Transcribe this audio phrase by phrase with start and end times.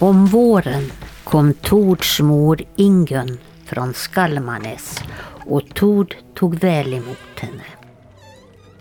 [0.00, 0.92] Om våren
[1.24, 5.02] kom Tords mor Ingun från Skalmarnäs
[5.46, 7.64] och Tord tog väl emot henne.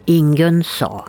[0.06, 1.06] Ingun sa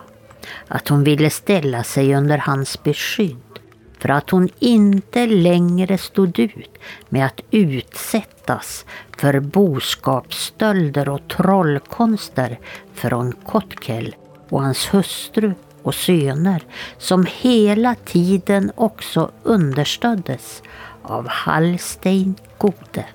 [0.67, 3.59] att hon ville ställa sig under hans beskydd
[3.99, 6.77] för att hon inte längre stod ut
[7.09, 8.85] med att utsättas
[9.17, 12.59] för boskapsstölder och trollkonster
[12.93, 14.15] från Kotkel
[14.49, 15.53] och hans hustru
[15.89, 16.63] och söner
[16.97, 20.63] som hela tiden också understöddes
[21.01, 23.05] av Hallstein Gode.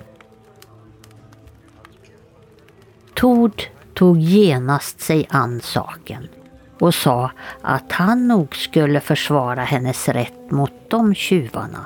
[3.13, 6.27] Tord tog genast sig an saken
[6.79, 11.85] och sa att han nog skulle försvara hennes rätt mot de tjuvarna.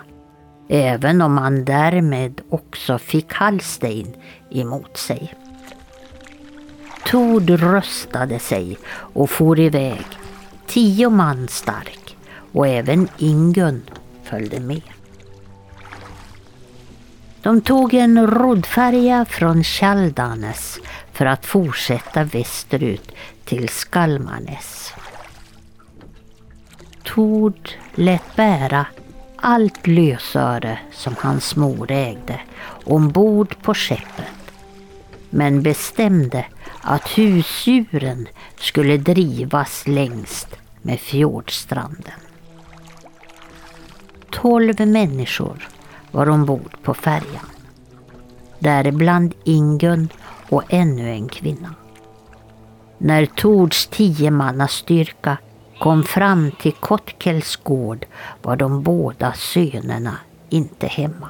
[0.69, 4.16] Även om han därmed också fick Hallstein
[4.52, 5.33] emot sig.
[7.06, 10.06] Tord röstade sig och for iväg,
[10.70, 12.17] tio man stark
[12.52, 13.81] och även Ingun
[14.23, 14.81] följde med.
[17.42, 20.80] De tog en roddfärja från Tjaldanes
[21.12, 23.12] för att fortsätta västerut
[23.45, 24.94] till Skalmanes.
[27.03, 28.86] Tord lät bära
[29.36, 32.42] allt lösöre som hans mor ägde
[32.84, 34.25] ombord på skeppet
[35.30, 36.45] men bestämde
[36.81, 38.27] att husdjuren
[38.59, 40.47] skulle drivas längst
[40.81, 42.19] med fjordstranden.
[44.30, 45.67] Tolv människor
[46.11, 47.50] var ombord på färjan.
[48.59, 50.09] Däribland Ingun
[50.50, 51.75] och ännu en kvinna.
[52.97, 55.38] När Tords tiomannastyrka
[55.80, 58.05] kom fram till Kotkels gård
[58.41, 60.17] var de båda sönerna
[60.50, 61.30] inte hemma.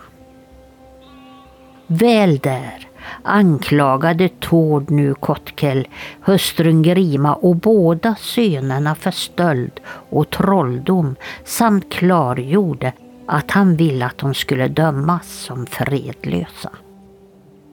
[1.88, 2.89] Väl där
[3.24, 5.88] anklagade Tord nu Kottkell
[6.22, 9.80] hustrun Grima och båda sönerna för stöld
[10.10, 12.94] och trolldom samt klargjorde
[13.26, 16.70] att han ville att de skulle dömas som fredlösa.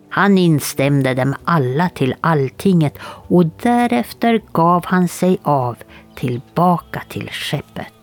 [0.09, 2.99] Han instämde dem alla till alltinget
[3.29, 5.77] och därefter gav han sig av
[6.15, 7.96] tillbaka till skeppet.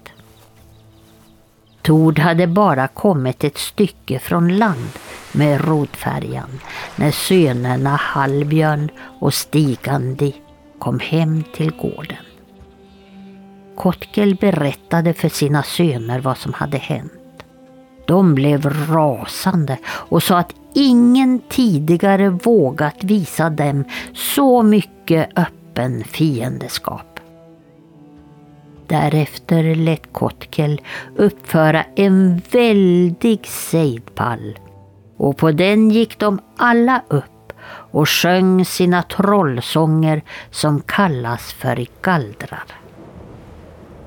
[1.83, 4.89] Tord hade bara kommit ett stycke från land
[5.31, 6.59] med rotfärjan
[6.95, 8.89] när sönerna Hallbjörn
[9.19, 10.33] och Stigandi
[10.79, 12.17] kom hem till gården.
[13.75, 17.11] Kotkel berättade för sina söner vad som hade hänt.
[18.05, 23.83] De blev rasande och sa att ingen tidigare vågat visa dem
[24.13, 27.12] så mycket öppen fiendeskap.
[28.93, 30.81] Därefter lät Kotkel
[31.15, 34.59] uppföra en väldig sejdpall
[35.17, 40.21] och på den gick de alla upp och sjöng sina trollsånger
[40.51, 42.63] som kallas för galdrar.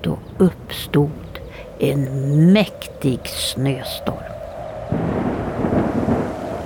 [0.03, 1.41] Då uppstod
[1.79, 4.33] en mäktig snöstorm.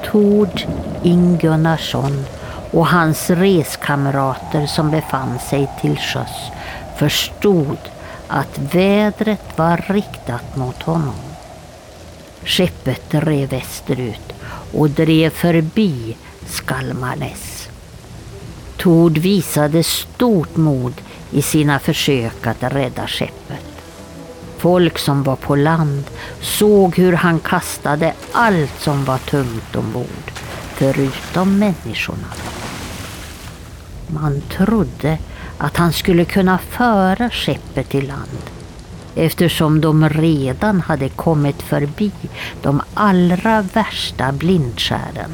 [0.04, 0.62] Tord
[1.02, 2.24] Ingunnarsson
[2.70, 6.50] och hans reskamrater som befann sig till sjöss
[6.96, 7.78] förstod
[8.30, 11.14] att vädret var riktat mot honom.
[12.44, 14.32] Skeppet drev västerut
[14.72, 17.68] och drev förbi Skalmarnäs.
[18.76, 20.94] Tord visade stort mod
[21.30, 23.66] i sina försök att rädda skeppet.
[24.58, 26.04] Folk som var på land
[26.40, 30.30] såg hur han kastade allt som var tungt ombord,
[30.74, 32.28] förutom människorna.
[34.06, 35.18] Man trodde
[35.60, 38.50] att han skulle kunna föra skeppet i land
[39.14, 42.10] eftersom de redan hade kommit förbi
[42.62, 45.30] de allra värsta blindskären.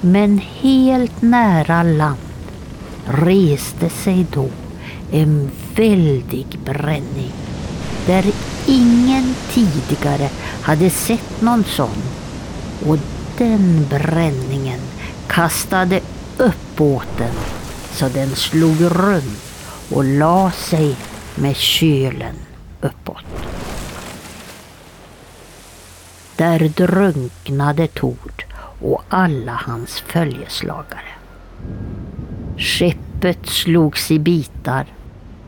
[0.00, 2.18] Men helt nära land
[3.04, 4.48] reste sig då
[5.12, 7.32] en väldig bränning
[8.06, 8.24] där
[8.66, 10.28] ingen tidigare
[10.62, 12.02] hade sett någon sån.
[12.86, 12.98] Och
[13.38, 14.80] den bränningen
[15.26, 16.00] kastade
[16.38, 17.34] upp båten
[18.00, 19.40] så den slog runt
[19.90, 20.96] och la sig
[21.34, 22.34] med kölen
[22.80, 23.24] uppåt.
[26.36, 28.44] Där drunknade Tord
[28.80, 31.10] och alla hans följeslagare.
[32.58, 34.86] Skeppet slogs i bitar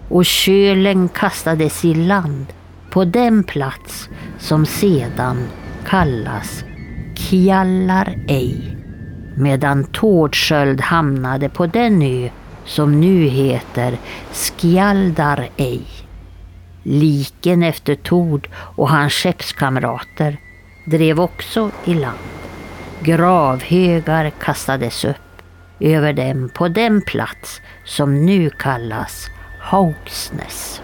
[0.09, 2.47] och kölen kastades i land
[2.91, 4.09] på den plats
[4.39, 5.49] som sedan
[5.87, 6.65] kallas
[7.15, 8.77] Kjallar ej
[9.37, 12.29] medan Tårdsköld hamnade på den ö
[12.65, 13.99] som nu heter
[14.33, 15.83] Skjaldar ej.
[16.83, 20.37] Liken efter Tord och hans skeppskamrater
[20.87, 22.19] drev också i land.
[23.01, 25.17] Gravhögar kastades upp
[25.81, 29.27] över dem på den plats som nu kallas
[29.61, 30.83] Haugsnäs.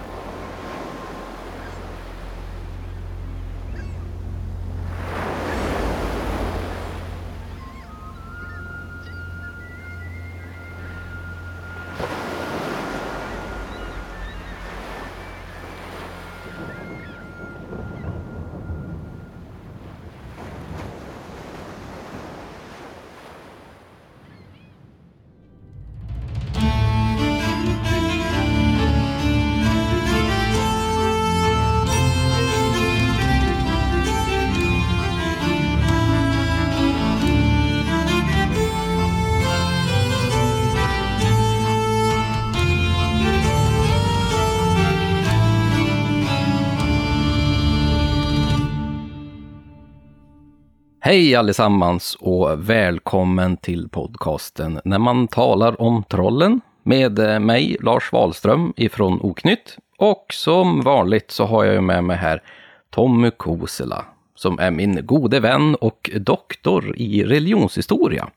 [51.09, 58.13] Hej allesammans och välkommen till podcasten När man talar om trollen med eh, mig, Lars
[58.13, 59.77] Wahlström ifrån Oknytt.
[59.99, 62.43] Och som vanligt så har jag ju med mig här
[62.91, 68.29] Tommy Kosela, som är min gode vän och doktor i religionshistoria.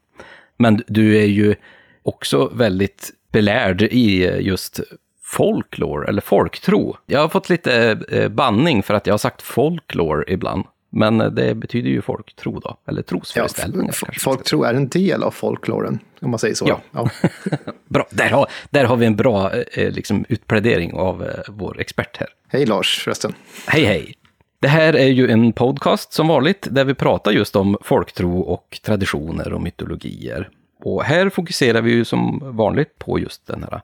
[0.57, 1.55] Men du är ju
[2.03, 4.79] också väldigt belärd i eh, just
[5.23, 6.97] folklore, eller folktro.
[7.05, 10.63] Jag har fått lite eh, banning för att jag har sagt folklore ibland.
[10.93, 13.95] Men det betyder ju folktro då, eller trosföreställningar.
[14.01, 16.65] Ja, folktro är en del av folkloren, om man säger så.
[16.67, 16.81] Ja.
[16.91, 17.09] ja.
[17.87, 22.17] bra, där har, där har vi en bra eh, liksom, utplädering av eh, vår expert
[22.17, 22.29] här.
[22.47, 23.33] Hej Lars, förresten.
[23.67, 24.13] Hej, hej.
[24.59, 28.79] Det här är ju en podcast som vanligt, där vi pratar just om folktro och
[28.83, 30.49] traditioner och mytologier.
[30.83, 33.81] Och här fokuserar vi ju som vanligt på just den här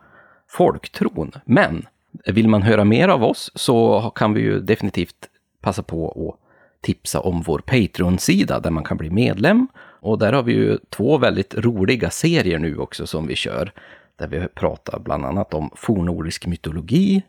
[0.50, 1.32] folktron.
[1.46, 1.86] Men
[2.26, 5.30] vill man höra mer av oss så kan vi ju definitivt
[5.62, 6.47] passa på att
[6.82, 9.68] tipsa om vår Patreon-sida där man kan bli medlem.
[9.78, 13.72] Och där har vi ju två väldigt roliga serier nu också som vi kör.
[14.16, 17.24] Där vi pratar bland annat om fornnordisk mytologi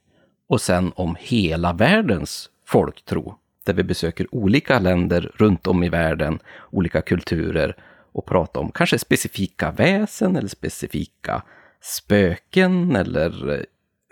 [0.48, 3.34] och sen om hela världens folktro.
[3.64, 6.38] Där vi besöker olika länder runt om i världen,
[6.70, 7.76] olika kulturer
[8.12, 11.42] och pratar om kanske specifika väsen eller specifika
[11.80, 13.62] spöken eller eh,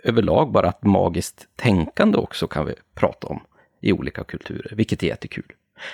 [0.05, 3.41] överlag bara ett magiskt tänkande också kan vi prata om
[3.87, 5.53] i olika kulturer, vilket är jättekul.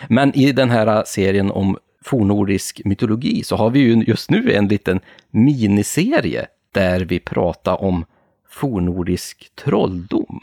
[0.09, 4.69] Men i den här serien om fornordisk mytologi så har vi ju just nu en
[4.69, 5.01] liten
[5.31, 8.05] miniserie där vi pratar om
[8.49, 10.41] fornordisk trolldom.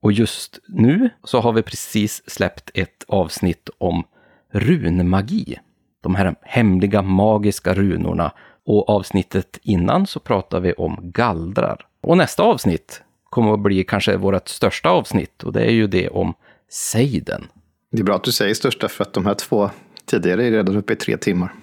[0.00, 4.04] Och just nu så har vi precis släppt ett avsnitt om
[4.50, 5.58] runmagi.
[6.00, 8.32] De här hemliga magiska runorna.
[8.64, 11.86] Och avsnittet innan så pratar vi om gallrar.
[12.00, 16.08] Och nästa avsnitt kommer att bli kanske vårt största avsnitt och det är ju det
[16.08, 16.34] om
[16.72, 17.46] Seiden.
[17.90, 19.70] Det är bra att du säger största för att de här två
[20.06, 21.54] tidigare är redan uppe i tre timmar.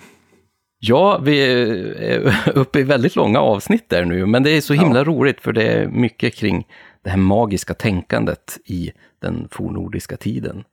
[0.79, 4.99] Ja, vi är uppe i väldigt långa avsnitt där nu, men det är så himla
[4.99, 5.03] ja.
[5.03, 6.67] roligt för det är mycket kring
[7.03, 10.63] det här magiska tänkandet i den fornordiska tiden.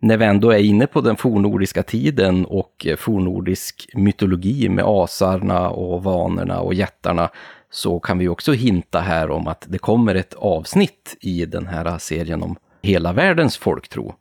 [0.00, 6.02] När vi ändå är inne på den fornordiska tiden och fornordisk mytologi med asarna och
[6.02, 7.30] vanorna och jättarna
[7.70, 11.98] så kan vi också hinta här om att det kommer ett avsnitt i den här
[11.98, 14.14] serien om hela världens folktro.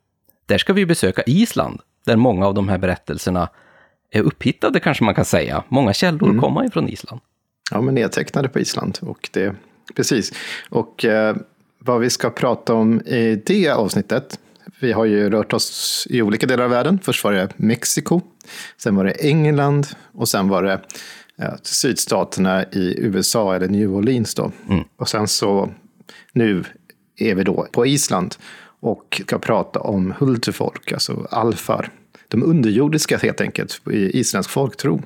[0.46, 3.50] Där ska vi besöka Island, där många av de här berättelserna
[4.12, 5.64] är upphittade kanske man kan säga.
[5.70, 6.42] Många källor mm.
[6.42, 7.22] kommer ifrån Island.
[7.72, 9.00] Ja, men nedtecknade på Island.
[9.02, 9.56] Och det,
[9.96, 10.34] precis.
[10.70, 11.36] Och eh,
[11.80, 14.40] vad vi ska prata om i det avsnittet.
[14.80, 17.00] Vi har ju rört oss i olika delar av världen.
[17.04, 18.22] Först var det Mexiko,
[18.78, 20.82] sen var det England och sen var det
[21.42, 24.52] eh, sydstaterna i USA, eller New Orleans då.
[24.70, 24.84] Mm.
[24.98, 25.70] Och sen så
[26.34, 26.64] nu
[27.18, 28.36] är vi då på Island
[28.80, 31.90] och ska prata om Hultefolk, alltså alfar.
[32.28, 35.02] De underjordiska helt enkelt, i isländsk folktro.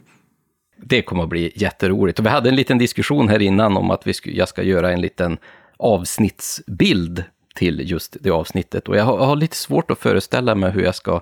[0.78, 2.20] Det kommer att bli jätteroligt.
[2.20, 4.92] Och vi hade en liten diskussion här innan om att vi sk jag ska göra
[4.92, 5.38] en liten
[5.78, 7.24] avsnittsbild
[7.56, 8.88] till just det avsnittet.
[8.88, 11.22] Och jag har, jag har lite svårt att föreställa mig hur jag ska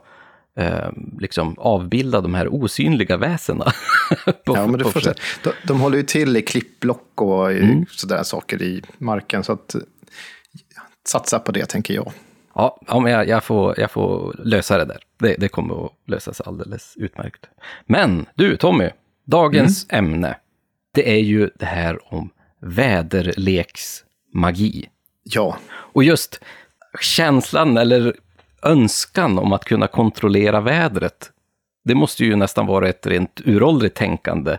[0.58, 0.89] eh,
[1.20, 3.72] liksom avbilda de här osynliga väsena.
[4.46, 5.13] ja, men du får se.
[5.44, 7.86] De, de håller ju till i klippblock och mm.
[7.91, 9.44] sådär saker i marken.
[9.44, 9.75] Så att
[11.08, 12.12] satsa på det, tänker jag.
[12.56, 15.00] Ja, ja men jag, jag, får, jag får lösa det där.
[15.20, 17.50] Det, det kommer att lösas alldeles utmärkt.
[17.86, 18.90] Men du, Tommy,
[19.26, 20.06] dagens mm.
[20.06, 20.38] ämne,
[20.94, 22.30] det är ju det här om
[22.62, 24.90] väderleksmagi.
[25.24, 25.58] Ja.
[25.70, 26.40] Och just
[27.00, 28.16] känslan eller
[28.64, 31.32] önskan om att kunna kontrollera vädret,
[31.84, 34.58] det måste ju nästan vara ett rent uråldrigt tänkande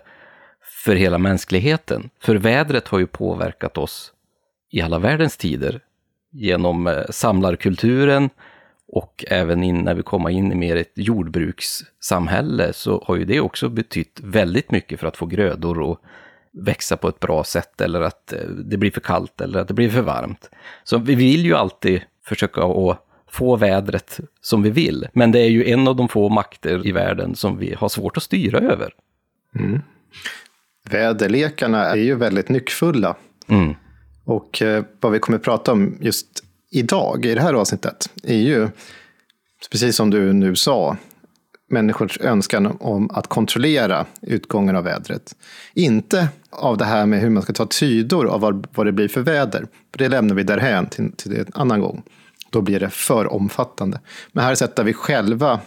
[0.84, 2.10] för hela mänskligheten.
[2.20, 4.12] För vädret har ju påverkat oss
[4.70, 5.80] i alla världens tider
[6.30, 8.30] genom eh, samlarkulturen
[8.92, 13.40] och även in, när vi kommer in i mer ett jordbrukssamhälle så har ju det
[13.40, 15.98] också betytt väldigt mycket för att få grödor att
[16.52, 19.74] växa på ett bra sätt eller att eh, det blir för kallt eller att det
[19.74, 20.50] blir för varmt.
[20.84, 25.48] Så vi vill ju alltid försöka att få vädret som vi vill, men det är
[25.48, 28.90] ju en av de få makter i världen som vi har svårt att styra över.
[29.54, 29.80] Mm.
[30.90, 33.16] Väderlekarna är ju väldigt nyckfulla.
[33.48, 33.74] Mm.
[34.28, 36.26] Och eh, vad vi kommer att prata om just
[36.70, 38.68] idag, i det här avsnittet, är ju,
[39.70, 40.96] precis som du nu sa,
[41.70, 45.34] människors önskan om att kontrollera utgången av vädret.
[45.74, 49.08] Inte av det här med hur man ska ta tydor av vad, vad det blir
[49.08, 49.66] för väder.
[49.92, 52.02] För det lämnar vi därhän till, till en annan gång.
[52.50, 54.00] Då blir det för omfattande.
[54.32, 55.60] Men här sätter vi själva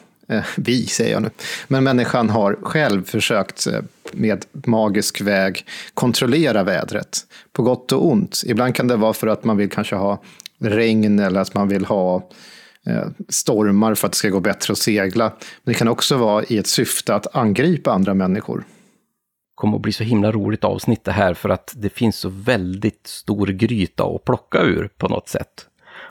[0.57, 1.29] vi säger jag nu,
[1.67, 3.81] men människan har själv försökt eh,
[4.13, 7.17] med magisk väg kontrollera vädret.
[7.51, 8.43] På gott och ont.
[8.45, 10.21] Ibland kan det vara för att man vill kanske ha
[10.59, 12.29] regn eller att man vill ha
[12.85, 15.33] eh, stormar för att det ska gå bättre att segla.
[15.63, 18.57] Men det kan också vara i ett syfte att angripa andra människor.
[18.57, 22.29] Det kommer att bli så himla roligt avsnitt det här för att det finns så
[22.29, 25.67] väldigt stor gryta att plocka ur på något sätt.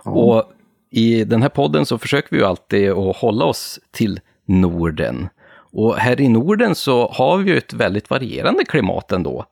[0.07, 0.19] Mm.
[0.19, 0.53] Och
[0.91, 5.29] i den här podden så försöker vi ju alltid att hålla oss till Norden.
[5.73, 9.47] Och här i Norden så har vi ju ett väldigt varierande klimat ändå.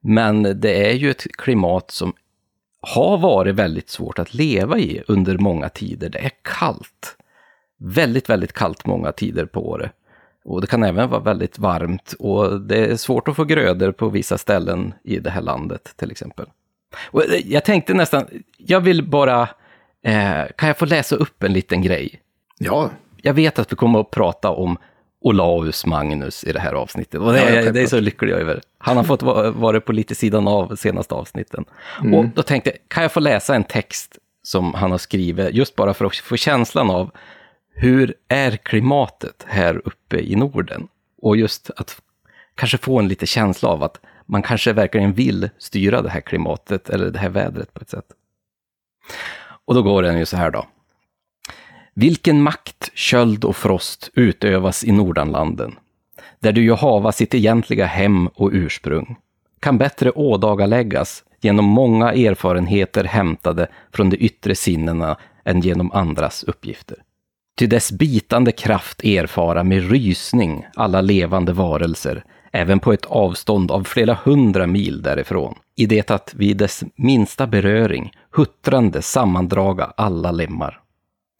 [0.00, 2.12] Men det är ju ett klimat som
[2.80, 6.08] har varit väldigt svårt att leva i under många tider.
[6.08, 7.16] Det är kallt.
[7.78, 9.92] Väldigt, väldigt kallt många tider på året.
[10.44, 14.08] Och det kan även vara väldigt varmt och det är svårt att få grödor på
[14.08, 16.46] vissa ställen i det här landet till exempel.
[17.10, 18.26] Och jag tänkte nästan,
[18.56, 19.48] jag vill bara,
[20.04, 22.20] eh, kan jag få läsa upp en liten grej?
[22.58, 22.90] Ja.
[23.22, 24.78] Jag vet att vi kommer att prata om
[25.20, 27.20] Olaus Magnus i det här avsnittet.
[27.20, 28.60] Och det, ja, det är så lycklig jag över.
[28.78, 31.64] Han har fått vara, vara på lite sidan av senaste avsnitten.
[32.00, 32.14] Mm.
[32.14, 35.76] Och då tänkte jag, kan jag få läsa en text som han har skrivit, just
[35.76, 37.10] bara för att få känslan av
[37.74, 40.88] hur är klimatet här uppe i Norden?
[41.22, 42.02] Och just att
[42.54, 46.90] kanske få en lite känsla av att man kanske verkligen vill styra det här klimatet
[46.90, 48.04] eller det här vädret på ett sätt.
[49.68, 50.66] Och då går den ju så här då.
[51.94, 55.74] Vilken makt, köld och frost utövas i Nordanlanden,
[56.40, 59.16] där du ju hava sitt egentliga hem och ursprung,
[59.60, 66.96] kan bättre ådagaläggas genom många erfarenheter hämtade från de yttre sinnena än genom andras uppgifter.
[67.58, 73.84] Ty dess bitande kraft erfara med rysning alla levande varelser, även på ett avstånd av
[73.84, 80.80] flera hundra mil därifrån, i det att vid dess minsta beröring huttrande sammandraga alla lemmar.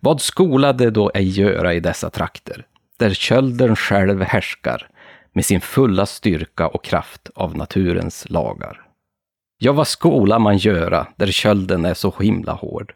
[0.01, 2.67] Vad skolade då ej göra i dessa trakter,
[2.99, 4.89] där kölden själv härskar
[5.33, 8.85] med sin fulla styrka och kraft av naturens lagar?
[9.59, 12.95] Ja, vad skola man göra där kölden är så himla hård?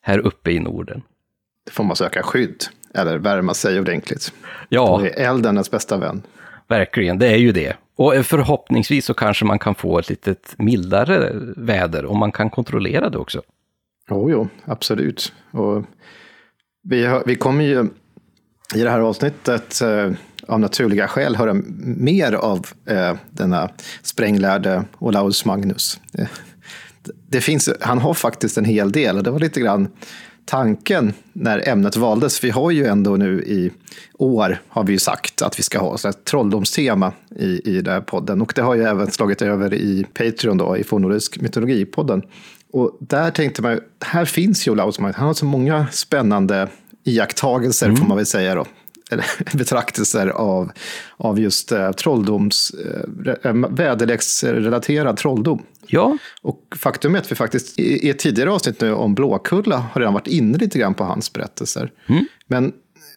[0.00, 1.02] Här uppe i Norden.
[1.66, 2.64] Det får man söka skydd,
[2.94, 4.32] eller värma sig ordentligt.
[4.68, 4.86] Ja.
[4.86, 6.22] Då är elden ens bästa vän.
[6.78, 7.76] Verkligen, det är ju det.
[7.96, 13.10] Och förhoppningsvis så kanske man kan få ett lite mildare väder om man kan kontrollera
[13.10, 13.42] det också.
[14.10, 15.32] Jo, jo, absolut.
[15.50, 15.84] Och
[16.82, 17.86] vi, har, vi kommer ju
[18.74, 20.10] i det här avsnittet eh,
[20.48, 21.54] av naturliga skäl höra
[21.96, 23.70] mer av eh, denna
[24.02, 26.00] spränglärde Olaus Magnus.
[26.12, 26.28] Det,
[27.28, 29.88] det finns, han har faktiskt en hel del och det var lite grann
[30.44, 32.44] tanken när ämnet valdes.
[32.44, 33.70] Vi har ju ändå nu i
[34.18, 38.00] år, har vi ju sagt, att vi ska ha ett trolldomstema i, i den här
[38.00, 38.42] podden.
[38.42, 42.22] Och det har ju även slagit över i Patreon, då, i Fornorisk mytologipodden.
[42.72, 46.68] Och där tänkte man, här finns ju Olaus han har så många spännande
[47.04, 47.96] iakttagelser, mm.
[47.96, 48.64] får man väl säga då,
[49.52, 50.72] betraktelser av,
[51.16, 55.62] av just eh, trolldoms, eh, eh, väderleksrelaterad trolldom.
[55.86, 56.18] Ja.
[56.42, 60.00] Och faktum är att vi faktiskt i, i ett tidigare avsnitt nu om Blåkulla har
[60.00, 61.92] redan varit inne lite grann på hans berättelser.
[62.06, 62.26] Mm.
[62.46, 62.72] Men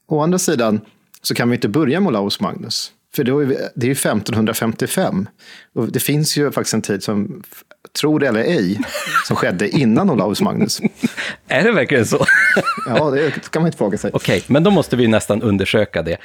[0.07, 0.81] å andra sidan
[1.21, 2.91] så kan vi inte börja med Olaus Magnus.
[3.15, 5.27] För det är ju 1555.
[5.73, 7.43] Och det finns ju faktiskt en tid som
[7.93, 8.79] tro det eller ej,
[9.25, 10.81] som skedde innan Olaus Magnus.
[11.47, 12.25] är det verkligen så?
[12.87, 14.11] ja, det kan man inte fråga sig.
[14.13, 16.17] Okej, okay, men då måste vi nästan undersöka det.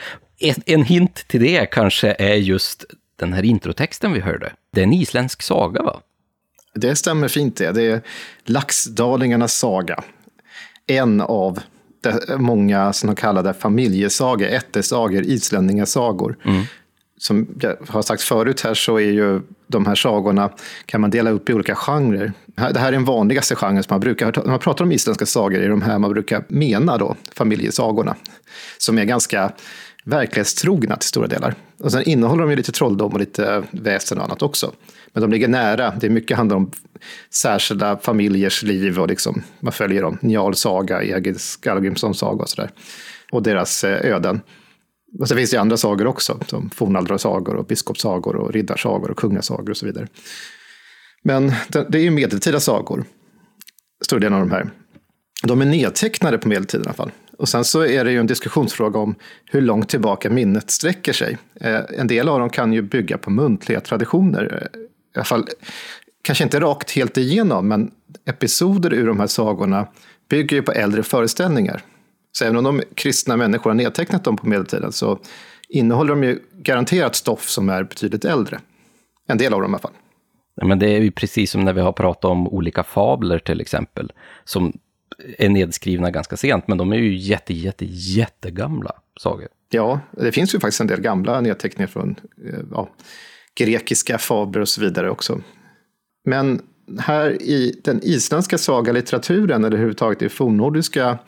[0.66, 2.85] En hint till det kanske är just
[3.16, 4.52] den här introtexten vi hörde.
[4.73, 6.00] Det är en isländsk saga, va?
[6.75, 7.73] Det stämmer fint det.
[7.73, 8.02] Det är
[8.45, 10.04] Laxdalingarnas saga.
[10.87, 11.61] En av
[12.37, 16.37] många de kallade familjesagor, ättesagor, islänningasagor.
[16.45, 16.64] Mm
[17.22, 20.50] som jag har sagt förut här så är ju de här sagorna
[20.86, 22.32] kan man dela upp i olika genrer.
[22.54, 25.58] Det här är den vanligaste genren som man brukar, när man pratar om isländska sagor
[25.58, 28.16] är de här man brukar mena då, familjesagorna.
[28.78, 29.52] Som är ganska
[30.04, 31.54] verklighetstrogna till stora delar.
[31.78, 34.72] Och sen innehåller de ju lite trolldom och lite väsen och annat också.
[35.12, 36.70] Men de ligger nära, det är mycket handlar om
[37.30, 40.18] särskilda familjers liv och liksom, man följer dem.
[40.20, 42.70] Njal saga, Egil Skallagrimssons saga och sådär.
[43.32, 44.40] Och deras eh, öden.
[45.19, 49.71] Och så finns det andra sagor också, som fornaldrarsagor och biskopssagor och riddarsagor och kungasagor
[49.71, 50.07] och så vidare.
[51.23, 53.04] Men det är ju medeltida sagor,
[54.04, 54.71] stor del av de här.
[55.42, 57.11] De är nedtecknade på medeltiden i alla fall.
[57.38, 59.14] Och sen så är det ju en diskussionsfråga om
[59.45, 61.38] hur långt tillbaka minnet sträcker sig.
[61.54, 64.71] Eh, en del av dem kan ju bygga på muntliga traditioner.
[64.75, 65.47] Eh, I alla fall,
[66.23, 67.90] kanske inte rakt helt igenom, men
[68.25, 69.87] episoder ur de här sagorna
[70.28, 71.83] bygger ju på äldre föreställningar.
[72.32, 75.18] Så även om de kristna människor har nedtecknat dem på medeltiden så
[75.68, 78.60] innehåller de ju garanterat stoff som är betydligt äldre.
[79.26, 79.92] En del av dem i alla fall.
[80.54, 83.60] Ja, men det är ju precis som när vi har pratat om olika fabler till
[83.60, 84.12] exempel,
[84.44, 84.72] som
[85.38, 89.48] är nedskrivna ganska sent, men de är ju jätte, jätte, jättegamla sagor.
[89.70, 92.88] Ja, det finns ju faktiskt en del gamla nedteckningar från eh, ja,
[93.58, 95.40] grekiska fabler och så vidare också.
[96.24, 96.62] Men
[96.99, 101.18] här i den isländska sagalitteraturen eller överhuvudtaget i fornnordiska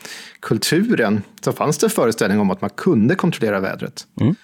[0.41, 4.07] kulturen så fanns det föreställning om att man kunde kontrollera vädret.
[4.21, 4.35] Mm.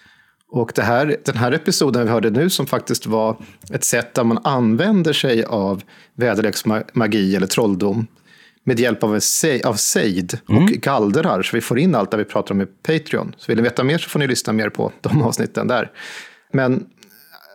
[0.53, 3.37] Och det här, den här episoden vi hörde nu som faktiskt var
[3.71, 5.83] ett sätt där man använder sig av
[6.15, 8.07] väderleksmagi eller trolldom
[8.65, 9.21] med hjälp av,
[9.65, 10.81] av sejd och mm.
[10.81, 13.35] gallrar så vi får in allt det vi pratar om i Patreon.
[13.37, 15.91] Så vill ni veta mer så får ni lyssna mer på de avsnitten där.
[16.53, 16.87] Men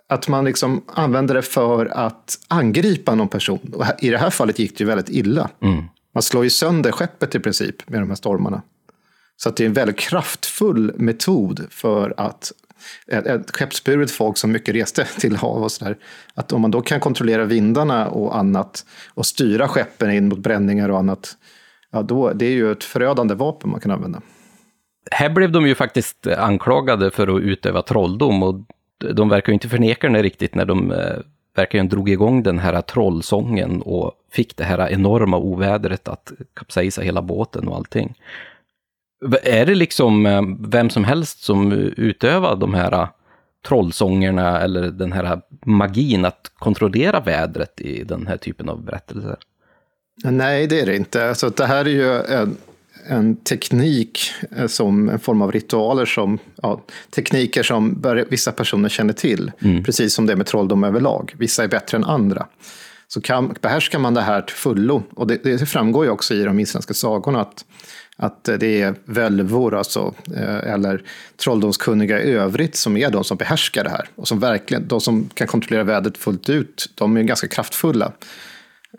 [0.09, 3.73] att man liksom använder det för att angripa någon person.
[3.73, 5.49] Och I det här fallet gick det ju väldigt illa.
[5.61, 5.83] Mm.
[6.13, 8.61] Man slår ju sönder skeppet i princip med de här stormarna.
[9.37, 12.51] Så att det är en väldigt kraftfull metod för att
[13.07, 15.97] ett, ett skeppsburet folk som mycket reste till hav och sådär.
[16.33, 20.89] Att om man då kan kontrollera vindarna och annat och styra skeppen in mot bränningar
[20.89, 21.37] och annat.
[21.91, 24.21] Ja, då, det är ju ett förödande vapen man kan använda.
[25.11, 28.65] Här blev de ju faktiskt anklagade för att utöva trolldom och
[29.13, 31.17] de verkar ju inte förneka det riktigt när de eh,
[31.55, 37.21] verkligen drog igång den här trollsången och fick det här enorma ovädret att kapsejsa hela
[37.21, 38.15] båten och allting.
[39.43, 43.09] Är det liksom eh, vem som helst som utövar de här eh,
[43.67, 49.35] trollsångerna eller den här magin att kontrollera vädret i den här typen av berättelser?
[50.23, 51.29] Nej, det är det inte.
[51.29, 52.57] Alltså, det här är ju en,
[53.09, 56.81] en teknik eh, som en form av ritualer som, ja,
[57.15, 59.51] tekniker som vissa personer känner till.
[59.61, 59.83] Mm.
[59.83, 61.33] Precis som det är med trolldom överlag.
[61.37, 62.47] Vissa är bättre än andra.
[63.07, 66.43] Så kan, behärskar man det här till fullo, och det, det framgår ju också i
[66.43, 67.65] de isländska sagorna att
[68.17, 71.03] att det är välvor, alltså, eh, eller
[71.37, 74.09] trolldomskunniga i övrigt, som är de som behärskar det här.
[74.15, 78.11] Och som verkligen, de som kan kontrollera vädret fullt ut, de är ganska kraftfulla.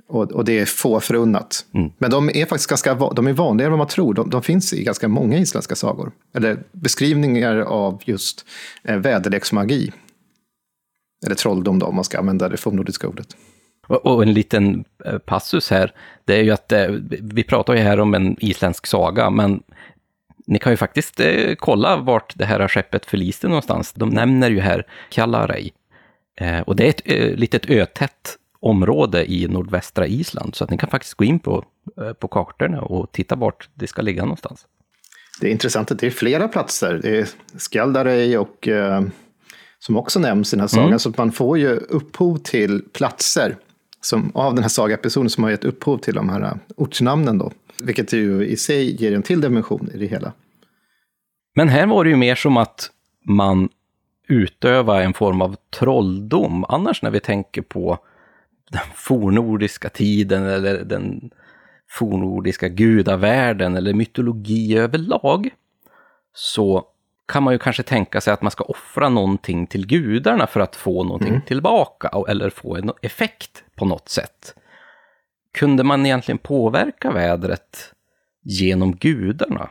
[0.08, 1.64] Och, och det är få förunnat.
[1.74, 1.90] Mm.
[1.98, 4.14] Men de är faktiskt ganska de är vanligare än vad man tror.
[4.14, 6.12] De, de, finns i ganska många isländska sagor.
[6.34, 8.46] Eller beskrivningar av just
[8.84, 9.92] eh, väderleksmagi.
[11.26, 13.36] Eller trolldom då, om man ska använda det fornnordiska ordet.
[13.88, 15.92] Och en liten eh, passus här,
[16.24, 16.88] det är ju att eh,
[17.20, 19.62] vi pratar ju här om en isländsk saga, men
[20.46, 23.92] ni kan ju faktiskt eh, kolla vart det här skeppet förliste någonstans.
[23.92, 25.72] De nämner ju här Kjallarei.
[26.66, 31.14] Och det är ett litet ötätt område i nordvästra Island, så att ni kan faktiskt
[31.14, 31.64] gå in på,
[32.18, 34.66] på kartorna och titta vart det ska ligga någonstans.
[35.40, 37.00] Det är intressant att det är flera platser.
[37.02, 39.02] Det är Skaldarei och eh,
[39.78, 40.98] som också nämns i den här sagan, mm.
[40.98, 43.56] så att man får ju upphov till platser
[44.00, 47.52] som, av den här sagaepisoden som har gett upphov till de här äh, ortsnamnen då.
[47.80, 50.32] Vilket ju i sig ger en till dimension i det hela.
[51.54, 52.90] Men här var det ju mer som att
[53.24, 53.68] man
[54.28, 56.64] utövar en form av trolldom.
[56.68, 57.98] Annars när vi tänker på
[58.70, 61.30] den fornordiska tiden eller den
[61.88, 65.50] fornordiska gudavärlden eller mytologi överlag,
[66.34, 66.84] så
[67.26, 70.76] kan man ju kanske tänka sig att man ska offra någonting till gudarna för att
[70.76, 71.42] få någonting mm.
[71.42, 74.54] tillbaka eller få en effekt på något sätt.
[75.54, 77.92] Kunde man egentligen påverka vädret
[78.42, 79.68] genom gudarna?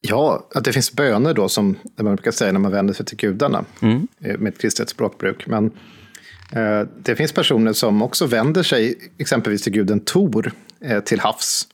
[0.00, 3.18] Ja, att det finns böner då som man brukar säga när man vänder sig till
[3.18, 4.08] gudarna mm.
[4.20, 5.46] Eh, med ett kristet språkbruk.
[5.46, 5.70] Men
[7.02, 10.52] det finns personer som också vänder sig exempelvis till guden Tor
[10.84, 11.68] eh, till havs.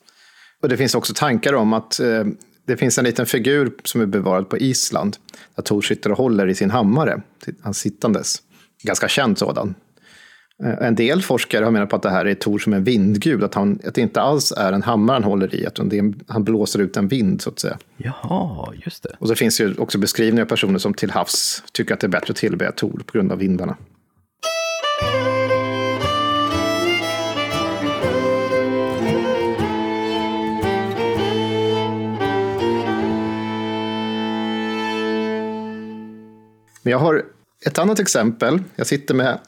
[0.62, 2.24] Och det finns också tankar om att eh,
[2.66, 5.16] det finns en liten figur som är bevarad på Island.
[5.56, 7.22] Där Tor sitter och håller i sin hammare,
[7.60, 8.42] han sittandes.
[8.82, 9.74] Ganska känd sådan.
[10.64, 13.44] Eh, en del forskare har menat på att det här är Tor som en vindgud,
[13.44, 16.14] att, han, att det inte alls är en hammare han håller i, utan det är,
[16.26, 17.78] han blåser ut en vind så att säga.
[17.96, 19.16] Jaha, just det.
[19.18, 22.08] Och så finns ju också beskrivningar av personer som till havs tycker att det är
[22.08, 23.76] bättre att tillbe Tor på grund av vindarna.
[25.00, 25.11] Men
[36.92, 37.24] jag har
[37.66, 38.62] ett annat exempel.
[38.76, 39.38] Jag sitter med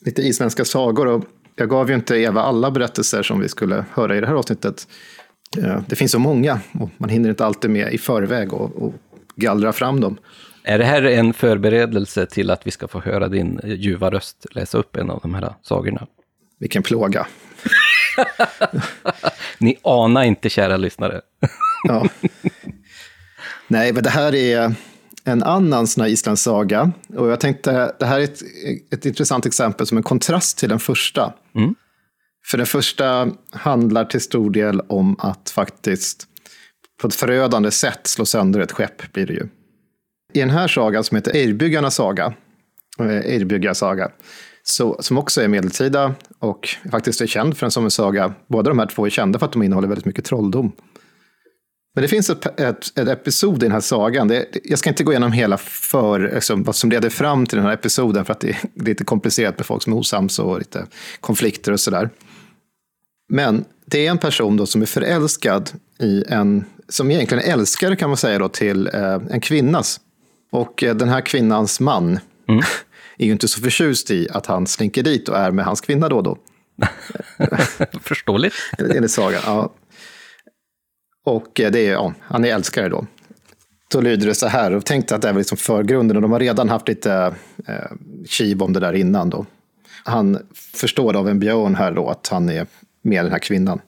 [0.00, 1.24] lite isländska sagor och
[1.56, 4.88] jag gav ju inte Eva alla berättelser som vi skulle höra i det här avsnittet.
[5.58, 8.94] Eh, det finns så många och man hinner inte alltid med i förväg och, och
[9.36, 10.18] gallra fram dem.
[10.62, 14.78] Är det här en förberedelse till att vi ska få höra din ljuva röst läsa
[14.78, 16.06] upp en av de här sagorna?
[16.58, 17.26] Vilken plåga.
[19.58, 21.20] Ni anar inte, kära lyssnare.
[21.84, 22.08] ja.
[23.68, 24.74] Nej, men det här är
[25.24, 26.92] en annan sån här islandssaga.
[27.16, 28.42] Och jag tänkte, det här är ett,
[28.90, 31.34] ett intressant exempel som en kontrast till den första.
[31.54, 31.74] Mm.
[32.46, 36.26] För den första handlar till stor del om att faktiskt
[37.00, 39.48] på ett förödande sätt slå sönder ett skepp, blir det ju.
[40.32, 42.34] I den här sagan som heter Eirbyggarnas saga,
[43.00, 44.10] eh, Eirbyggarsaga,
[44.62, 48.34] så, som också är medeltida och faktiskt är känd för en som en saga.
[48.48, 50.72] Båda de här två är kända för att de innehåller väldigt mycket trolldom.
[51.94, 54.28] Men det finns ett, ett, ett, episod i den här sagan.
[54.28, 57.66] Det, jag ska inte gå igenom hela för, liksom, vad som leder fram till den
[57.66, 60.86] här episoden, för att det är lite komplicerat med folk som är osams och lite
[61.20, 62.10] konflikter och sådär.
[63.32, 67.96] Men det är en person då som är förälskad i en, som egentligen är älskare
[67.96, 70.00] kan man säga då, till eh, en kvinnas.
[70.50, 72.62] Och eh, den här kvinnans man mm.
[73.18, 76.08] är ju inte så förtjust i att han slinker dit och är med hans kvinna
[76.08, 76.38] då och då.
[78.02, 78.54] Förståeligt.
[78.78, 79.72] Enligt sagan, ja.
[81.24, 83.06] Och eh, det är, ja, han är älskare då.
[83.92, 86.40] Då lyder det så här, och tänkte att det är liksom förgrunden, och de har
[86.40, 87.34] redan haft lite
[87.66, 87.74] eh,
[88.26, 89.46] kiv om det där innan då.
[90.04, 90.38] Han
[90.74, 92.66] förstår av en björn här då att han är
[93.02, 93.80] med den här kvinnan.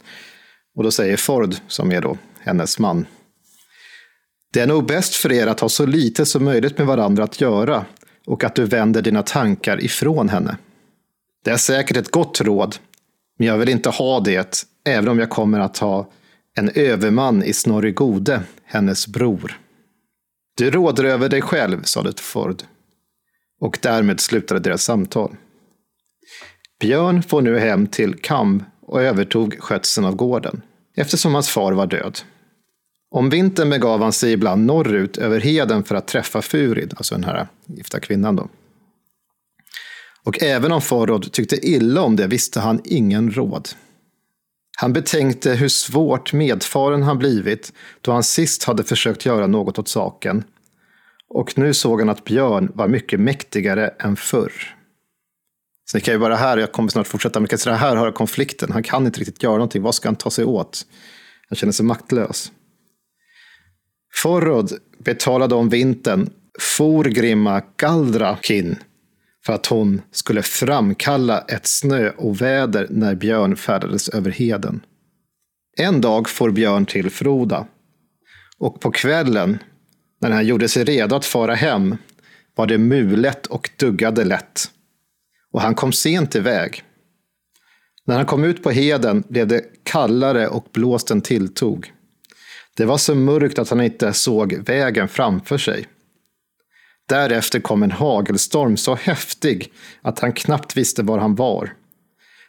[0.77, 3.07] Och då säger Ford, som är då hennes man,
[4.53, 7.41] det är nog bäst för er att ha så lite som möjligt med varandra att
[7.41, 7.85] göra
[8.27, 10.57] och att du vänder dina tankar ifrån henne.
[11.45, 12.77] Det är säkert ett gott råd,
[13.39, 16.11] men jag vill inte ha det, även om jag kommer att ha
[16.55, 19.59] en överman i Snorri Gode, hennes bror.
[20.57, 22.63] Du råder över dig själv, sade Ford.
[23.61, 25.37] Och därmed slutade deras samtal.
[26.81, 30.63] Björn får nu hem till Kam och övertog skötseln av gården,
[30.97, 32.21] eftersom hans far var död.
[33.15, 37.25] Om vintern begav han sig ibland norrut över heden för att träffa Furid, alltså den
[37.25, 38.37] här gifta kvinnan.
[38.37, 38.49] Då.
[40.25, 43.69] Och även om Farod tyckte illa om det visste han ingen råd.
[44.79, 49.89] Han betänkte hur svårt medfaren han blivit då han sist hade försökt göra något åt
[49.89, 50.45] saken.
[51.29, 54.53] Och nu såg han att Björn var mycket mäktigare än förr.
[55.85, 58.73] Så det kan ju vara här, jag kommer snart fortsätta, men kan här har konflikten.
[58.73, 59.83] Han kan inte riktigt göra någonting.
[59.83, 60.87] Vad ska han ta sig åt?
[61.49, 62.53] Han känner sig maktlös.
[64.15, 68.77] Forrod betalade om vintern Forgrimma Galdrakin
[69.47, 74.81] för att hon skulle framkalla ett snöoväder när Björn färdades över heden.
[75.77, 77.67] En dag får Björn till Froda.
[78.59, 79.59] Och på kvällen,
[80.21, 81.97] när han gjorde sig redo att fara hem,
[82.55, 84.71] var det mulet och duggade lätt.
[85.53, 86.83] Och han kom sent iväg.
[88.07, 91.93] När han kom ut på heden blev det kallare och blåsten tilltog.
[92.77, 95.89] Det var så mörkt att han inte såg vägen framför sig.
[97.09, 101.75] Därefter kom en hagelstorm så häftig att han knappt visste var han var.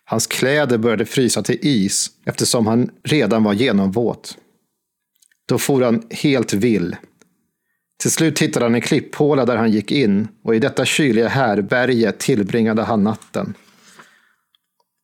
[0.05, 4.37] Hans kläder började frysa till is eftersom han redan var genomvåt.
[5.47, 6.95] Då for han helt vill.
[8.01, 12.11] Till slut hittade han en klipphåla där han gick in och i detta kyliga härberge
[12.11, 13.53] tillbringade han natten.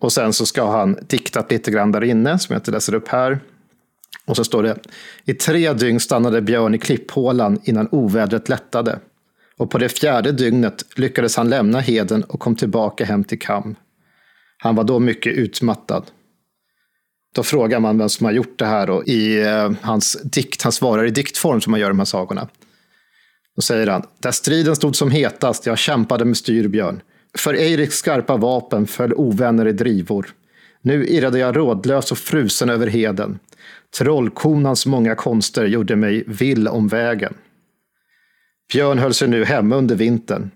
[0.01, 3.07] Och sen så ska han diktat lite grann där inne, som jag inte läser upp
[3.07, 3.39] här.
[4.25, 4.79] Och så står det,
[5.25, 8.99] i tre dygn stannade Björn i klipphålan innan ovädret lättade.
[9.57, 13.75] Och på det fjärde dygnet lyckades han lämna heden och kom tillbaka hem till Kam.
[14.57, 16.03] Han var då mycket utmattad.
[17.35, 20.71] Då frågar man vem som har gjort det här och i eh, hans dikt, han
[20.71, 22.47] svarar i diktform som man gör de här sagorna.
[23.55, 27.01] Då säger han, där striden stod som hetast, jag kämpade med styrbjörn.
[27.37, 30.33] För Eiriks skarpa vapen föll ovänner i drivor.
[30.81, 33.39] Nu irrade jag rådlös och frusen över heden.
[33.97, 37.33] Trollkonans många konster gjorde mig vill om vägen.
[38.73, 40.51] Björn höll sig nu hemma under vintern.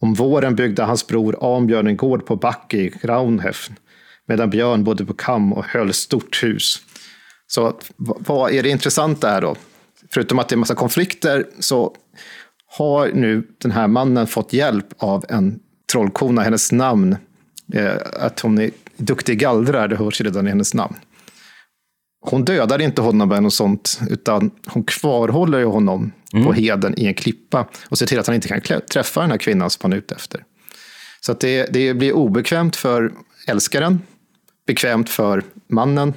[0.00, 3.74] Om våren byggde hans bror Ambjörn en gård på Backe i Graunhäfn,
[4.26, 6.82] medan Björn bodde på Kam och höll stort hus.
[7.46, 9.56] Så vad är det intressanta här då?
[10.10, 11.96] Förutom att det är massa konflikter så
[12.66, 15.60] har nu den här mannen fått hjälp av en
[15.92, 17.16] trollkona, hennes namn,
[17.74, 20.96] eh, att hon är duktig gallrare, det hörs redan i hennes namn
[22.22, 26.44] hon dödar inte honom eller något sånt, utan hon kvarhåller honom mm.
[26.44, 29.38] på heden i en klippa och ser till att han inte kan träffa den här
[29.38, 30.44] kvinnan som han är ute efter.
[31.20, 33.12] Så det, det blir obekvämt för
[33.46, 34.00] älskaren,
[34.66, 36.14] bekvämt för mannen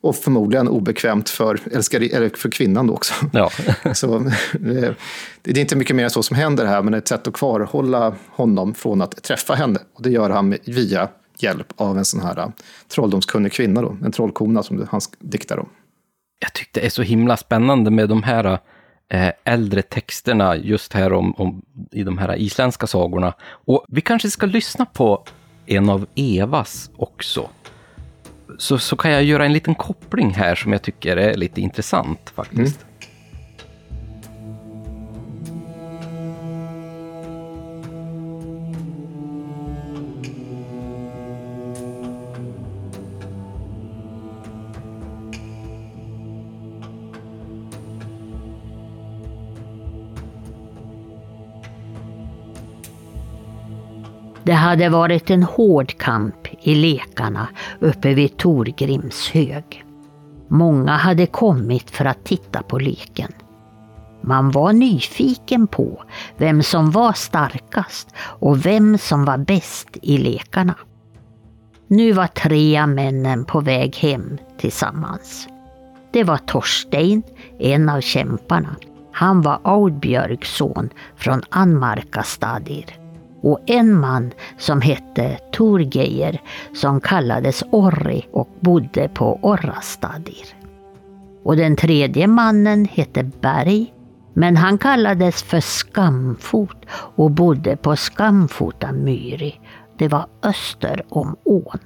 [0.00, 3.14] och förmodligen obekvämt för, älskare, eller för kvinnan då också.
[3.32, 3.50] Ja.
[3.94, 4.94] så, det,
[5.42, 8.14] det är inte mycket mer än så som händer här, men ett sätt att kvarhålla
[8.30, 9.78] honom från att träffa henne.
[9.94, 11.08] Och det gör han via
[11.42, 12.48] hjälp av en sån här äh,
[12.88, 15.68] trolldomskunnig kvinna, då, en trollkona som han diktar om.
[16.38, 18.58] Jag tyckte det är så himla spännande med de här
[19.08, 23.34] äh, äldre texterna just här om, om, i de här isländska sagorna.
[23.42, 25.24] Och vi kanske ska lyssna på
[25.66, 27.50] en av Evas också.
[28.58, 32.32] Så, så kan jag göra en liten koppling här som jag tycker är lite intressant
[32.34, 32.82] faktiskt.
[32.82, 32.85] Mm.
[54.46, 57.48] Det hade varit en hård kamp i lekarna
[57.80, 59.84] uppe vid Torgrims hög.
[60.48, 63.32] Många hade kommit för att titta på leken.
[64.20, 66.02] Man var nyfiken på
[66.36, 70.74] vem som var starkast och vem som var bäst i lekarna.
[71.86, 75.48] Nu var tre av männen på väg hem tillsammans.
[76.12, 77.22] Det var Torstein,
[77.58, 78.76] en av kämparna.
[79.12, 83.05] Han var Audbjörgs son från Anmarkastadir.
[83.42, 86.40] Och en man som hette Torgeier
[86.74, 90.46] som kallades Orri och bodde på Orrastadir.
[91.42, 93.92] Och den tredje mannen hette Berg
[94.38, 99.60] men han kallades för Skamfot och bodde på Skamfota myri.
[99.98, 101.78] Det var öster om ån.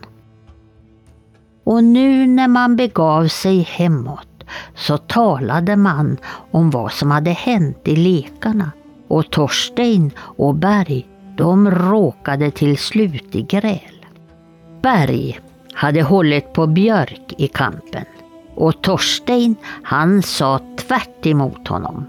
[1.65, 6.17] Och nu när man begav sig hemåt så talade man
[6.51, 8.71] om vad som hade hänt i lekarna
[9.09, 11.07] och Torstein och Berg
[11.41, 14.07] de råkade till slut i gräl.
[14.83, 15.41] Berg
[15.75, 18.05] hade hållit på Björk i kampen
[18.55, 22.07] och Torstein han sa tvärt emot honom.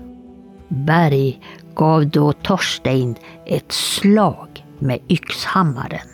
[0.68, 1.42] Berg
[1.76, 3.16] gav då Torstein
[3.46, 6.08] ett slag med yxhammaren.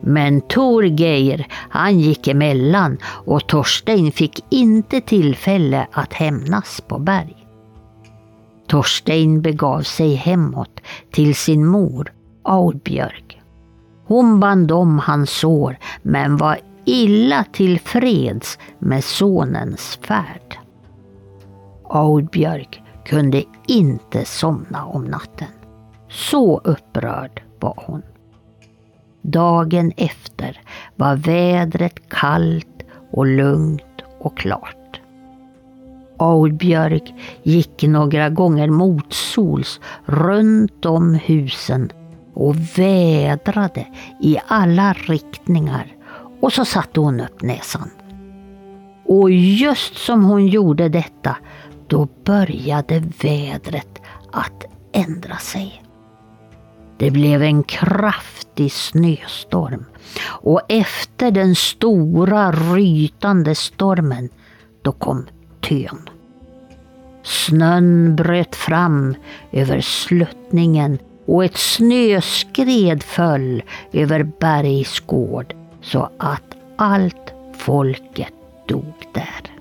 [0.00, 7.37] Men Torgeir, han gick emellan och Torstein fick inte tillfälle att hämnas på Berg.
[8.68, 10.80] Torstein begav sig hemåt
[11.12, 13.42] till sin mor, Audbjörg.
[14.06, 20.58] Hon band om hans sår men var illa tillfreds med sonens färd.
[21.84, 22.68] Audbjörg
[23.04, 25.48] kunde inte somna om natten.
[26.08, 28.02] Så upprörd var hon.
[29.22, 30.60] Dagen efter
[30.96, 34.77] var vädret kallt och lugnt och klart.
[36.18, 41.90] Audbjörg gick några gånger motsols runt om husen
[42.34, 43.86] och vädrade
[44.20, 45.86] i alla riktningar
[46.40, 47.90] och så satte hon upp näsan.
[49.06, 51.36] Och just som hon gjorde detta
[51.86, 54.02] då började vädret
[54.32, 55.82] att ändra sig.
[56.98, 59.84] Det blev en kraftig snöstorm
[60.24, 64.28] och efter den stora rytande stormen
[64.82, 65.26] då kom
[65.68, 66.08] tön.
[67.22, 69.14] Snön bröt fram
[69.52, 78.32] över sluttningen och ett snöskred föll över Bergs gård så att allt folket
[78.68, 79.52] dog där.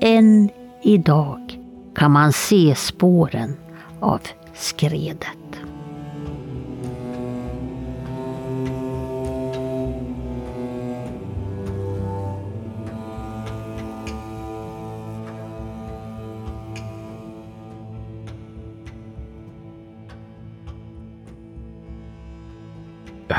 [0.00, 0.50] Än
[0.82, 1.58] idag
[1.94, 3.56] kan man se spåren
[4.00, 4.20] av
[4.54, 5.43] skredet.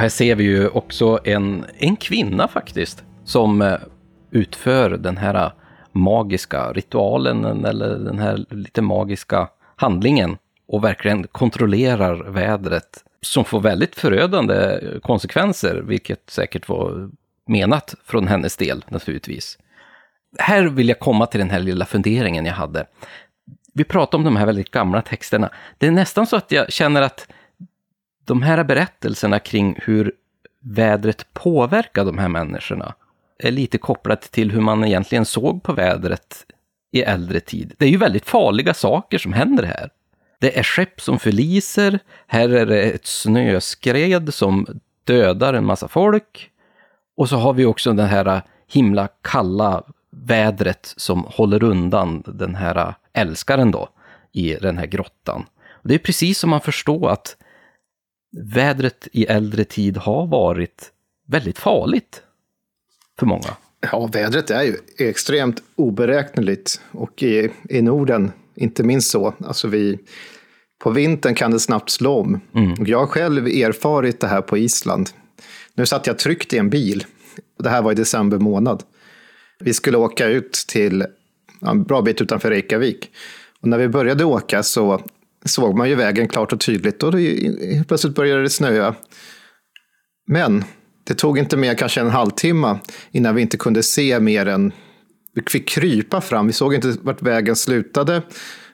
[0.05, 3.77] Här ser vi ju också en, en kvinna faktiskt som eh,
[4.31, 5.51] utför den här eh,
[5.91, 10.37] magiska ritualen eller den här lite magiska handlingen
[10.67, 17.09] och verkligen kontrollerar vädret som får väldigt förödande konsekvenser, vilket säkert var
[17.47, 19.57] menat från hennes del naturligtvis.
[20.37, 22.85] Här vill jag komma till den här lilla funderingen jag hade.
[23.73, 25.49] Vi pratar om de här väldigt gamla texterna.
[25.77, 27.27] Det är nästan så att jag känner att
[28.25, 30.11] de här berättelserna kring hur
[30.59, 32.93] vädret påverkar de här människorna
[33.39, 36.45] är lite kopplat till hur man egentligen såg på vädret
[36.91, 37.73] i äldre tid.
[37.77, 39.89] Det är ju väldigt farliga saker som händer här.
[40.39, 44.67] Det är skepp som förliser, här är det ett snöskred som
[45.03, 46.51] dödar en massa folk.
[47.17, 52.93] Och så har vi också det här himla kalla vädret som håller undan den här
[53.13, 53.89] älskaren då
[54.31, 55.45] i den här grottan.
[55.69, 57.37] Och det är precis som man förstår att
[58.35, 60.91] vädret i äldre tid har varit
[61.27, 62.21] väldigt farligt
[63.19, 63.57] för många.
[63.91, 69.33] Ja, vädret är ju extremt oberäkneligt och i, i Norden inte minst så.
[69.45, 69.99] Alltså vi,
[70.79, 72.39] på vintern kan det snabbt slå om.
[72.55, 72.85] Mm.
[72.85, 75.09] Jag har själv erfarit det här på Island.
[75.73, 77.05] Nu satt jag tryggt i en bil.
[77.59, 78.83] Det här var i december månad.
[79.59, 81.05] Vi skulle åka ut till
[81.61, 83.11] en bra bit utanför Reykjavik.
[83.61, 85.01] Och när vi började åka så
[85.45, 88.95] såg man ju vägen klart och tydligt och det, plötsligt började det snöa.
[90.27, 90.63] Men
[91.03, 92.77] det tog inte mer kanske en halvtimme
[93.11, 94.71] innan vi inte kunde se mer än...
[95.33, 98.21] Vi fick krypa fram, vi såg inte vart vägen slutade.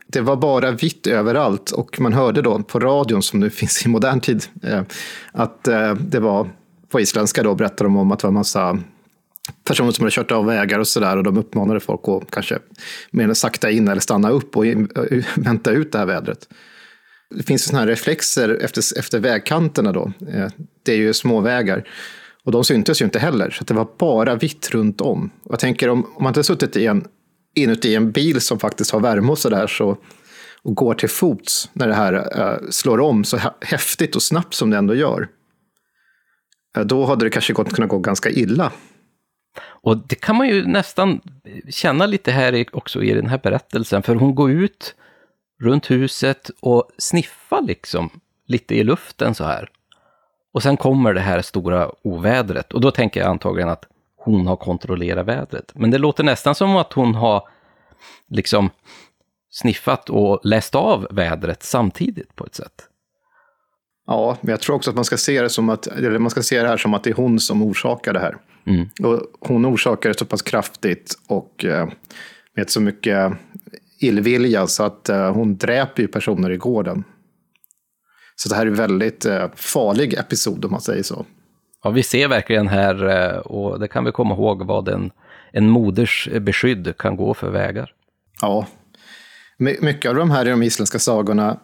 [0.07, 3.89] Det var bara vitt överallt och man hörde då på radion, som nu finns i
[3.89, 4.81] modern tid, eh,
[5.31, 6.49] att eh, det var
[6.89, 8.79] på isländska då berättade de om att det var massa
[9.63, 12.59] personer som hade kört av vägar och sådär och de uppmanade folk att kanske
[13.11, 14.65] mer sakta in eller stanna upp och
[15.35, 16.47] vänta ut det här vädret.
[17.35, 20.11] Det finns sådana här reflexer efter, efter vägkanterna då.
[20.33, 20.47] Eh,
[20.83, 21.87] det är ju småvägar.
[22.43, 25.31] Och de syntes ju inte heller, så det var bara vitt runt om.
[25.43, 27.05] Och jag tänker om, om man inte har suttit i en,
[27.55, 29.97] inuti en bil som faktiskt har värme och sådär, så,
[30.63, 34.69] och går till fots när det här äh, slår om så häftigt och snabbt som
[34.69, 35.27] det ändå gör,
[36.77, 38.71] äh, då hade det kanske gått, kunnat gå ganska illa.
[39.59, 41.21] Och det kan man ju nästan
[41.69, 44.95] känna lite här också i den här berättelsen, för hon går ut
[45.61, 48.09] runt huset och sniffar liksom
[48.45, 49.69] lite i luften så här.
[50.53, 53.85] Och sen kommer det här stora ovädret och då tänker jag antagligen att
[54.17, 55.71] hon har kontrollerat vädret.
[55.75, 57.47] Men det låter nästan som att hon har
[58.27, 58.69] liksom
[59.49, 62.87] sniffat och läst av vädret samtidigt på ett sätt.
[64.07, 66.41] Ja, men jag tror också att man ska se det som att, eller man ska
[66.41, 68.37] se det här som att det är hon som orsakar det här.
[68.65, 68.89] Mm.
[69.03, 71.89] Och hon orsakar det så pass kraftigt och eh,
[72.55, 73.33] med så mycket
[73.99, 77.03] illvilja så att eh, hon dräper ju personer i gården.
[78.35, 81.25] Så det här är en väldigt eh, farlig episod om man säger så.
[81.83, 85.11] Ja, vi ser verkligen här, och det kan vi komma ihåg, vad en,
[85.51, 87.93] en moders beskydd kan gå för vägar.
[88.41, 88.67] Ja,
[89.57, 91.57] mycket av de här i de isländska sagorna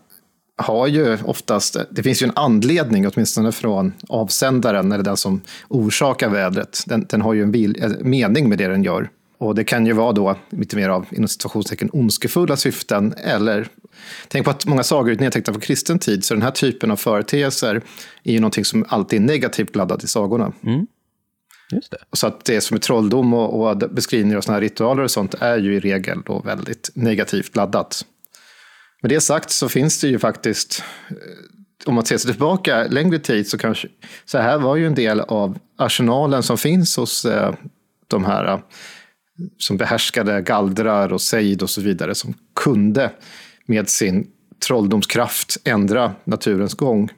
[0.58, 6.30] har ju oftast, det finns ju en anledning åtminstone från avsändaren, eller den som orsakar
[6.30, 6.84] vädret.
[6.88, 9.10] Den, den har ju en vil, mening med det den gör.
[9.38, 13.67] Och det kan ju vara då lite mer av inom situationstecken ondskefulla syften eller
[14.28, 16.96] Tänk på att många sagor är nedtecknade på kristen tid, så den här typen av
[16.96, 17.82] företeelser
[18.24, 20.54] är ju någonting som alltid är negativt laddat i sagorna.
[20.63, 20.88] Mm.
[21.72, 21.98] Just det.
[22.13, 25.34] Så att det som är trolldom och, och beskrivningar av sådana här ritualer och sånt
[25.34, 28.06] är ju i regel då väldigt negativt laddat.
[29.02, 31.16] Med det sagt så finns det ju faktiskt, eh,
[31.86, 33.88] om man ser sig tillbaka längre tid, så kanske
[34.26, 37.54] så här var ju en del av arsenalen som finns hos eh,
[38.08, 38.60] de här eh,
[39.58, 43.12] som behärskade gallrar och sejd och så vidare, som kunde
[43.66, 44.28] med sin
[44.68, 47.10] trolldomskraft ändra naturens gång.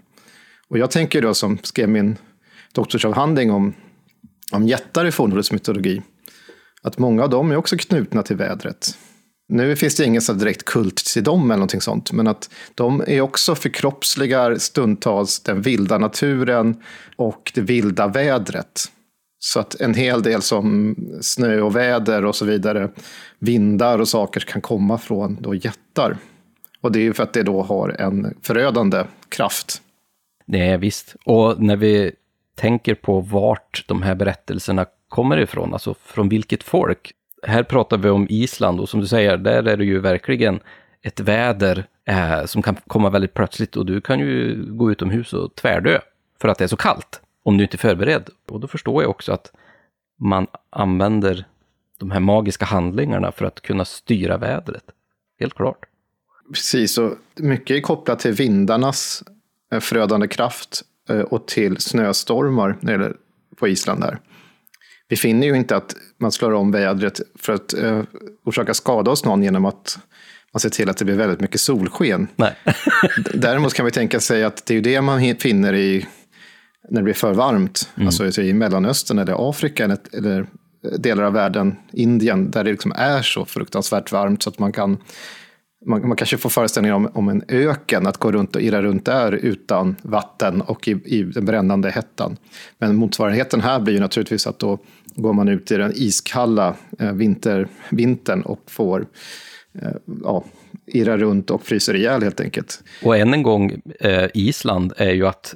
[0.68, 2.18] Och jag tänker då som skrev min
[2.74, 3.74] doktorsavhandling om,
[4.52, 6.02] om jättar i fornnordisk mytologi,
[6.82, 8.98] att många av dem är också knutna till vädret.
[9.52, 13.04] Nu finns det ingen så direkt kult till dem eller någonting sånt, men att de
[13.08, 16.84] är också förkroppsligar stundtals den vilda naturen
[17.16, 18.82] och det vilda vädret.
[19.40, 22.90] Så att en hel del som snö och väder och så vidare,
[23.40, 26.18] vindar och saker kan komma från då jättar.
[26.82, 29.82] Och det är ju för att det då har en förödande kraft.
[30.46, 31.16] Det är visst.
[31.26, 32.12] Och när vi
[32.56, 37.12] tänker på vart de här berättelserna kommer ifrån, alltså från vilket folk.
[37.44, 40.60] Här pratar vi om Island och som du säger, där är det ju verkligen
[41.02, 45.56] ett väder eh, som kan komma väldigt plötsligt och du kan ju gå utomhus och
[45.56, 46.00] tvärdö
[46.42, 48.30] för att det är så kallt om du inte är förberedd.
[48.50, 49.52] Och då förstår jag också att
[50.20, 51.46] man använder
[52.00, 54.84] de här magiska handlingarna för att kunna styra vädret.
[55.40, 55.86] Helt klart.
[56.54, 59.24] Precis, och mycket är kopplat till vindarnas
[59.72, 62.78] eh, förödande kraft eh, och till snöstormar
[63.56, 64.20] på Island där.
[65.08, 68.04] Vi finner ju inte att man slår om vädret för att uh,
[68.46, 70.00] orsaka skada hos någon genom att
[70.54, 72.28] man ser till att det blir väldigt mycket solsken.
[72.36, 72.56] Nej.
[73.34, 76.06] Däremot kan vi tänka sig att det är det man finner i
[76.90, 78.08] när det blir för varmt, mm.
[78.08, 80.48] alltså i Mellanöstern eller Afrika eller, eller
[80.98, 84.98] delar av världen, Indien, där det liksom är så fruktansvärt varmt så att man kan
[85.86, 89.06] man, man kanske får föreställningar om, om en öken, att gå runt och irra runt
[89.06, 92.38] där utan vatten och i, i den brännande hettan.
[92.78, 94.80] Men motsvarigheten här blir ju naturligtvis att då
[95.22, 99.08] går man ut i den iskalla eh, vinter, vintern och får
[99.82, 99.92] eh,
[100.24, 100.44] ja,
[100.86, 102.84] irra runt och fryser ihjäl helt enkelt.
[103.04, 105.56] Och än en gång, eh, Island är ju att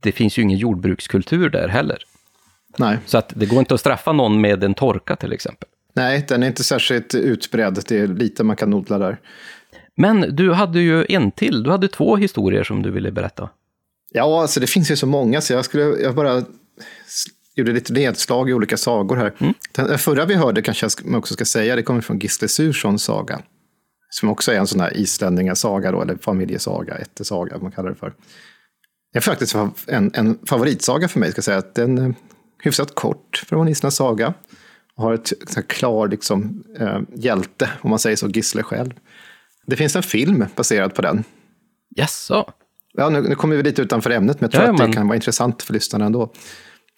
[0.00, 1.98] det finns ju ingen jordbrukskultur där heller.
[2.76, 2.98] Nej.
[3.06, 5.68] Så att det går inte att straffa någon med en torka till exempel.
[5.94, 7.82] Nej, den är inte särskilt utbredd.
[7.88, 9.20] Det är lite man kan odla där.
[9.94, 11.62] Men du hade ju en till.
[11.62, 13.48] Du hade två historier som du ville berätta.
[14.12, 16.42] Ja, alltså det finns ju så många så jag skulle jag bara
[17.58, 19.34] gjorde lite nedslag i olika sagor här.
[19.38, 19.54] Mm.
[19.72, 23.40] Den förra vi hörde kanske jag också ska säga, det kommer från Gisle Surssons saga.
[24.10, 28.12] Som också är en sån här islänningasaga då, eller familjesaga, ättesaga, man kallar det för.
[29.12, 29.56] Det är faktiskt
[29.86, 31.62] en, en favoritsaga för mig, ska jag säga.
[31.74, 32.14] Den är
[32.62, 34.34] hyfsat kort för en isländsk saga
[34.98, 38.90] har ett så klar liksom, eh, hjälte, om man säger så, Gisle själv.
[39.66, 41.24] Det finns en film baserad på den.
[41.96, 42.52] Jaså?
[42.92, 45.06] Ja, nu, nu kommer vi lite utanför ämnet, men jag tror ja, att det kan
[45.08, 46.32] vara intressant för lyssnarna ändå.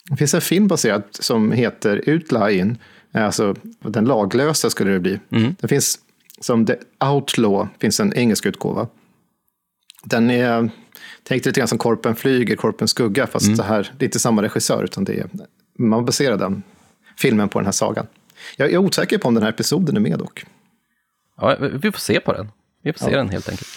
[0.04, 2.78] Det finns en film baserad som heter Outline,
[3.12, 5.20] alltså den laglösa skulle det bli.
[5.30, 5.54] Mm.
[5.60, 5.98] Det finns
[6.40, 8.88] som The Outlaw, finns en engelsk utgåva.
[10.04, 10.70] Den är,
[11.22, 13.56] tänk lite grann som Korpen flyger, Korpen skugga, fast mm.
[13.56, 15.28] det här, det är inte samma regissör, utan det är,
[15.78, 16.62] man baserar den
[17.18, 18.06] filmen på den här sagan.
[18.56, 20.44] Jag är osäker på om den här episoden är med dock.
[21.36, 22.48] Ja, vi får se på den.
[22.82, 23.68] Vi får se den helt enkelt.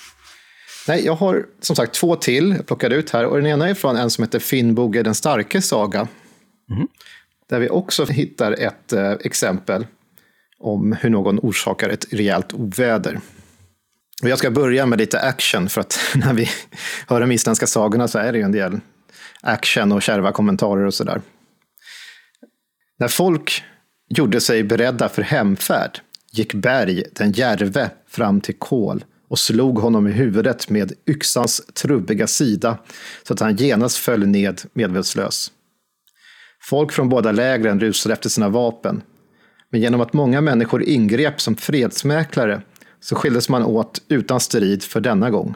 [0.88, 3.26] Nej, jag har som sagt två till jag plockade ut här.
[3.26, 6.08] Och den ena är från en som heter Finnboge den starke saga.
[6.72, 6.88] Mm.
[7.50, 9.88] Där vi också hittar ett eh, exempel
[10.60, 13.20] om hur någon orsakar ett rejält oväder.
[14.24, 16.50] Och jag ska börja med lite action, för att när vi
[17.08, 18.80] hör de isländska sagorna så är det ju en del
[19.42, 21.22] action och kärva kommentarer och sådär.
[23.00, 23.64] När folk
[24.10, 26.00] gjorde sig beredda för hemfärd
[26.32, 29.04] gick Berg den järve fram till Kol
[29.34, 32.78] och slog honom i huvudet med yxans trubbiga sida
[33.24, 35.52] så att han genast föll ned medvetslös.
[36.62, 39.02] Folk från båda lägren rusade efter sina vapen.
[39.70, 42.62] Men genom att många människor ingrep som fredsmäklare
[43.00, 45.56] så skildes man åt utan strid för denna gång.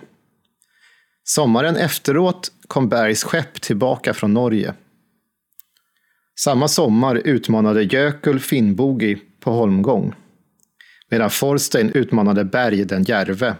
[1.23, 4.73] Sommaren efteråt kom Bergs skepp tillbaka från Norge.
[6.39, 10.13] Samma sommar utmanade Jökull Finnbogi på holmgång,
[11.09, 13.55] medan Forstein utmanade Berg den järve.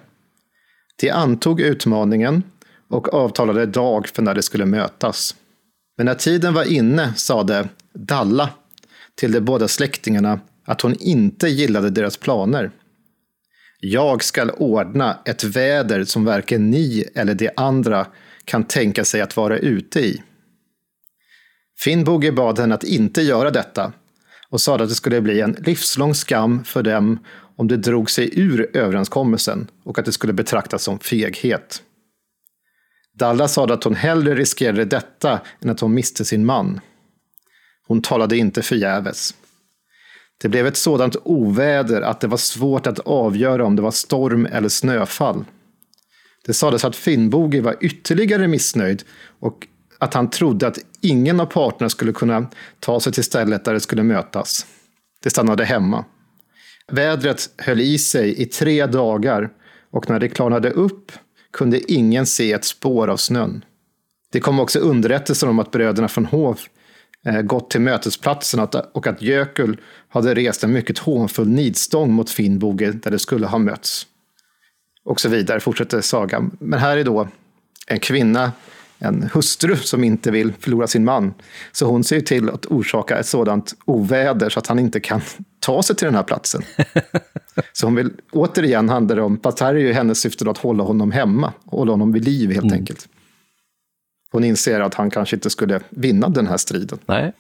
[0.99, 2.43] De antog utmaningen
[2.89, 5.35] och avtalade dag för när de skulle mötas.
[5.97, 8.49] Men när tiden var inne sade Dalla
[9.15, 12.71] till de båda släktingarna att hon inte gillade deras planer.
[13.79, 18.07] Jag skall ordna ett väder som varken ni eller de andra
[18.45, 20.23] kan tänka sig att vara ute i.
[21.79, 23.93] Finnboge bad henne att inte göra detta
[24.49, 27.19] och sade att det skulle bli en livslång skam för dem
[27.57, 31.83] om de drog sig ur överenskommelsen och att det skulle betraktas som feghet.
[33.13, 36.79] Dalla sade att hon hellre riskerade detta än att hon miste sin man.
[37.87, 39.35] Hon talade inte förgäves.
[40.37, 44.45] Det blev ett sådant oväder att det var svårt att avgöra om det var storm
[44.45, 45.45] eller snöfall.
[46.45, 49.03] Det sades att Finnboge var ytterligare missnöjd
[49.39, 52.49] och att han trodde att ingen av parterna skulle kunna
[52.79, 54.65] ta sig till stället där de skulle mötas.
[55.23, 56.05] Det stannade hemma.
[56.91, 59.49] Vädret höll i sig i tre dagar
[59.91, 61.11] och när det klarnade upp
[61.53, 63.65] kunde ingen se ett spår av snön.
[64.31, 66.59] Det kom också underrättelser om att bröderna från Hov
[67.25, 69.77] eh, gått till mötesplatsen och att Jökull
[70.09, 74.07] hade rest en mycket hånfull nidstång mot Finnboge där det skulle ha mötts.
[75.03, 76.57] Och så vidare, fortsätter sagan.
[76.59, 77.27] Men här är då
[77.87, 78.51] en kvinna,
[78.99, 81.33] en hustru som inte vill förlora sin man.
[81.71, 85.21] Så hon ser till att orsaka ett sådant oväder så att han inte kan
[85.59, 86.61] ta sig till den här platsen.
[87.73, 90.83] Så hon vill, återigen handlar det om, fast här är ju hennes syfte att hålla
[90.83, 92.79] honom hemma, hålla honom vid liv helt mm.
[92.79, 93.07] enkelt.
[94.31, 96.99] Hon inser att han kanske inte skulle vinna den här striden.
[97.05, 97.33] Nej,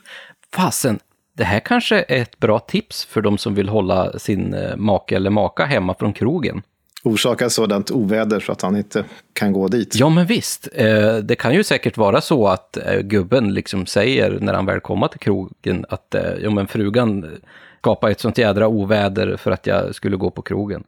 [0.53, 0.99] fasen,
[1.33, 5.15] det här kanske är ett bra tips för de som vill hålla sin eh, make
[5.15, 6.61] eller maka hemma från krogen.
[7.07, 9.03] Orsaka sådant oväder så att han inte
[9.33, 9.95] kan gå dit.
[9.95, 10.67] Ja, men visst.
[10.73, 14.79] Eh, det kan ju säkert vara så att eh, gubben liksom säger när han väl
[14.79, 17.25] kommer till krogen att ja, men frugan
[17.87, 20.83] skapa ett sånt jädra oväder för att jag skulle gå på krogen.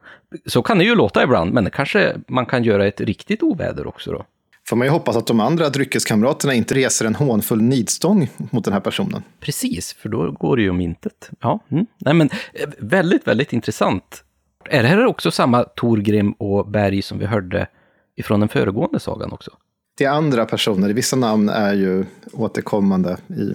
[0.46, 4.12] Så kan det ju låta ibland, men kanske man kan göra ett riktigt oväder också
[4.12, 4.26] då.
[4.70, 8.74] Får man ju hoppas att de andra dryckeskamraterna inte reser en hånfull nidstång mot den
[8.74, 9.24] här personen.
[9.40, 11.30] Precis, för då går det ju om intet.
[11.40, 11.86] Ja, mm.
[11.98, 14.24] Nej, men eh, väldigt, väldigt intressant.
[14.66, 17.68] Är det här också samma Torgrim och Berg som vi hörde
[18.16, 19.52] ifrån den föregående sagan också?
[19.98, 20.90] Det är andra personer.
[20.90, 23.54] Vissa namn är ju återkommande i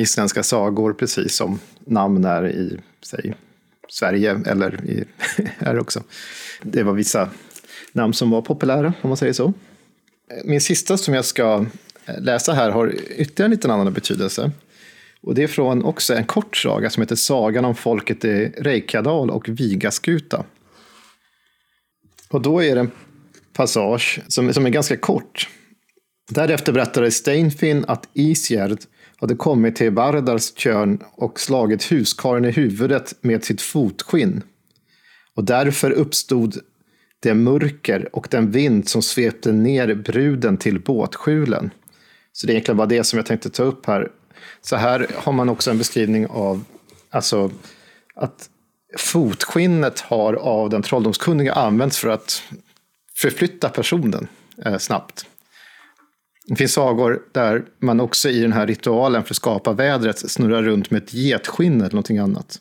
[0.00, 3.34] isländska sagor, precis som namn är i säg,
[3.88, 5.04] Sverige eller i,
[5.58, 6.02] här också.
[6.62, 7.30] Det var vissa
[7.92, 9.52] namn som var populära, om man säger så.
[10.44, 11.66] Min sista som jag ska
[12.18, 14.50] läsa här har ytterligare en liten annan betydelse.
[15.26, 19.30] Och det är från också en kort saga som heter Sagan om folket i Reykjadal
[19.30, 20.44] och Vigaskuta.
[22.28, 22.90] Och då är det en
[23.52, 25.48] passage som, som är ganska kort.
[26.30, 28.78] Därefter berättade Steinfinn att Isgärd
[29.16, 34.42] hade kommit till Vardars tjörn och slagit huskaren i huvudet med sitt fotskinn.
[35.34, 36.58] Och därför uppstod
[37.20, 41.70] det mörker och den vind som svepte ner bruden till båtskjulen.
[42.32, 44.10] Så det är egentligen bara det som jag tänkte ta upp här.
[44.66, 46.64] Så här har man också en beskrivning av
[47.10, 47.50] alltså,
[48.14, 48.50] att
[48.98, 52.42] fotskinnet har av den trolldomskunniga använts för att
[53.16, 54.28] förflytta personen
[54.64, 55.26] eh, snabbt.
[56.46, 60.62] Det finns sagor där man också i den här ritualen för att skapa vädret snurrar
[60.62, 62.60] runt med ett getskinn eller någonting annat.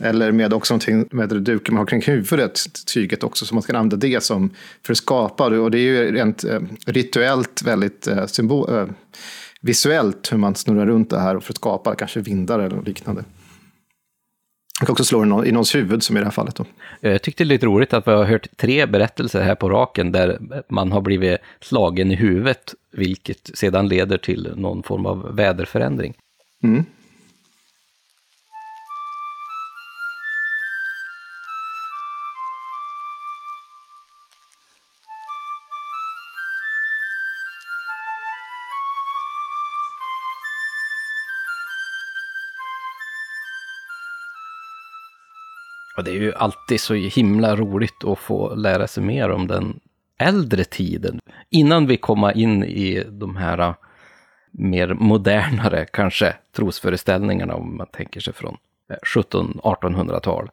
[0.00, 2.60] Eller med också någonting med duken man har kring huvudet,
[2.94, 4.50] tyget också, så man kan använda det som
[4.86, 5.46] för att skapa.
[5.46, 8.86] Och det är ju rent eh, rituellt väldigt eh, symbol, eh,
[9.60, 13.24] visuellt hur man snurrar runt det här för att skapa kanske vindar eller liknande.
[14.80, 16.54] Man kan också slå i någons huvud, som i det här fallet.
[16.54, 16.64] Då.
[17.00, 20.12] Jag tyckte det är lite roligt att vi har hört tre berättelser här på raken
[20.12, 20.38] där
[20.68, 26.14] man har blivit slagen i huvudet, vilket sedan leder till någon form av väderförändring.
[26.62, 26.84] Mm.
[46.00, 49.80] Och det är ju alltid så himla roligt att få lära sig mer om den
[50.18, 51.20] äldre tiden.
[51.50, 53.74] Innan vi kommer in i de här äh,
[54.50, 58.56] mer modernare, kanske, trosföreställningarna, om man tänker sig från
[58.90, 60.50] äh, 1700-1800-tal,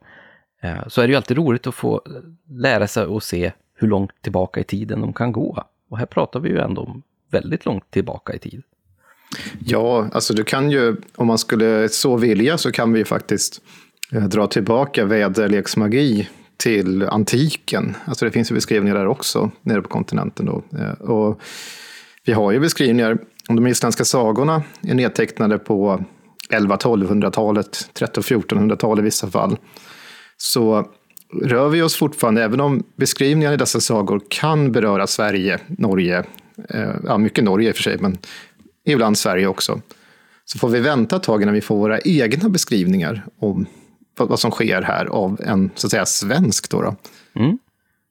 [0.61, 2.01] äh, så är det ju alltid roligt att få
[2.49, 5.63] lära sig och se hur långt tillbaka i tiden de kan gå.
[5.89, 8.63] Och här pratar vi ju ändå om väldigt långt tillbaka i tid.
[9.59, 13.61] Ja, alltså du kan ju, om man skulle så vilja, så kan vi ju faktiskt
[14.11, 17.95] Eh, dra tillbaka väderleksmagi till antiken.
[18.05, 20.45] Alltså det finns ju beskrivningar där också, nere på kontinenten.
[20.45, 20.63] Då.
[20.79, 21.41] Eh, och
[22.25, 23.17] vi har ju beskrivningar
[23.49, 26.05] om de isländska sagorna är nedtecknade på
[26.49, 29.57] 11-1200-talet, 13-1400-talet i vissa fall.
[30.37, 30.87] Så
[31.43, 36.23] rör vi oss fortfarande, även om beskrivningarna i dessa sagor kan beröra Sverige, Norge,
[36.69, 38.17] eh, ja mycket Norge i och för sig, men
[38.85, 39.81] ibland Sverige också.
[40.45, 43.65] Så får vi vänta ett tag innan vi får våra egna beskrivningar om
[44.25, 46.69] vad som sker här av en så att säga svensk.
[46.69, 46.95] Då, då.
[47.35, 47.57] Mm.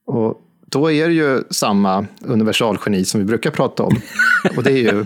[0.06, 4.00] Och då är det ju samma universalgeni som vi brukar prata om.
[4.56, 5.04] Och det är ju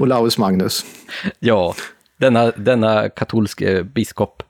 [0.00, 0.84] Olaus Magnus.
[1.38, 1.74] Ja,
[2.16, 4.42] denna, denna katolske biskop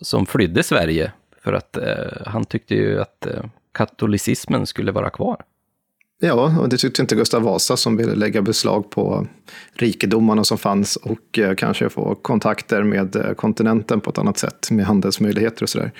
[0.00, 1.12] som flydde Sverige
[1.42, 5.44] för att eh, han tyckte ju att eh, katolicismen skulle vara kvar.
[6.18, 9.26] Ja, och det tyckte inte Gustav Vasa som ville lägga beslag på
[9.72, 14.70] rikedomarna som fanns och eh, kanske få kontakter med eh, kontinenten på ett annat sätt
[14.70, 15.92] med handelsmöjligheter och sådär.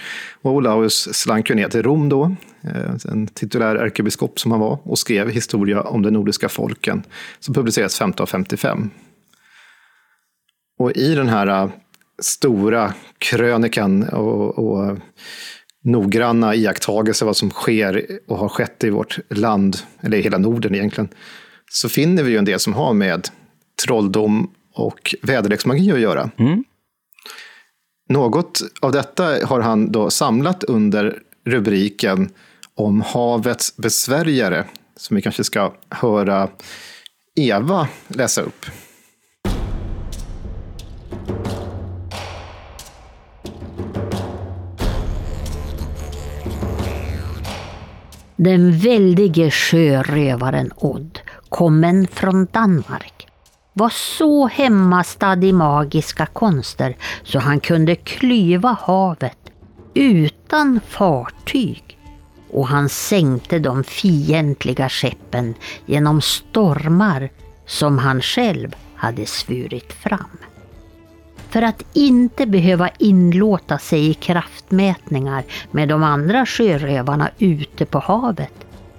[0.43, 4.79] Och Olaus slank ju ner till Rom då, eh, en titulär ärkebiskop som han var,
[4.83, 7.03] och skrev historia om de nordiska folken
[7.41, 8.91] som publicerades 1555.
[10.79, 11.71] Och i den här
[12.23, 14.99] stora krönikan och, och
[15.87, 20.74] noggranna iakttagelser vad som sker och har skett i vårt land, eller i hela Norden
[20.74, 21.09] egentligen,
[21.70, 23.28] så finner vi ju en del som har med
[23.84, 26.30] trolldom och väderleksmagi att göra.
[26.39, 26.64] Mm.
[28.09, 32.30] Något av detta har han då samlat under rubriken
[32.74, 34.64] om havets besvärjare,
[34.97, 36.49] som vi kanske ska höra
[37.37, 38.66] Eva läsa upp.
[48.47, 51.18] Den väldige sjörövaren Odd,
[51.49, 53.26] kommen från Danmark,
[53.72, 59.38] var så hemmastad i magiska konster så han kunde klyva havet
[59.94, 61.99] utan fartyg.
[62.51, 65.55] Och han sänkte de fientliga skeppen
[65.86, 67.30] genom stormar
[67.66, 70.38] som han själv hade svurit fram
[71.57, 78.53] för att inte behöva inlåta sig i kraftmätningar med de andra sjörövarna ute på havet,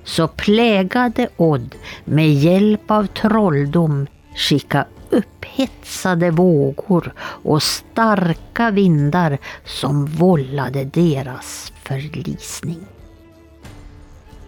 [0.04, 10.84] så plägade Odd med hjälp av trolldom skicka upphetsade vågor och starka vindar som vållade
[10.84, 12.97] deras förlisning.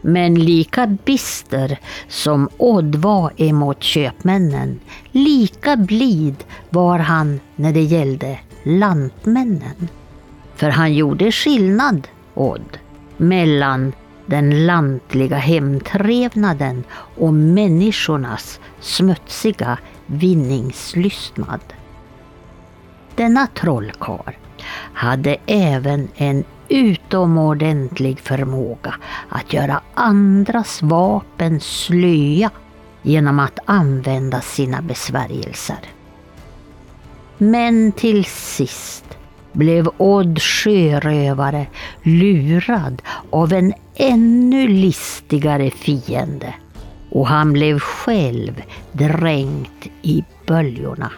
[0.02, 4.80] Men lika bister som Odd var emot köpmännen,
[5.12, 6.36] lika blid
[6.70, 9.90] var han när det gällde lantmännen.
[10.56, 12.78] För han gjorde skillnad, Odd,
[13.18, 13.94] mellan
[14.26, 16.84] den lantliga hemtrevnaden
[17.18, 21.62] och människornas smutsiga vinningslystnad.
[23.16, 24.38] Denna trollkar
[24.94, 28.96] hade även en utomordentlig förmåga
[29.30, 32.50] att göra andras vapen slöa
[33.02, 35.80] genom att använda sina besvärjelser.
[37.38, 39.06] Men till sist
[39.52, 41.68] blev Odd sjörövare
[42.04, 46.54] lurad av en ännu listigare fiende
[47.12, 48.62] och han blev själv
[48.92, 51.12] dränkt i böljorna.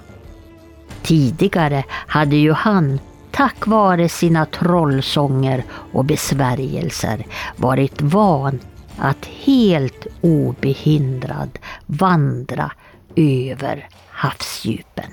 [1.01, 2.99] Tidigare hade ju han
[3.31, 5.63] tack vare sina trollsånger
[5.93, 7.25] och besvärjelser
[7.57, 8.59] varit van
[8.97, 12.71] att helt obehindrad vandra
[13.15, 15.11] över havsdjupen.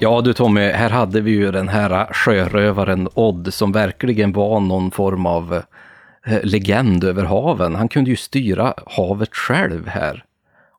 [0.00, 4.90] Ja du Tommy, här hade vi ju den här sjörövaren Odd som verkligen var någon
[4.90, 5.77] form av Eh,
[6.26, 7.74] Eh, legend över haven.
[7.74, 10.24] Han kunde ju styra havet själv här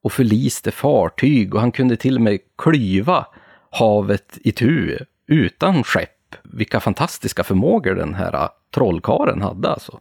[0.01, 3.25] och förliste fartyg och han kunde till och med klyva
[3.69, 6.35] havet i tu utan skepp.
[6.43, 9.99] Vilka fantastiska förmågor den här eh, trollkaren hade alltså.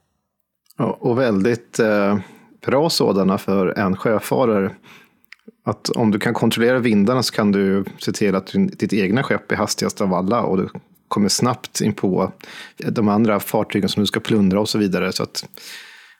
[0.79, 2.19] och väldigt eh,
[2.67, 4.71] bra sådana för en sjöfarare.
[5.65, 9.53] Att om du kan kontrollera vindarna så kan du se till att ditt egna skepp
[9.53, 10.69] är hastigast av alla och du
[11.09, 12.33] kommer snabbt in på
[12.77, 15.13] de andra fartygen som du ska plundra och så vidare.
[15.13, 15.49] Så att,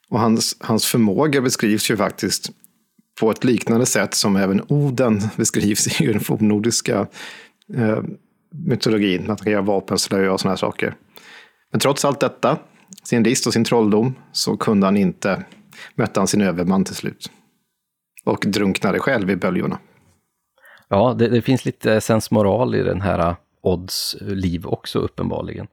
[0.09, 2.51] och hans, hans förmåga beskrivs ju faktiskt
[3.21, 7.07] på ett liknande sätt som även Oden beskrivs i den fornnordiska
[7.75, 7.99] eh,
[8.51, 9.23] mytologin.
[9.23, 10.95] Att han kan göra vapenslöja och sådana här saker.
[11.71, 12.59] Men trots allt detta,
[13.03, 15.45] sin list och sin trolldom, så kunde han inte
[15.95, 17.31] möta sin överman till slut.
[18.25, 19.79] Och drunknade själv i böljorna.
[20.89, 25.67] Ja, det, det finns lite sensmoral i den här Odds liv också uppenbarligen.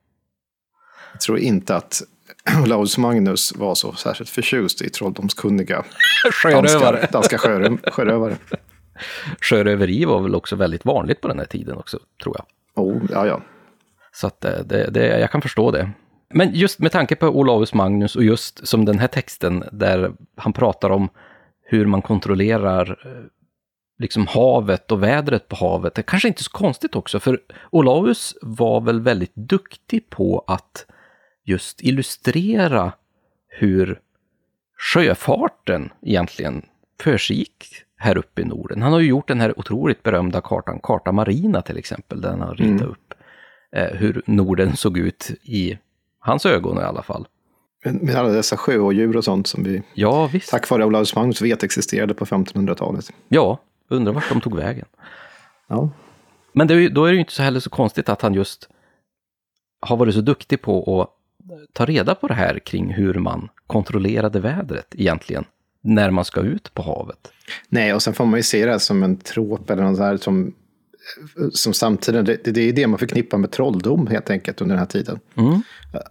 [1.11, 2.01] Jag tror inte att
[2.63, 5.85] Olaus Magnus var så särskilt förtjust i trolldomskunniga
[6.43, 6.91] sjörövare.
[6.91, 8.37] danska, danska sjörö, sjörövare.
[9.41, 12.45] Sjöröveri var väl också väldigt vanligt på den här tiden också, tror jag.
[12.85, 13.41] Oh, ja, ja.
[14.11, 15.91] Så att det, det, jag kan förstå det.
[16.33, 20.53] Men just med tanke på Olaus Magnus och just som den här texten där han
[20.53, 21.09] pratar om
[21.63, 23.23] hur man kontrollerar eh,
[23.97, 25.95] liksom havet och vädret på havet.
[25.95, 27.39] Det är kanske inte så konstigt också, för
[27.71, 30.85] Olaus var väl väldigt duktig på att
[31.43, 32.91] just illustrera
[33.47, 33.99] hur
[34.77, 36.65] sjöfarten egentligen
[37.01, 37.65] försiggick
[37.97, 38.81] här uppe i Norden.
[38.81, 42.41] Han har ju gjort den här otroligt berömda kartan, Karta Marina till exempel, där han
[42.41, 42.89] har ritat mm.
[42.89, 43.13] upp
[43.75, 45.77] eh, hur Norden såg ut i
[46.19, 47.27] hans ögon i alla fall.
[47.85, 50.49] Med alla dessa sjöodjur och sånt som vi ja, visst.
[50.49, 53.05] tack vare Olaus Magnus vet existerade på 1500-talet.
[53.27, 54.85] Ja, undrar vart de tog vägen.
[55.67, 55.89] Ja.
[56.53, 58.69] Men är, då är det ju inte så heller så konstigt att han just
[59.81, 61.09] har varit så duktig på att
[61.73, 65.45] ta reda på det här kring hur man kontrollerade vädret egentligen
[65.81, 67.31] när man ska ut på havet.
[67.69, 70.53] Nej, och sen får man ju se det som en trop eller något här som,
[71.51, 74.85] som samtiden, det, det är det man förknippar med trolldom helt enkelt under den här
[74.85, 75.19] tiden.
[75.35, 75.61] Mm.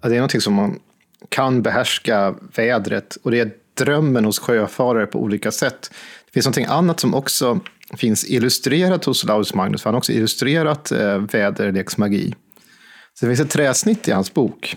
[0.03, 0.81] Det är någonting som man
[1.29, 5.91] kan behärska vädret och det är drömmen hos sjöfarare på olika sätt.
[6.35, 7.61] Det finns någonting annat som också
[7.97, 12.35] finns illustrerat hos Laus Magnus, för han har också illustrerat eh, väderleksmagi.
[13.15, 14.77] Så det finns ett träsnitt i hans bok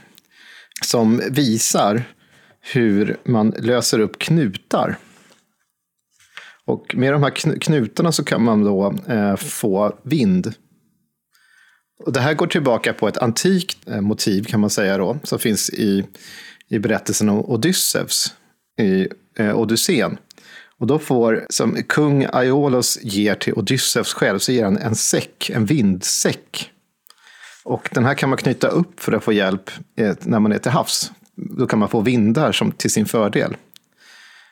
[0.85, 2.03] som visar
[2.61, 4.97] hur man löser upp knutar.
[6.65, 10.53] Och med de här knutarna så kan man då eh, få vind.
[12.05, 15.39] Och det här går tillbaka på ett antikt eh, motiv kan man säga då, som
[15.39, 16.05] finns i,
[16.69, 18.33] i berättelsen om Odysseus
[18.79, 20.17] i eh, Odysseen.
[20.79, 25.49] Och då får, som kung Aiolos ger till Odysseus själv, så ger han en säck,
[25.49, 26.71] en vindsäck.
[27.63, 30.57] Och den här kan man knyta upp för att få hjälp eh, när man är
[30.57, 31.11] till havs.
[31.35, 33.55] Då kan man få vindar som till sin fördel.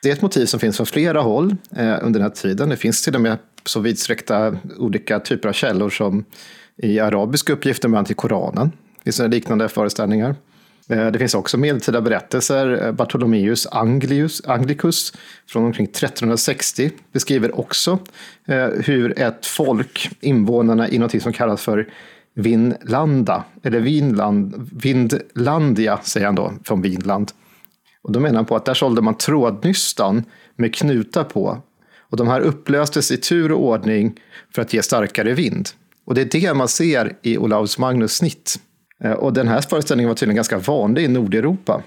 [0.03, 2.69] Det är ett motiv som finns från flera håll eh, under den här tiden.
[2.69, 6.26] Det finns till och med så vidsträckta olika typer av källor som
[6.78, 8.71] i arabiska uppgifter, bland annat i Koranen.
[9.03, 10.36] Det finns liknande föreställningar.
[10.89, 12.86] Eh, det finns också medeltida berättelser.
[12.86, 15.13] Eh, Bartolomeus Anglius, Anglicus
[15.47, 17.99] från omkring 1360 beskriver också
[18.47, 21.89] eh, hur ett folk, invånarna i något som kallas för
[22.36, 27.31] Vinlanda, eller Vinland, Vindlandia säger han då, från Vinland.
[28.01, 30.23] Och då menar han på att där sålde man trådnystan
[30.55, 31.61] med knutar på.
[32.09, 34.19] Och de här upplöstes i tur och ordning
[34.55, 35.69] för att ge starkare vind.
[36.05, 38.59] Och det är det man ser i Olaus Magnus snitt.
[39.04, 41.84] Eh, och den här föreställningen var tydligen ganska vanlig i Nordeuropa.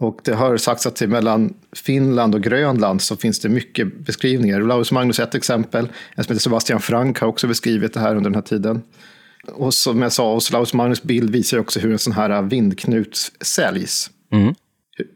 [0.00, 4.62] Och det har sagts att mellan Finland och Grönland så finns det mycket beskrivningar.
[4.62, 5.88] Olaus Magnus är ett exempel.
[6.14, 8.82] En som heter Sebastian Frank har också beskrivit det här under den här tiden.
[9.52, 14.10] Och som jag sa, Oslaus Magnus bild visar också hur en sån här vindknut säljs.
[14.32, 14.54] Mm.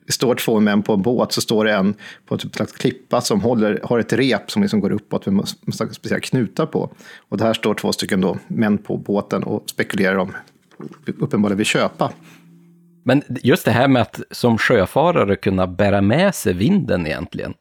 [0.06, 1.94] Det står två män på en båt, så står det en
[2.26, 5.48] på en slags klippa som håller, har ett rep som liksom går uppåt med
[5.92, 6.90] speciella knutar på.
[7.28, 10.32] Och där står två stycken då, män på båten och spekulerar om,
[11.06, 12.12] uppenbarligen vill köpa.
[13.04, 17.54] Men just det här med att som sjöfarare kunna bära med sig vinden egentligen.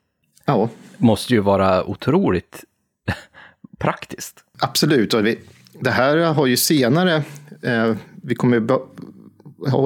[0.45, 0.69] Ja.
[0.97, 2.63] Måste ju vara otroligt
[3.79, 4.43] praktiskt.
[4.59, 5.39] Absolut, och vi,
[5.79, 7.23] det här har ju senare,
[7.63, 8.61] eh, vi kommer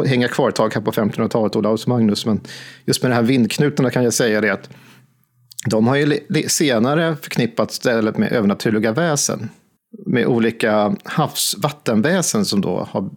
[0.08, 2.42] hänga kvar ett tag här på 1500-talet, Olaus Magnus, men
[2.86, 4.70] just med de här vindknutarna kan jag säga det att
[5.70, 9.50] de har ju senare förknippats istället med övernaturliga väsen.
[10.06, 13.10] Med olika havsvattenväsen som då har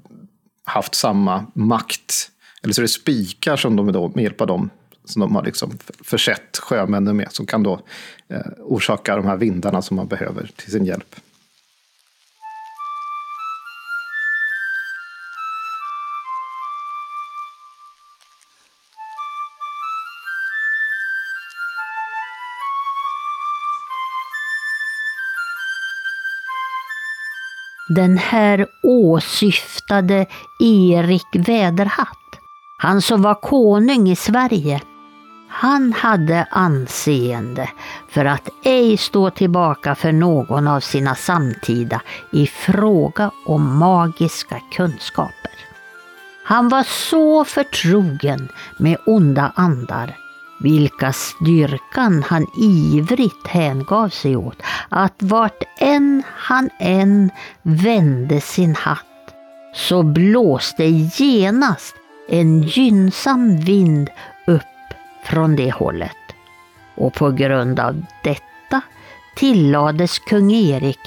[0.64, 2.30] haft samma makt.
[2.62, 4.70] Eller så är det spikar som de då, med hjälp av dem
[5.04, 7.32] som de har liksom försett sjömännen med.
[7.32, 7.80] Som kan då
[8.28, 11.16] eh, orsaka de här vindarna som man behöver till sin hjälp.
[27.94, 30.26] Den här åsyftade
[30.60, 32.38] Erik Väderhatt,
[32.78, 34.80] han som var konung i Sverige.
[35.48, 37.70] Han hade anseende
[38.08, 42.00] för att ej stå tillbaka för någon av sina samtida
[42.32, 45.52] i fråga om magiska kunskaper.
[46.44, 50.16] Han var så förtrogen med onda andar,
[50.64, 57.30] vilka styrkan han ivrigt hängav sig åt, att vart än han än
[57.62, 59.34] vände sin hatt
[59.74, 60.84] så blåste
[61.16, 61.94] genast
[62.28, 64.10] en gynnsam vind
[64.46, 64.62] upp
[65.24, 66.10] från det hållet.
[66.96, 68.80] Och på grund av detta
[69.36, 71.00] tillades kung Erik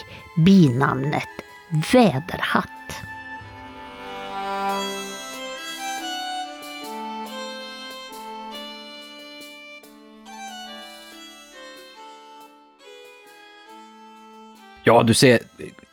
[0.45, 1.29] binamnet
[1.93, 2.76] Väderhatt.
[14.87, 15.39] Ja, du ser,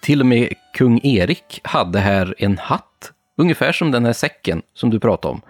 [0.01, 4.91] till och med kung Erik hade här en hatt, ungefär som den här säcken som
[4.91, 5.41] du pratade om.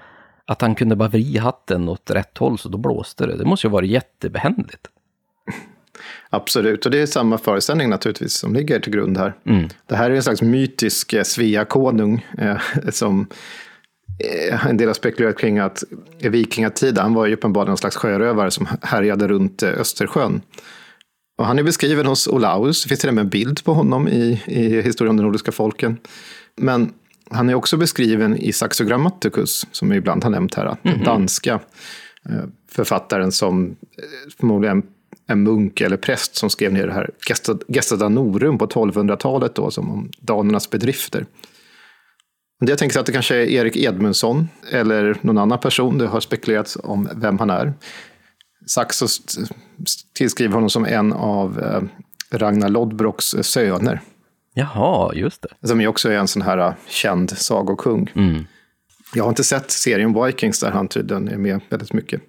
[0.47, 3.37] Att han kunde bara vrida hatten åt rätt håll så då blåste det.
[3.37, 4.87] Det måste ju vara jättebehändigt.
[6.31, 9.35] Absolut, och det är samma föreställning naturligtvis som ligger till grund här.
[9.47, 9.69] Mm.
[9.87, 12.57] Det här är en slags mytisk eh, Svea-konung eh,
[12.91, 13.27] som
[14.51, 15.85] eh, en del har spekulerat kring att
[16.19, 20.43] i vikingatiden, han var ju uppenbarligen en slags sjörövare som härjade runt eh, Östersjön.
[21.39, 24.09] Och han är beskriven hos Olaus, det finns till och med en bild på honom
[24.09, 25.99] i, i historien om de nordiska folken.
[26.57, 26.93] Men
[27.30, 31.05] han är också beskriven i Saxo Grammaticus, som vi ibland har nämnt här, den mhm.
[31.05, 31.61] danska
[32.28, 33.74] eh, författaren som eh,
[34.39, 34.82] förmodligen
[35.26, 37.11] en munk eller präst som skrev ner det här
[37.68, 41.26] Gesta Danorum på 1200-talet då, som om danernas bedrifter.
[42.66, 45.99] Jag tänker att det kanske är Erik Edmundsson eller någon annan person.
[45.99, 47.72] Det har spekulerats om vem han är.
[48.67, 49.07] Saxo
[50.12, 51.83] tillskriver honom som en av eh,
[52.39, 54.01] Ragnar Lodbrocks söner.
[54.55, 55.69] Jaha, just det.
[55.69, 58.11] Som ju också är en sån här eh, känd sagokung.
[58.15, 58.45] Mm.
[59.15, 62.21] Jag har inte sett serien Vikings där han tydligen är med väldigt mycket.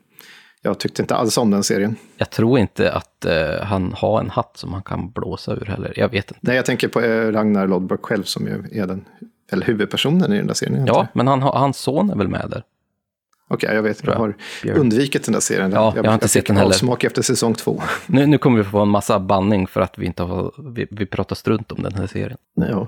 [0.62, 1.96] Jag tyckte inte alls om den serien.
[2.18, 5.94] Jag tror inte att uh, han har en hatt som han kan blåsa ur heller.
[5.96, 6.40] Jag vet inte.
[6.42, 9.06] Nej, jag tänker på uh, Ragnar Lodbrok själv som ju är den
[9.52, 10.86] eller huvudpersonen i den där serien.
[10.86, 12.64] Ja, men han, hans son är väl med där?
[13.48, 14.04] Okej, okay, jag vet.
[14.04, 14.78] Jag har Björn.
[14.78, 15.72] undvikit den där serien.
[15.72, 16.74] Ja, jag, jag har inte jag sett den heller.
[16.74, 17.82] smak efter säsong två.
[18.08, 21.06] Nu, nu kommer vi få en massa banning för att vi inte har, vi, vi
[21.06, 22.38] pratar strunt om den här serien.
[22.56, 22.88] Ja.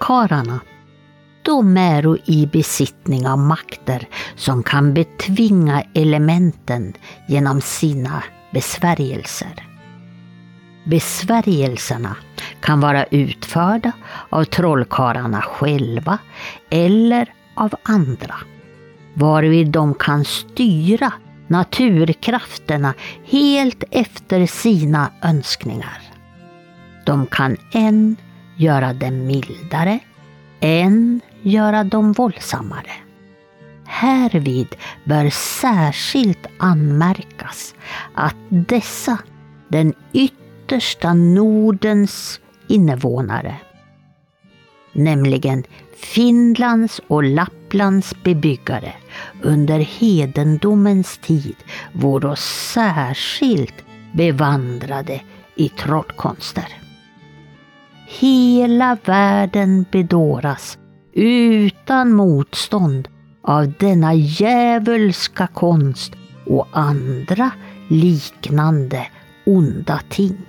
[0.00, 0.60] Trollkarlarna.
[1.42, 6.92] De är i besittning av makter som kan betvinga elementen
[7.28, 8.22] genom sina
[8.52, 9.66] besvärjelser.
[10.84, 12.16] Besvärjelserna
[12.60, 13.92] kan vara utförda
[14.30, 16.18] av trollkarlarna själva
[16.70, 18.34] eller av andra,
[19.14, 21.12] varvid de kan styra
[21.48, 22.94] naturkrafterna
[23.24, 26.02] helt efter sina önskningar.
[27.06, 28.16] De kan än
[28.60, 29.98] göra dem mildare
[30.60, 32.92] än göra dem våldsammare.
[33.86, 34.68] Härvid
[35.04, 37.74] bör särskilt anmärkas
[38.14, 39.18] att dessa,
[39.68, 43.56] den yttersta Nordens invånare,
[44.92, 45.64] nämligen
[45.96, 48.92] Finlands och Lapplands bebyggare
[49.42, 51.56] under hedendomens tid
[51.92, 52.36] vore
[52.72, 55.20] särskilt bevandrade
[55.54, 56.79] i trollkonster.
[58.18, 60.78] Hela världen bedåras
[61.12, 63.08] utan motstånd
[63.42, 66.12] av denna djävulska konst
[66.46, 67.50] och andra
[67.88, 69.06] liknande
[69.46, 70.46] onda ting.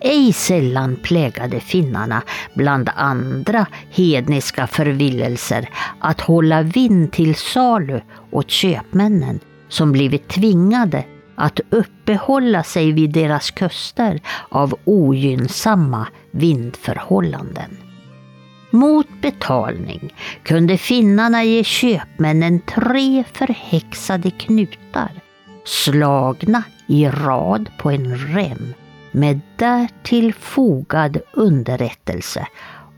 [0.00, 2.22] Ej sällan plägade finnarna
[2.54, 5.68] bland andra hedniska förvillelser
[6.00, 8.00] att hålla vind till salu
[8.30, 11.04] åt köpmännen som blivit tvingade
[11.36, 17.76] att uppehålla sig vid deras kuster av ogynnsamma vindförhållanden.
[18.70, 25.10] Mot betalning kunde finnarna ge köpmännen tre förhäxade knutar
[25.64, 28.74] slagna i rad på en rem
[29.12, 32.46] med därtill fogad underrättelse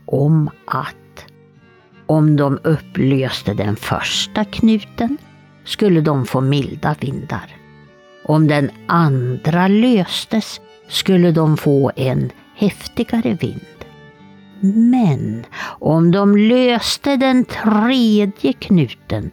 [0.05, 1.25] om att
[2.05, 5.17] om de upplöste den första knuten
[5.63, 7.56] skulle de få milda vindar.
[8.27, 13.61] Om den andra löstes skulle de få en häftigare vind.
[14.91, 15.45] Men
[15.79, 19.31] om de löste den tredje knuten,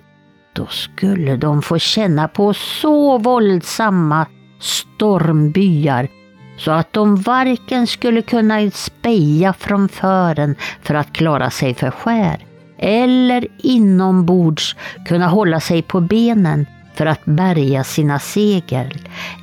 [0.53, 4.26] då skulle de få känna på så våldsamma
[4.61, 6.09] stormbyar
[6.57, 12.47] så att de varken skulle kunna speja från fören för att klara sig för skär
[12.78, 14.76] eller inombords
[15.07, 18.99] kunna hålla sig på benen för att bärga sina segel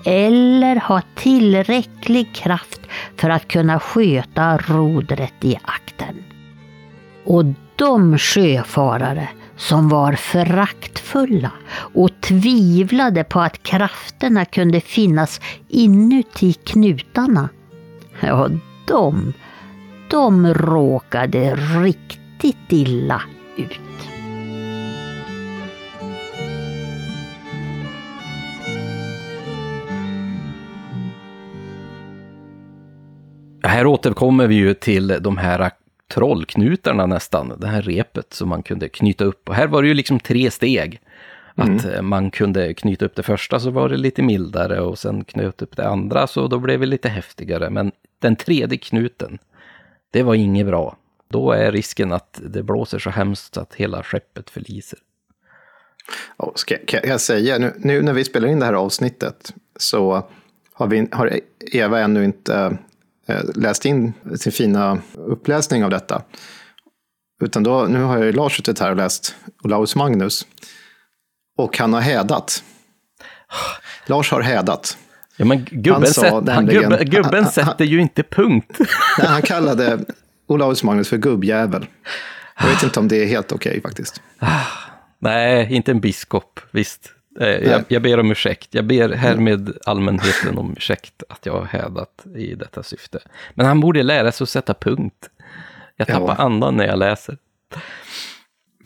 [0.05, 2.81] eller ha tillräcklig kraft
[3.17, 6.23] för att kunna sköta rodret i akten.
[7.25, 7.45] Och
[7.75, 11.51] de sjöfarare som var föraktfulla
[11.93, 17.49] och tvivlade på att krafterna kunde finnas inuti knutarna,
[18.19, 18.49] ja,
[18.87, 19.33] de,
[20.09, 23.21] de råkade riktigt illa
[23.57, 24.20] ut.
[33.71, 35.71] Här återkommer vi ju till de här
[36.13, 39.49] trollknutarna nästan, det här repet som man kunde knyta upp.
[39.49, 41.01] Och här var det ju liksom tre steg.
[41.55, 42.07] Att mm.
[42.09, 45.77] man kunde knyta upp det första så var det lite mildare och sen knöt upp
[45.77, 47.69] det andra så då blev det lite häftigare.
[47.69, 49.39] Men den tredje knuten,
[50.11, 50.97] det var inget bra.
[51.29, 54.99] Då är risken att det blåser så hemskt att hela skeppet förliser.
[56.55, 60.27] Ska, kan jag säga, nu, nu, när vi spelar in det här avsnittet så
[60.73, 61.39] har, vi, har
[61.71, 62.71] Eva ännu inte Eh,
[63.55, 66.21] läst in sin fina uppläsning av detta.
[67.43, 70.47] Utan då, nu har jag ju Lars suttit här och läst Olaus Magnus.
[71.57, 72.63] Och han har hädat.
[74.05, 74.97] Lars har hädat.
[75.37, 78.75] Ja, men gubben, sätt, nämligen, gubben, gubben han, sätter ju inte punkt.
[79.19, 79.99] Nej, han kallade
[80.47, 81.85] Olaus Magnus för gubbjävel.
[82.59, 84.21] Jag vet inte om det är helt okej okay, faktiskt.
[85.19, 87.13] Nej, inte en biskop, visst.
[87.39, 88.67] Eh, jag, jag, ber om ursäkt.
[88.71, 93.19] Jag ber härmed allmänheten om ursäkt att jag har hädat i detta syfte.
[93.53, 95.29] Men han borde lära sig att sätta punkt.
[95.95, 96.43] Jag tappar ja.
[96.43, 97.37] andan när jag läser.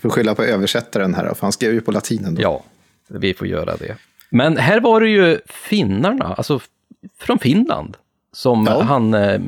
[0.01, 2.35] Får skylla på översättaren här, för han skrev ju på latinen.
[2.35, 2.41] Då.
[2.41, 2.63] Ja,
[3.07, 3.95] vi får göra det.
[4.29, 6.59] Men här var det ju finnarna, alltså
[7.19, 7.97] från Finland,
[8.31, 8.81] som ja.
[8.81, 9.41] han eh,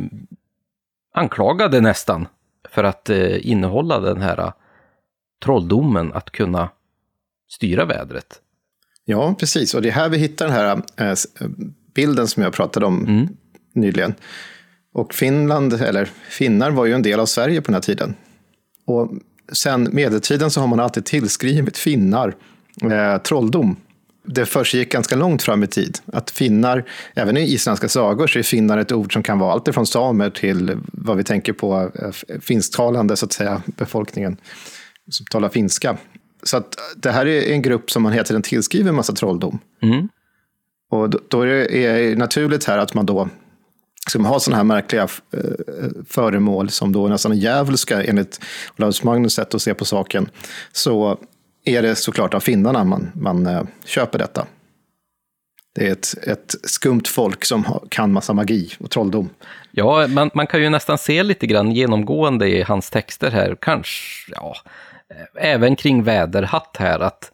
[1.14, 2.28] anklagade nästan
[2.70, 4.52] för att eh, innehålla den här eh,
[5.43, 6.70] trolldomen att kunna
[7.50, 8.41] styra vädret.
[9.10, 9.74] Ja, precis.
[9.74, 11.47] Och det är här vi hittar den här äh,
[11.93, 13.28] bilden som jag pratade om mm.
[13.74, 14.14] nyligen.
[14.93, 18.16] Och Finland, eller finnar, var ju en del av Sverige på den här tiden.
[18.86, 19.12] Och
[19.51, 22.36] sen medeltiden så har man alltid tillskrivit finnar
[22.82, 23.76] eh, trolldom.
[24.26, 25.97] Det försiggick ganska långt fram i tid.
[26.05, 26.84] Att finnar,
[27.16, 30.30] även i isländska sagor, så är finnar ett ord som kan vara allt från samer
[30.30, 34.38] till vad vi tänker på eh, finsktalande, så att säga, befolkningen
[35.10, 35.97] som talar finska.
[36.43, 39.59] Så att det här är en grupp som man hela tiden tillskriver en massa trolldom.
[39.81, 40.09] Mm.
[40.89, 43.29] Och då, då är det naturligt här att man då
[44.09, 45.39] ska man ha sådana här märkliga eh,
[46.09, 48.39] föremål som då nästan är djävulska enligt
[48.77, 50.29] Olaus Magnus sätt att se på saken,
[50.71, 51.17] så
[51.63, 54.45] är det såklart av finnarna man, man eh, köper detta.
[55.75, 59.29] Det är ett, ett skumt folk som kan massa magi och trolldom.
[59.71, 64.31] Ja, man, man kan ju nästan se lite grann genomgående i hans texter här, kanske,
[64.31, 64.55] ja,
[65.36, 67.32] även kring väderhatt här, att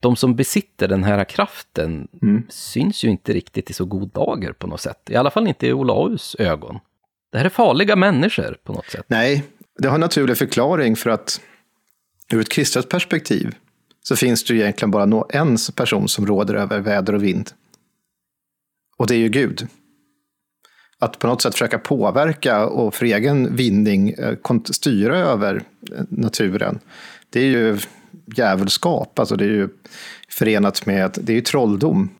[0.00, 2.46] de som besitter den här kraften mm.
[2.48, 5.10] syns ju inte riktigt i så god dager på något sätt.
[5.10, 6.78] I alla fall inte i Olaus ögon.
[7.32, 9.04] Det här är farliga människor på något sätt.
[9.08, 9.44] Nej,
[9.78, 11.40] det har en naturlig förklaring för att
[12.32, 13.54] ur ett kristet perspektiv
[14.02, 17.50] så finns det ju egentligen bara en person som råder över väder och vind.
[18.96, 19.68] Och det är ju Gud
[21.02, 25.62] att på något sätt försöka påverka och för egen vinning eh, styra över
[25.96, 26.78] eh, naturen.
[27.30, 27.78] Det är ju
[28.36, 29.68] djävulskap, alltså det är ju
[30.28, 32.10] förenat med, det är ju trolldom.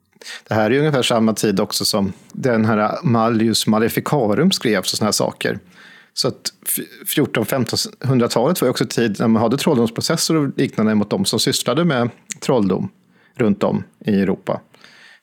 [0.47, 4.97] Det här är ju ungefär samma tid också som den här Mallius Maleficarum skrevs och
[4.97, 5.59] sådana här saker.
[6.13, 6.53] Så att
[7.15, 11.85] 1400-1500-talet var ju också tid när man hade trolldomsprocesser och liknande mot de som sysslade
[11.85, 12.09] med
[12.39, 12.89] trolldom
[13.35, 14.61] runt om i Europa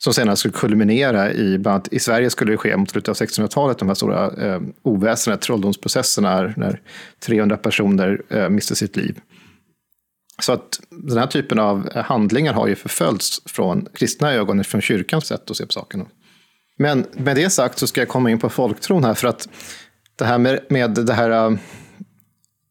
[0.05, 3.15] som senare skulle kulminera i, bland annat i Sverige skulle det ske mot slutet av
[3.15, 6.81] 1600-talet, de här stora eh, oväsendet, trolldomsprocesserna, när
[7.27, 9.21] 300 personer eh, miste sitt liv.
[10.43, 15.27] Så att den här typen av handlingar har ju förföljts från kristna ögon, från kyrkans
[15.27, 16.07] sätt att se på saken.
[16.79, 19.49] Men med det sagt så ska jag komma in på folktron här, för att
[20.17, 21.59] det här med, med det här eh,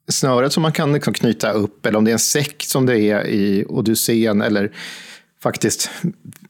[0.07, 2.99] snöret som man kan liksom knyta upp, eller om det är en säck som det
[2.99, 4.71] är i Odysseen, eller
[5.43, 5.89] faktiskt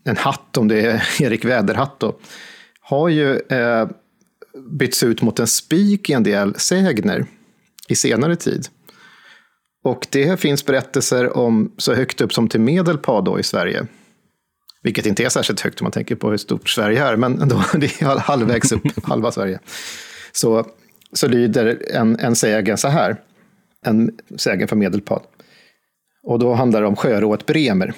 [0.03, 2.19] en hatt, om det är Erik Väderhatt, då,
[2.81, 3.87] har ju eh,
[4.71, 7.25] bytts ut mot en spik i en del sägner
[7.87, 8.67] i senare tid.
[9.83, 13.87] Och det finns berättelser om så högt upp som till Medelpad då i Sverige.
[14.83, 17.63] Vilket inte är särskilt högt om man tänker på hur stort Sverige är, men ändå,
[17.73, 19.59] det är halvvägs upp, halva Sverige.
[20.31, 20.65] Så,
[21.13, 23.21] så lyder en, en sägen så här,
[23.85, 25.21] en sägen från Medelpad.
[26.23, 27.93] Och då handlar det om sjörået Bremer.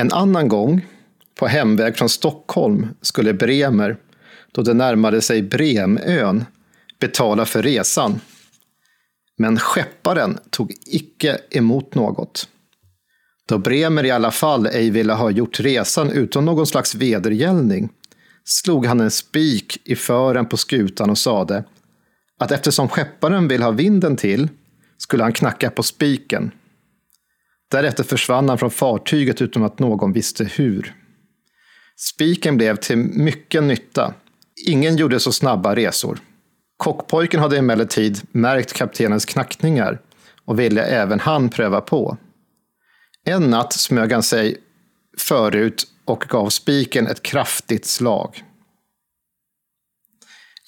[0.00, 0.86] En annan gång,
[1.38, 3.96] på hemväg från Stockholm, skulle Bremer,
[4.52, 6.44] då det närmade sig Bremön,
[7.00, 8.20] betala för resan.
[9.38, 12.48] Men skepparen tog icke emot något.
[13.48, 17.88] Då Bremer i alla fall ej ville ha gjort resan utan någon slags vedergällning
[18.44, 21.64] slog han en spik i fören på skutan och sade
[22.38, 24.48] att eftersom skepparen vill ha vinden till
[24.98, 26.50] skulle han knacka på spiken.
[27.70, 30.94] Därefter försvann han från fartyget utan att någon visste hur.
[31.96, 34.14] Spiken blev till mycket nytta.
[34.66, 36.18] Ingen gjorde så snabba resor.
[36.76, 40.00] Kockpojken hade emellertid märkt kaptenens knackningar
[40.44, 42.16] och ville även han pröva på.
[43.24, 44.56] En natt smög han sig
[45.18, 48.44] förut och gav spiken ett kraftigt slag.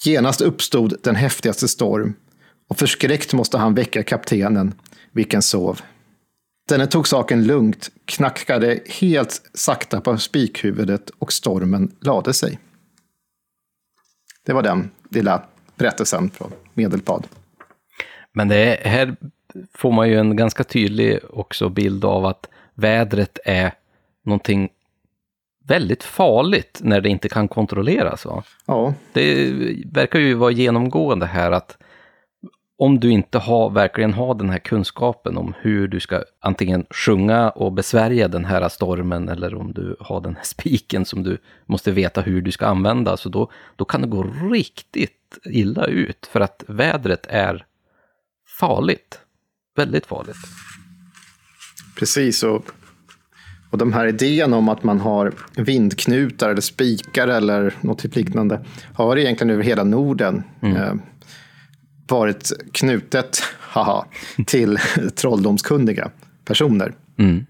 [0.04, 2.14] Genast uppstod den häftigaste storm
[2.68, 4.74] och förskräckt måste han väcka kaptenen,
[5.12, 5.80] vilken sov.
[6.68, 12.58] Denne tog saken lugnt, knackade helt sakta på spikhuvudet och stormen lade sig.
[14.46, 15.42] Det var den lilla
[15.76, 17.26] berättelsen från Medelpad.
[18.32, 19.16] Men det här
[19.74, 23.72] får man ju en ganska tydlig också bild av att vädret är
[24.24, 24.70] någonting
[25.64, 28.24] väldigt farligt när det inte kan kontrolleras.
[28.24, 28.42] Va?
[28.66, 28.94] Ja.
[29.12, 29.52] Det
[29.92, 31.78] verkar ju vara genomgående här att
[32.78, 37.50] om du inte har, verkligen har den här kunskapen om hur du ska antingen sjunga
[37.50, 41.90] och besvärja den här stormen eller om du har den här spiken som du måste
[41.90, 46.40] veta hur du ska använda, så då, då kan det gå riktigt illa ut för
[46.40, 47.66] att vädret är
[48.60, 49.20] farligt.
[49.76, 50.36] Väldigt farligt.
[51.98, 52.64] Precis, och,
[53.70, 58.64] och de här idéerna om att man har vindknutar eller spikar eller något typ liknande
[58.94, 60.42] har egentligen över hela Norden.
[60.62, 61.02] Mm.
[62.12, 64.04] Varit knutet haha,
[64.46, 64.78] till
[65.14, 66.10] trolldomskunniga
[66.44, 66.94] personer.
[67.18, 67.46] Mm.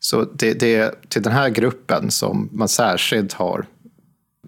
[0.00, 3.66] Så det, det är till den här gruppen som man särskilt har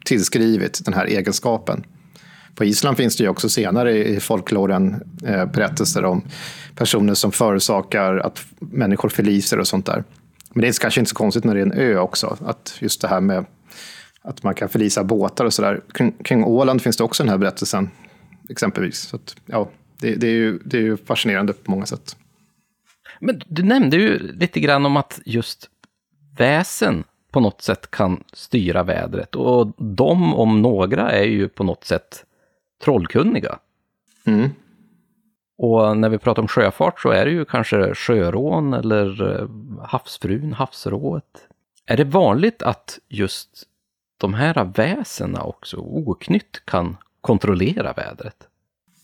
[0.04, 1.84] tillskrivit den här egenskapen.
[2.54, 6.22] På Island finns det ju också senare i folkloren eh, berättelser om
[6.76, 10.04] personer som förorsakar att människor förliser och sånt där.
[10.54, 13.00] Men det är kanske inte så konstigt när det är en ö också, att just
[13.00, 13.44] det här med
[14.22, 15.80] att man kan förlisa båtar och sådär.
[15.94, 17.90] Kring, kring Åland finns det också den här berättelsen
[18.50, 19.00] exempelvis.
[19.00, 22.16] Så att, ja, det, det, är ju, det är ju fascinerande på många sätt.
[23.20, 25.70] Men du nämnde ju lite grann om att just
[26.36, 29.34] väsen på något sätt kan styra vädret.
[29.34, 32.24] Och de om några är ju på något sätt
[32.84, 33.58] trollkunniga.
[34.24, 34.50] Mm.
[35.58, 39.48] Och när vi pratar om sjöfart så är det ju kanske sjörån eller eh,
[39.86, 41.48] havsfrun, havsrået.
[41.86, 43.64] Är det vanligt att just
[44.18, 48.36] de här väsena också oknytt kan kontrollera vädret?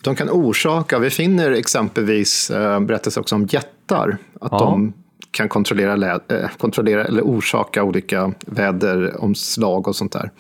[0.02, 4.58] De kan orsaka, vi finner exempelvis äh, berättelser också om jättar, att ja.
[4.58, 4.92] de
[5.30, 10.30] kan kontrollera, äh, kontrollera eller orsaka olika väderomslag och sånt där.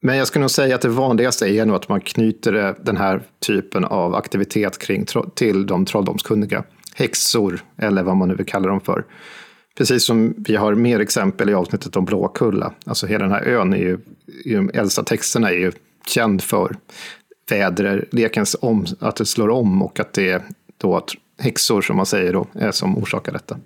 [0.00, 3.22] Men jag skulle nog säga att det vanligaste är nog att man knyter den här
[3.46, 6.64] typen av aktivitet kring, till de trolldomskunniga.
[6.94, 9.04] Häxor, eller vad man nu vill kalla dem för.
[9.78, 12.72] Precis som vi har mer exempel i avsnittet om Blåkulla.
[12.86, 13.98] Alltså hela den här ön är ju,
[14.44, 15.72] i de äldsta texterna är ju
[16.06, 16.76] känd för
[17.50, 20.42] väderlekens om, att det slår om och att det är
[20.76, 23.56] då att häxor, som man säger, då, är som orsakar detta.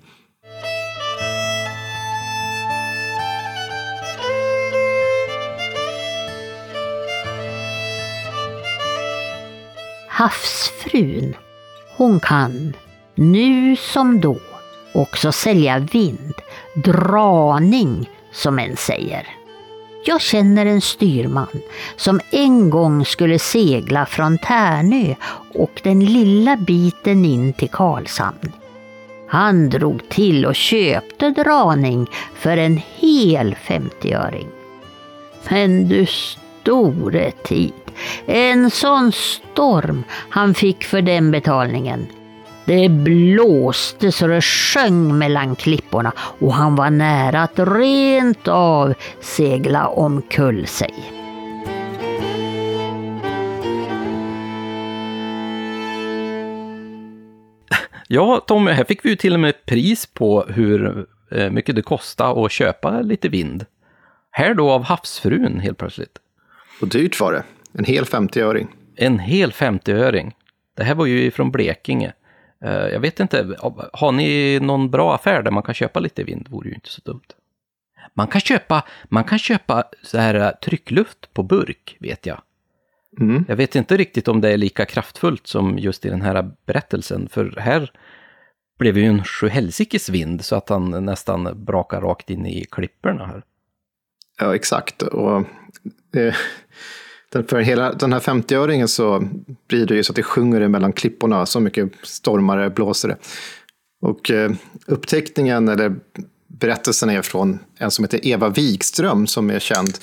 [10.09, 11.34] Havsfrun,
[11.97, 12.76] hon kan,
[13.14, 14.39] nu som då,
[14.95, 16.34] också sälja vind,
[16.84, 19.36] draning som en säger.
[20.09, 21.61] Jag känner en styrman
[21.97, 25.15] som en gång skulle segla från Tärnö
[25.55, 28.53] och den lilla biten in till Karlshamn.
[29.29, 34.49] Han drog till och köpte draning för en hel femtioöring.
[35.49, 37.73] Men du store tid,
[38.27, 42.07] en sån storm han fick för den betalningen.
[42.67, 49.89] Det blåste så det sjöng mellan klipporna och han var nära att rent av segla
[49.89, 50.95] omkull sig.
[58.09, 61.83] Ja, Tommy, här fick vi ju till och med pris på hur eh, mycket det
[61.83, 63.64] kostade att köpa lite vind.
[64.31, 66.19] Här då av havsfrun helt plötsligt.
[66.81, 67.43] Och dyrt var det.
[67.73, 68.69] En hel 50-öring.
[68.97, 70.33] En hel 50-öring.
[70.77, 72.12] Det här var ju från Blekinge.
[72.65, 73.57] Eh, jag vet inte,
[73.93, 76.49] har ni någon bra affär där man kan köpa lite vind?
[76.49, 77.27] vore ju inte så dumt.
[78.15, 82.41] Man kan köpa, man kan köpa så här eh, tryckluft på burk, vet jag.
[83.21, 83.45] Mm.
[83.49, 87.29] Jag vet inte riktigt om det är lika kraftfullt som just i den här berättelsen,
[87.29, 87.93] för här
[88.79, 93.43] blev ju en sjuhelsikes vind så att han nästan brakar rakt in i klipporna här.
[94.39, 95.03] Ja, exakt.
[95.03, 95.37] Och,
[96.17, 96.35] eh,
[97.43, 99.28] för hela den här 50-öringen så
[99.68, 103.16] blir det ju så att det sjunger mellan klipporna, så mycket stormare blåser det.
[104.03, 105.95] Och upptäckningen, uppteckningen, eller
[106.47, 109.99] berättelsen är från en som heter Eva Wikström som är känd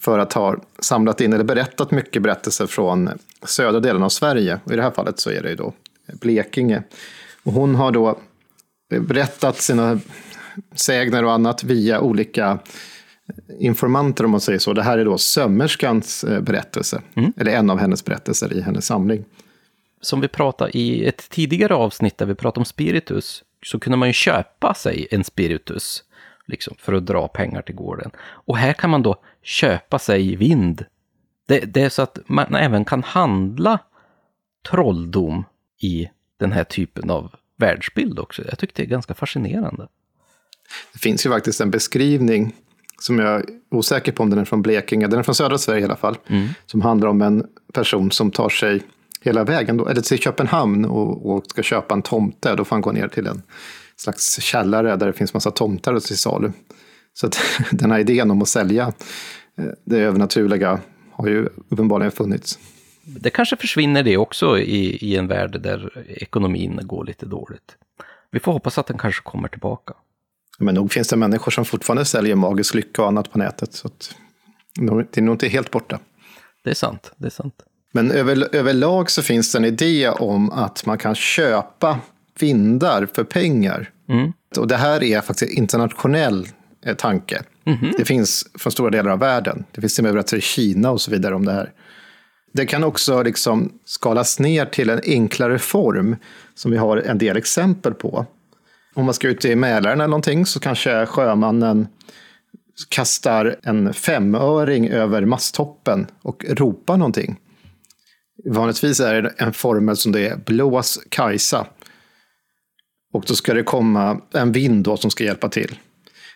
[0.00, 3.10] för att ha samlat in eller berättat mycket berättelser från
[3.42, 4.60] södra delen av Sverige.
[4.64, 5.72] Och I det här fallet så är det ju då
[6.20, 6.82] Blekinge.
[7.42, 8.18] Och hon har då
[9.00, 10.00] berättat sina
[10.74, 12.58] sägner och annat via olika
[13.58, 14.72] informanter om man säger så.
[14.72, 17.32] Det här är då sömmerskans eh, berättelse, mm.
[17.36, 19.24] eller en av hennes berättelser i hennes samling.
[20.00, 24.08] Som vi pratade i ett tidigare avsnitt där vi pratade om spiritus, så kunde man
[24.08, 26.04] ju köpa sig en spiritus
[26.46, 28.10] liksom, för att dra pengar till gården.
[28.20, 30.84] Och här kan man då köpa sig vind.
[31.46, 33.78] Det, det är så att man även kan handla
[34.70, 35.44] trolldom
[35.82, 36.08] i
[36.40, 38.42] den här typen av världsbild också.
[38.48, 39.88] Jag tycker det är ganska fascinerande.
[40.92, 42.54] Det finns ju faktiskt en beskrivning
[43.00, 45.80] som jag är osäker på om den är från Blekinge, den är från södra Sverige
[45.80, 46.48] i alla fall, mm.
[46.66, 48.82] som handlar om en person som tar sig
[49.20, 52.54] hela vägen, då, eller till Köpenhamn och, och ska köpa en tomte.
[52.54, 53.42] Då får han gå ner till en
[53.96, 56.52] slags källare där det finns massa tomtar till salu.
[57.14, 57.38] Så att
[57.70, 58.92] den här idén om att sälja
[59.58, 60.80] eh, det övernaturliga
[61.12, 62.58] har ju uppenbarligen funnits.
[63.04, 67.76] Det kanske försvinner det också i, i en värld där ekonomin går lite dåligt.
[68.30, 69.94] Vi får hoppas att den kanske kommer tillbaka.
[70.58, 73.74] Men nog finns det människor som fortfarande säljer magisk lycka och annat på nätet.
[73.74, 73.90] Så
[74.80, 75.98] det är nog inte helt borta.
[76.64, 77.12] Det är sant.
[77.16, 77.54] Det är sant.
[77.92, 81.98] Men över, överlag så finns det en idé om att man kan köpa
[82.38, 83.90] vindar för pengar.
[84.08, 84.32] Mm.
[84.56, 86.48] Och det här är faktiskt en internationell
[86.86, 87.42] eh, tanke.
[87.64, 87.92] Mm -hmm.
[87.98, 89.64] Det finns från stora delar av världen.
[89.72, 91.72] Det finns till och med berättelser i Kina och så vidare om det här.
[92.52, 96.16] Det kan också liksom skalas ner till en enklare form
[96.54, 98.26] som vi har en del exempel på.
[98.94, 101.88] Om man ska ut i Mälaren eller någonting så kanske sjömannen
[102.88, 107.36] kastar en femöring över masttoppen och ropar någonting.
[108.44, 111.66] Vanligtvis är det en formel som det är blås Kajsa.
[113.12, 115.78] Och då ska det komma en vind då som ska hjälpa till.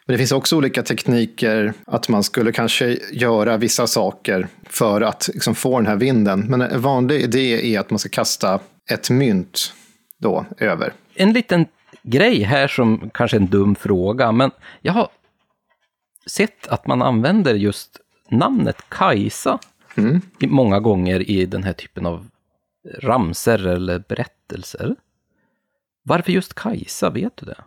[0.06, 5.30] Men det finns också olika tekniker att man skulle kanske göra vissa saker för att
[5.34, 6.40] liksom få den här vinden.
[6.40, 9.72] Men en vanlig idé är att man ska kasta ett mynt
[10.18, 10.92] då över.
[11.14, 11.66] En liten
[12.10, 14.50] grej här som kanske är en dum fråga, men
[14.80, 15.08] jag har
[16.26, 18.00] sett att man använder just
[18.30, 19.58] namnet Kajsa
[19.94, 20.20] mm.
[20.40, 22.26] många gånger i den här typen av
[22.98, 24.96] ramser eller berättelser.
[26.02, 27.64] Varför just Kajsa, vet du det?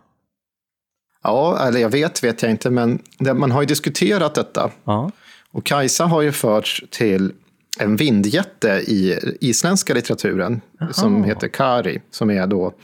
[1.22, 3.02] Ja, eller jag vet, vet jag inte, men
[3.34, 4.70] man har ju diskuterat detta.
[4.84, 5.10] Ja.
[5.50, 7.32] Och Kajsa har ju förts till
[7.78, 10.92] en vindjätte i isländska litteraturen Aha.
[10.92, 12.74] som heter Kari, som är då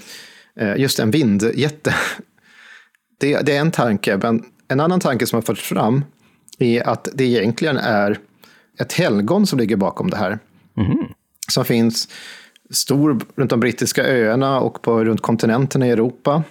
[0.77, 1.95] just en vindjätte.
[3.21, 6.05] Det, det är en tanke, men en annan tanke som har förts fram
[6.59, 8.19] är att det egentligen är
[8.81, 10.39] ett helgon som ligger bakom det här.
[10.77, 10.99] Mm.
[11.49, 12.09] Som finns
[12.71, 16.43] stor runt de brittiska öarna och på, runt kontinenten i Europa.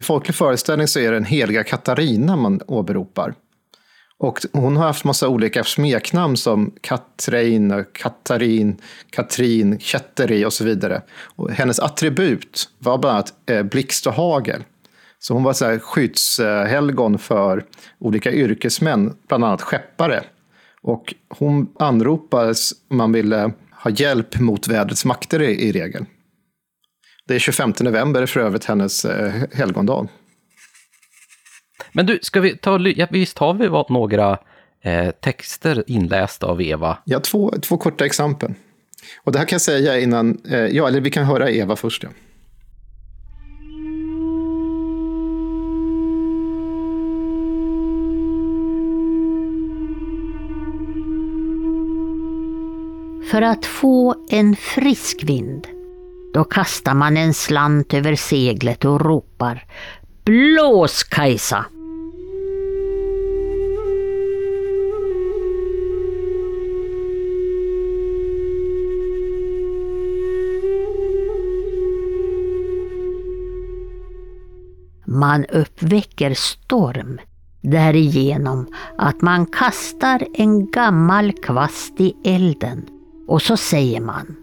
[0.00, 3.34] I folklig föreställning så är det en heliga Katarina man åberopar.
[4.20, 8.80] Och hon har haft massa olika smeknamn som Katrin, eh, Katarin,
[9.10, 11.02] Katrin, Ketteri och så vidare.
[11.36, 14.64] Och hennes attribut var bland annat eh, blixt och hagel.
[15.18, 17.64] Så hon var så här skyddshelgon för
[17.98, 20.24] olika yrkesmän, bland annat skeppare.
[20.82, 26.04] Och hon anropades om man ville ha hjälp mot vädrets makter i, i regel.
[27.26, 30.08] Det är 25 november för övrigt hennes eh, helgondag.
[31.98, 34.38] Men du, ska vi ta, ja, visst har vi några
[34.82, 36.98] eh, texter inlästa av Eva?
[37.04, 38.54] Ja, två, två korta exempel.
[39.24, 42.02] Och det här kan jag säga innan, eh, ja, eller vi kan höra Eva först.
[42.02, 42.08] Ja.
[53.30, 55.66] För att få en frisk vind,
[56.34, 59.64] då kastar man en slant över seglet och ropar
[60.24, 61.66] Blås Kajsa!
[75.10, 77.18] Man uppväcker storm
[77.60, 78.66] därigenom
[78.98, 82.86] att man kastar en gammal kvast i elden
[83.28, 84.36] och så säger man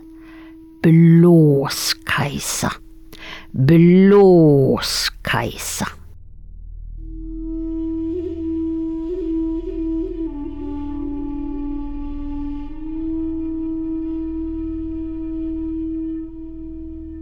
[0.83, 2.71] Blås Kajsa,
[3.51, 5.87] blås Kajsa.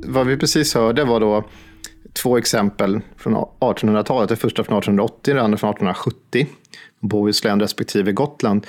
[0.05, 1.43] Vad vi precis hörde var då
[2.13, 4.29] två exempel från 1800-talet.
[4.29, 6.47] Det första från 1880, det andra från 1870.
[6.99, 8.67] Bohuslän respektive Gotland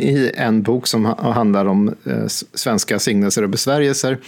[0.00, 4.18] i en bok som handlar om eh, svenska signelser och besvärjelser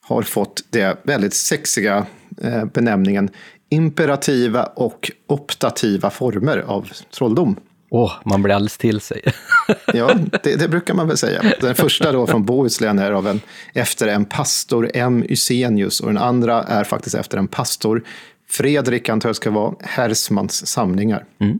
[0.00, 2.06] har fått det väldigt sexiga
[2.42, 3.30] eh, benämningen
[3.72, 7.56] imperativa och optativa former av trolldom.
[7.94, 9.22] Åh, oh, man blir alldeles till sig.
[9.94, 11.42] ja, det, det, brukar man väl säga.
[11.60, 13.40] Den första då från Bohuslän är av en,
[13.74, 15.24] efter en pastor M.
[15.28, 18.04] Ysenius och den andra är faktiskt efter en pastor
[18.50, 21.24] Fredrik, antar jag ska vara, Hersmans samlingar.
[21.40, 21.58] Mm.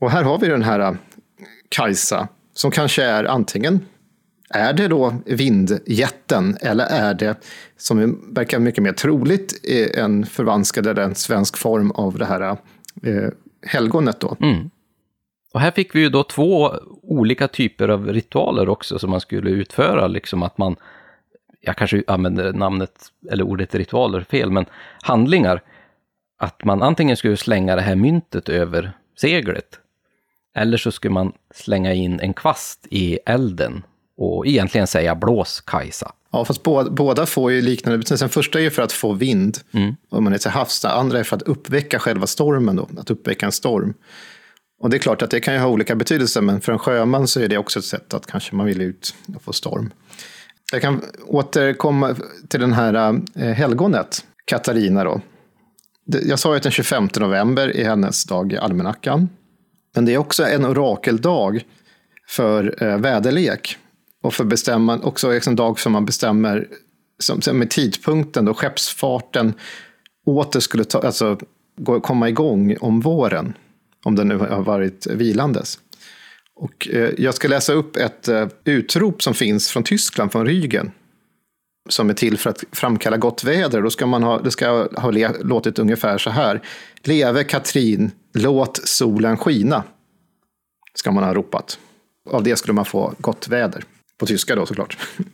[0.00, 0.92] Och här har vi den här äh,
[1.68, 3.80] Kajsa, som kanske är antingen
[4.50, 7.34] är det då vindjätten eller är det,
[7.76, 12.40] som verkar mycket mer troligt, en förvanskad eller en svensk form av det här
[13.02, 13.28] eh,
[13.66, 14.36] helgonet då?
[14.40, 14.70] Mm.
[15.54, 16.72] Och här fick vi ju då två
[17.02, 20.76] olika typer av ritualer också som man skulle utföra, liksom att man,
[21.60, 22.92] jag kanske använder namnet
[23.30, 24.66] eller ordet ritualer fel, men
[25.02, 25.62] handlingar,
[26.38, 29.78] att man antingen skulle slänga det här myntet över seglet,
[30.56, 33.82] eller så skulle man slänga in en kvast i elden
[34.16, 36.12] och egentligen säga blås Kajsa.
[36.34, 38.24] Ja, fast båda, får ju liknande betydelse.
[38.24, 39.96] Den första är ju för att få vind, mm.
[40.08, 40.80] om man är till havs.
[40.80, 43.94] Den andra är för att uppväcka själva stormen, då, att uppväcka en storm.
[44.80, 47.28] Och det är klart att det kan ju ha olika betydelser, men för en sjöman
[47.28, 49.92] så är det också ett sätt att kanske man vill ut och få storm.
[50.72, 52.16] Jag kan återkomma
[52.48, 55.20] till den här eh, helgonet, Katarina då.
[56.06, 59.28] Jag sa ju att den 25 november är hennes dag i almanackan.
[59.94, 61.64] Men det är också en orakeldag
[62.28, 63.78] för eh, väderlek.
[64.24, 66.68] Och för bestämman, också en dag som man bestämmer
[67.18, 69.54] som, med tidpunkten då skeppsfarten
[70.26, 71.38] åter skulle ta, alltså,
[71.76, 73.54] gå, komma igång om våren.
[74.04, 75.78] Om den nu har varit vilandes.
[76.54, 80.90] Och, eh, jag ska läsa upp ett eh, utrop som finns från Tyskland, från Rügen.
[81.88, 83.82] Som är till för att framkalla gott väder.
[83.82, 85.10] Då ska man ha, det ska ha
[85.42, 86.62] låtit ungefär så här.
[87.02, 89.82] Leve Katrin, låt solen skina.
[90.94, 91.78] Ska man ha ropat.
[92.30, 93.84] Av det skulle man få gott väder.
[94.18, 94.98] På tyska då såklart.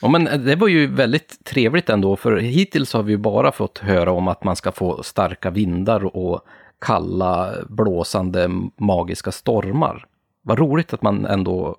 [0.00, 4.12] Ja, men det var ju väldigt trevligt ändå, för hittills har vi bara fått höra
[4.12, 6.40] om att man ska få starka vindar och
[6.80, 10.06] kalla, blåsande, magiska stormar.
[10.42, 11.76] Vad roligt att man ändå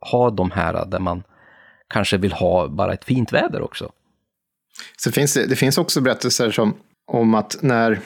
[0.00, 1.22] har de här där man
[1.88, 3.92] kanske vill ha bara ett fint väder också.
[4.96, 6.74] Så finns det, det finns också berättelser som,
[7.06, 8.00] om att när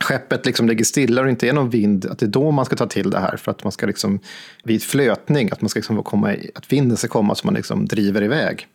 [0.00, 2.64] skeppet liksom ligger stilla och det inte är någon vind, att det är då man
[2.64, 3.36] ska ta till det här.
[3.36, 4.20] För att man ska liksom,
[4.64, 7.86] vid flötning, att man ska liksom komma i, att vinden ska komma så man liksom
[7.86, 8.66] driver iväg.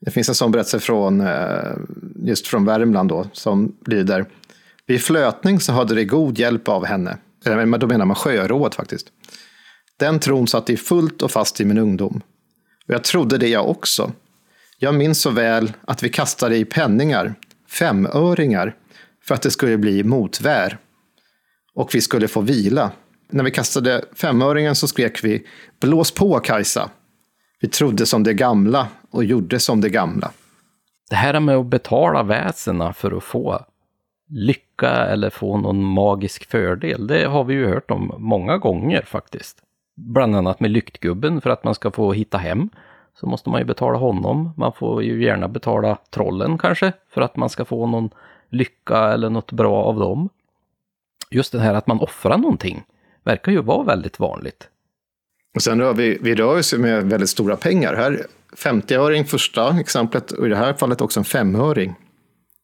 [0.00, 1.76] Det finns en sån berättelse från, eh,
[2.24, 4.24] just från Värmland då, som lyder
[4.86, 7.18] Vid flötning så hade det god hjälp av henne.
[7.44, 9.06] Eh, då menar man sjörået faktiskt.
[9.96, 12.22] Den tron satt i fullt och fast i min ungdom.
[12.86, 14.12] Och jag trodde det jag också.
[14.78, 17.34] Jag minns så väl att vi kastade i penningar,
[17.68, 18.74] femöringar,
[19.28, 20.78] för att det skulle bli motvär.
[21.74, 22.90] Och vi skulle få vila.
[23.30, 25.46] När vi kastade femöringen så skrek vi
[25.80, 26.90] Blås på Kajsa!
[27.60, 30.30] Vi trodde som det gamla och gjorde som det gamla.
[31.10, 33.60] Det här med att betala väsena för att få
[34.28, 39.62] lycka eller få någon magisk fördel, det har vi ju hört om många gånger faktiskt.
[39.96, 42.68] Bland annat med Lyktgubben för att man ska få hitta hem.
[43.20, 44.54] Så måste man ju betala honom.
[44.56, 48.10] Man får ju gärna betala trollen kanske för att man ska få någon
[48.50, 50.28] lycka eller något bra av dem.
[51.30, 52.84] Just det här att man offrar någonting
[53.24, 54.68] verkar ju vara väldigt vanligt.
[55.54, 57.94] Och sen rör vi, vi rör oss med väldigt stora pengar.
[57.94, 58.26] Här
[58.56, 61.94] 50-öring första exemplet och i det här fallet också en femöring.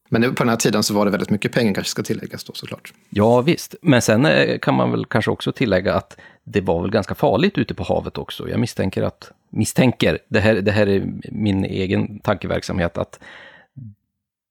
[0.09, 2.52] Men på den här tiden så var det väldigt mycket pengar kanske ska tilläggas då
[2.52, 2.93] såklart.
[3.11, 6.90] Ja visst, men sen eh, kan man väl kanske också tillägga att det var väl
[6.90, 8.48] ganska farligt ute på havet också.
[8.48, 13.20] Jag misstänker att, misstänker, det här, det här är min egen tankeverksamhet, att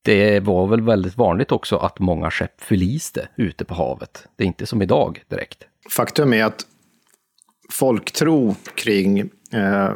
[0.04, 4.28] det var väl väldigt vanligt också att många skepp förliste ute på havet.
[4.36, 5.64] Det är inte som idag direkt.
[5.90, 6.66] Faktum är att
[7.72, 9.20] folktro kring
[9.52, 9.92] eh,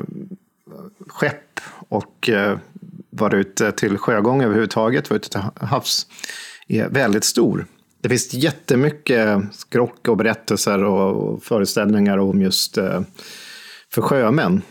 [1.07, 1.59] skepp
[1.89, 2.57] och eh,
[3.09, 6.07] vara ute till sjögång överhuvudtaget, vara ute till havs,
[6.67, 7.65] är väldigt stor.
[8.01, 13.01] Det finns jättemycket skrock och berättelser och föreställningar om just eh,
[13.91, 14.61] för sjömän.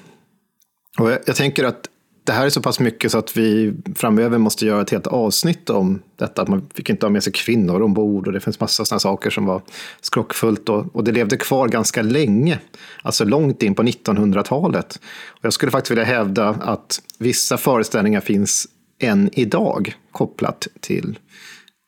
[0.98, 1.88] Och jag, jag tänker att
[2.26, 5.70] det här är så pass mycket så att vi framöver måste göra ett helt avsnitt
[5.70, 6.42] om detta.
[6.42, 9.30] Att man fick inte ha med sig kvinnor ombord och det finns massa sådana saker
[9.30, 9.62] som var
[10.00, 10.68] skrockfullt.
[10.68, 12.58] Och, och det levde kvar ganska länge,
[13.02, 15.00] alltså långt in på 1900-talet.
[15.26, 21.18] Och jag skulle faktiskt vilja hävda att vissa föreställningar finns än idag kopplat till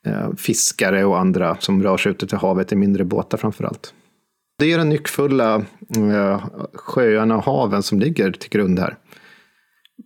[0.06, 3.94] eh, fiskare och andra som rör sig ute till havet i mindre båtar framför allt.
[4.59, 5.55] Det är de nyckfulla
[5.97, 6.44] eh,
[6.74, 8.97] sjöarna och haven som ligger till grund här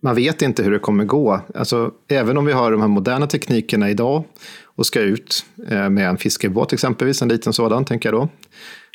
[0.01, 1.41] man vet inte hur det kommer gå.
[1.55, 4.23] Alltså, även om vi har de här moderna teknikerna idag
[4.63, 8.29] och ska ut eh, med en fiskebåt exempelvis, en liten sådan tänker jag då.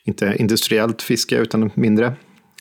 [0.04, 2.12] Inte industriellt fiske utan mindre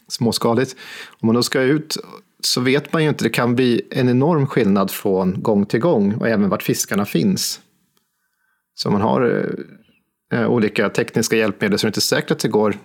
[0.07, 0.75] småskaligt.
[1.19, 1.97] Om man då ska ut
[2.43, 3.23] så vet man ju inte.
[3.23, 7.61] Det kan bli en enorm skillnad från gång till gång och även vart fiskarna finns.
[8.75, 9.45] Så man har
[10.31, 12.77] eh, eh olika tekniska hjälpmedel så det är inte säkert att det går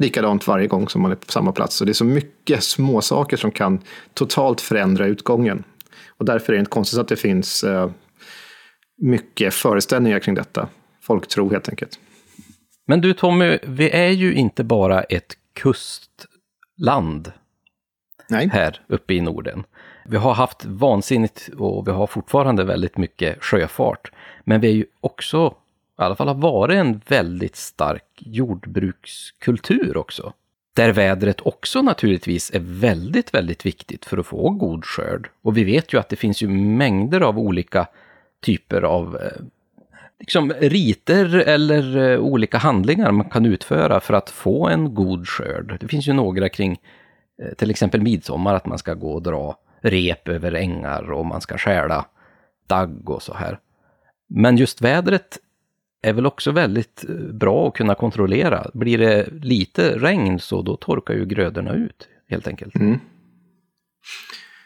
[0.00, 1.76] likadant varje gång som man är på samma plats.
[1.76, 3.80] Så det är så mycket små saker som kan
[4.14, 5.64] totalt förändra utgången.
[6.08, 7.90] Och därför är det inte konstigt att det finns eh,
[9.02, 10.68] mycket föreställningar kring detta.
[11.02, 11.98] Folktro helt enkelt.
[12.86, 17.32] Men du Tommy, vi är ju inte bara ett kustland
[18.28, 18.48] Nej.
[18.52, 19.64] här uppe i Norden.
[20.04, 24.12] Vi har haft vansinnigt och vi har fortfarande väldigt mycket sjöfart.
[24.44, 25.54] Men vi är ju också,
[26.04, 30.32] i alla fall har varit en väldigt stark jordbrukskultur också.
[30.76, 35.30] Där vädret också naturligtvis är väldigt, väldigt viktigt för att få god skörd.
[35.42, 37.86] Och vi vet ju att det finns ju mängder av olika
[38.40, 39.42] typer av eh,
[40.18, 45.76] liksom, riter eller eh, olika handlingar man kan utföra för att få en god skörd.
[45.80, 46.80] Det finns ju några kring
[47.42, 51.40] eh, till exempel midsommar, att man ska gå och dra rep över ängar och man
[51.40, 52.04] ska stjäla
[52.66, 53.58] dagg och så här.
[54.28, 55.38] Men just vädret
[56.02, 58.70] är väl också väldigt bra att kunna kontrollera.
[58.74, 62.74] Blir det lite regn så då torkar ju grödorna ut helt enkelt.
[62.74, 62.98] Mm.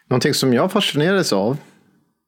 [0.09, 1.57] Någonting som jag fascinerades av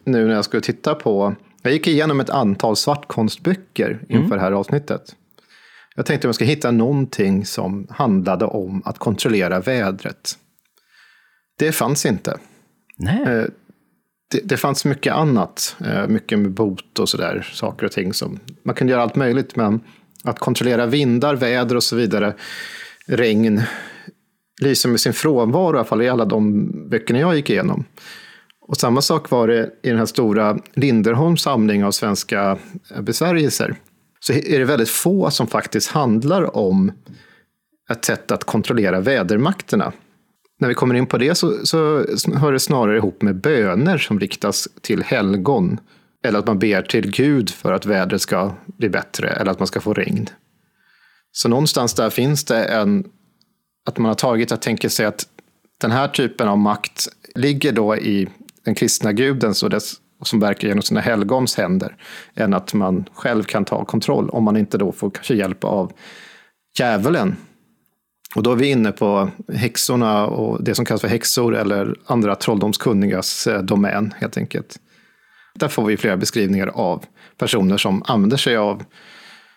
[0.05, 1.35] nu när jag skulle titta på
[1.67, 4.31] jag gick igenom ett antal svartkonstböcker inför mm.
[4.31, 5.17] det här avsnittet.
[5.97, 10.39] Jag tänkte att jag ska hitta någonting som handlade om att kontrollera vädret.
[11.59, 12.39] Det fanns inte.
[12.97, 13.47] Nej.
[14.31, 18.41] Det, det fanns mycket annat, eh, mycket med bot och sådär, saker och ting som
[18.63, 19.81] man kunde göra allt möjligt, men
[20.25, 22.35] att kontrollera vindar, väder och så vidare,
[23.07, 23.63] regn,
[24.63, 27.85] lyser med sin frånvaro, i alla fall i alla de böckerna jag gick igenom.
[28.69, 32.59] Och samma sak var det i den här stora Linderholms samling av svenska
[32.95, 33.75] eh, besvärjelser.
[34.21, 36.93] Så är det väldigt få som faktiskt handlar om
[37.91, 39.93] ett sätt att kontrollera vädermakterna.
[40.59, 42.05] När vi kommer in på det så, så
[42.35, 45.81] hör det snarare ihop med böner som riktas till helgon.
[46.25, 49.67] Eller att man ber till Gud för att vädret ska bli bättre eller att man
[49.67, 50.29] ska få regn.
[51.33, 53.05] Så någonstans där finns det en,
[53.89, 55.27] att man har tagit, att tänka sig att
[55.81, 58.29] den här typen av makt ligger då i
[58.65, 61.97] den kristna guden och dess, som verkar genom sina helgons händer,
[62.35, 65.93] än att man själv kan ta kontroll, om man inte då får kanske hjälp av
[66.79, 67.37] djävulen.
[68.37, 72.35] Och då är vi inne på häxorna och det som kallas för häxor eller andra
[72.35, 74.77] trolldomskunnigas eh, domän helt enkelt.
[75.55, 77.05] Där får vi flera beskrivningar av
[77.39, 78.85] personer som använder sig av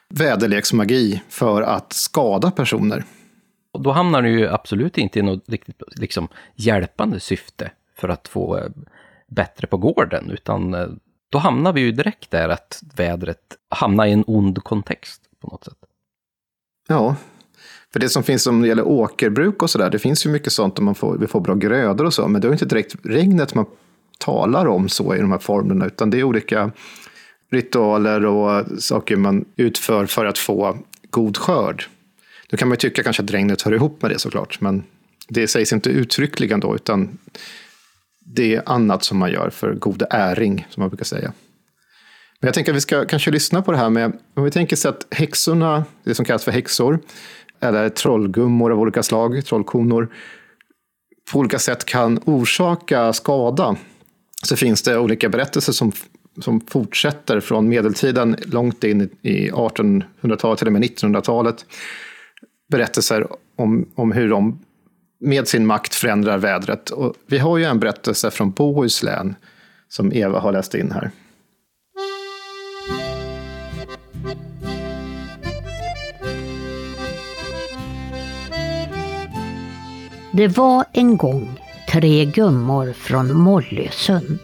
[0.10, 3.04] väderleksmagi för att skada personer.
[3.74, 8.28] Och då hamnar du ju absolut inte i något riktigt liksom, hjälpande syfte för att
[8.28, 8.70] få eh,
[9.28, 10.88] bättre på gården, utan eh,
[11.32, 15.64] då hamnar vi ju direkt där att vädret hamnar i en ond kontext på något
[15.64, 15.78] sätt.
[16.88, 17.16] Ja,
[17.94, 20.86] för det som finns som gäller åkerbruk och sådär, det finns ju mycket sånt om
[20.86, 23.66] man får, vi får bra grödor och så, men det är inte direkt regnet man
[24.18, 26.72] talar om så i de här formlerna, utan det är olika
[27.52, 30.78] ritualer och saker man utför för att få
[31.10, 31.86] god skörd.
[32.50, 34.84] Då kan man ju tycka kanske att regnet hör ihop med det såklart, men
[35.28, 37.18] det sägs inte uttryckligen då, utan
[38.26, 41.34] det är annat som man gör för god äring, som man brukar säga.
[42.40, 44.76] Men jag tänker att vi ska kanske lyssna på det här med, om vi tänker
[44.76, 47.00] sig att häxorna, det som kallas för häxor,
[47.60, 50.10] eller trollgummor av olika slag, trollkonor,
[51.32, 53.76] på olika sätt kan orsaka skada.
[54.44, 55.92] Så finns det olika berättelser som,
[56.42, 61.66] som fortsätter från medeltiden långt in i 1800-talet, till och med 1900-talet.
[62.72, 64.60] Berättelser om, om hur de
[65.20, 66.90] med sin makt förändrar vädret.
[66.90, 69.36] Och vi har ju en berättelse från Bohuslän
[69.88, 71.12] som Eva har läst in här.
[80.32, 84.40] Det var en gång tre gummor från Mollösund.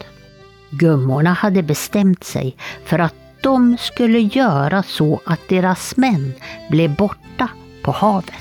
[0.70, 6.32] Gummorna hade bestämt sig för att de skulle göra så att deras män
[6.70, 7.48] blev borta
[7.82, 8.34] på havet.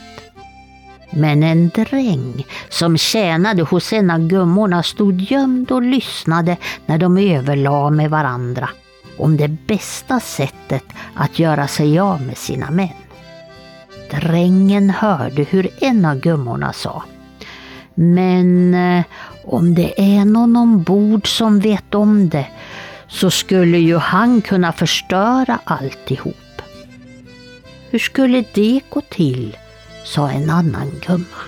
[1.09, 7.17] Men en dräng som tjänade hos en av gummorna stod gömd och lyssnade när de
[7.17, 8.69] överlade med varandra
[9.17, 10.85] om det bästa sättet
[11.15, 12.89] att göra sig av med sina män.
[14.11, 17.03] Drängen hörde hur en av gummorna sa
[17.95, 19.03] men eh,
[19.43, 22.47] om det är någon ombord som vet om det
[23.07, 26.61] så skulle ju han kunna förstöra alltihop.
[27.89, 29.57] Hur skulle det gå till?
[30.05, 31.43] sa en annan gumma.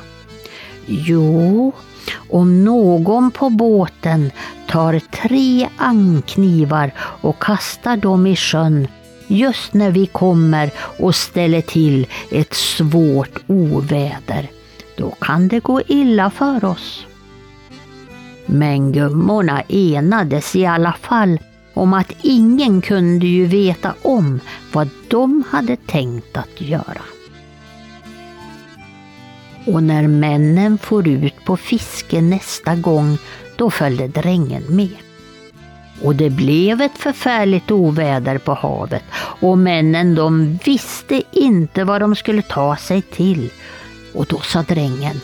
[0.85, 1.71] Jo,
[2.29, 4.31] om någon på båten
[4.67, 8.87] tar tre anknivar och kastar dem i sjön
[9.27, 14.49] just när vi kommer och ställer till ett svårt oväder,
[15.07, 17.05] då kan det gå illa för oss.
[18.45, 21.39] Men gummorna enades i alla fall
[21.73, 24.39] om att ingen kunde ju veta om
[24.73, 27.01] vad de hade tänkt att göra.
[29.65, 33.17] Och när männen for ut på fiske nästa gång,
[33.55, 34.97] då följde drängen med.
[36.03, 39.03] Och det blev ett förfärligt oväder på havet
[39.41, 43.49] och männen de visste inte vad de skulle ta sig till.
[44.17, 45.21] Och då sa drängen,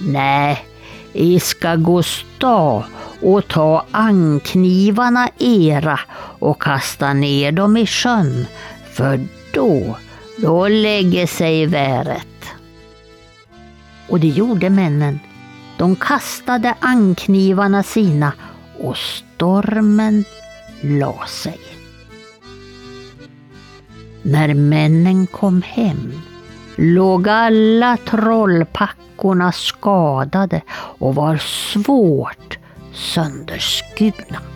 [0.00, 0.66] nej,
[1.12, 2.84] I ska gå sta
[3.20, 6.00] och ta anknivarna era
[6.38, 8.46] och kasta ner dem i sjön,
[8.92, 9.20] för
[9.52, 9.96] då,
[10.36, 12.44] då lägger sig väret.
[14.08, 15.20] Och det gjorde männen.
[15.78, 18.32] De kastade anknivarna sina
[18.78, 20.24] och stormen
[20.80, 21.60] la sig.
[24.22, 26.12] När männen kom hem
[26.76, 32.58] låg alla trollpackorna skadade och var svårt
[32.92, 34.55] sönderskurna.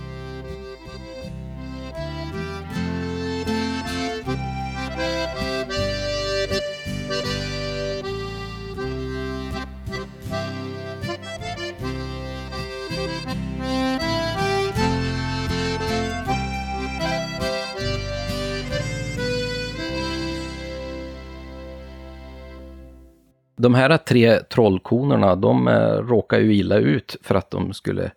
[23.62, 28.10] De här tre trollkonorna, de eh, råkade råkar ju illa ut för att de skulle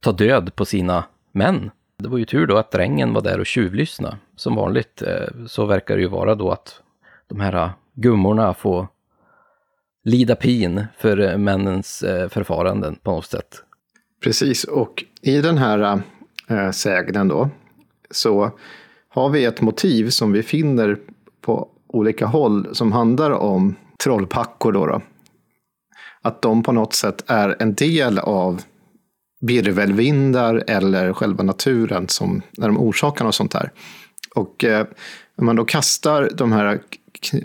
[0.00, 1.70] ta död på sina män.
[1.98, 4.16] Det var ju tur då att drängen var där och tjuvlyssnade.
[4.36, 6.82] Som vanligt eh, så verkar det ju vara då att
[7.28, 8.88] de här gummorna får
[10.04, 13.62] lida pin för eh, männens förfaranden på något sätt.
[14.24, 16.02] Precis, och i den här
[16.48, 17.50] äh, sägnen då
[18.10, 18.50] så
[19.08, 20.98] har vi ett motiv som vi finner
[21.40, 24.72] på olika håll som handlar om trollpackor.
[24.72, 25.02] Då, då
[26.22, 28.62] Att de på något sätt är en del av
[29.40, 33.70] virvelvindar eller själva naturen som, när de orsakar något sånt här.
[34.34, 34.86] Och eh,
[35.36, 36.80] om man då kastar de här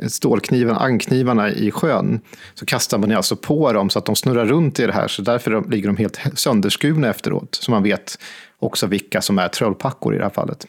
[0.08, 2.20] stålknivarna, anknivarna i sjön,
[2.54, 5.08] så kastar man alltså på dem så att de snurrar runt i det här.
[5.08, 7.56] Så därför ligger de helt sönderskurna efteråt.
[7.62, 8.20] Så man vet
[8.60, 10.68] också vilka som är trollpackor i det här fallet.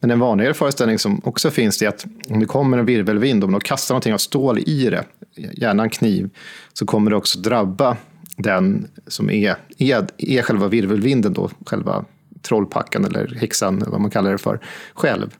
[0.00, 3.52] Men en vanligare föreställning som också finns är att om det kommer en virvelvind, om
[3.52, 5.04] de kastar någonting av stål i det,
[5.36, 6.30] gärna en kniv,
[6.72, 7.96] så kommer det också drabba
[8.36, 12.04] den som är, är, är själva virvelvinden, då, själva
[12.42, 14.60] trollpackan eller häxan, vad man kallar det för,
[14.94, 15.36] själv.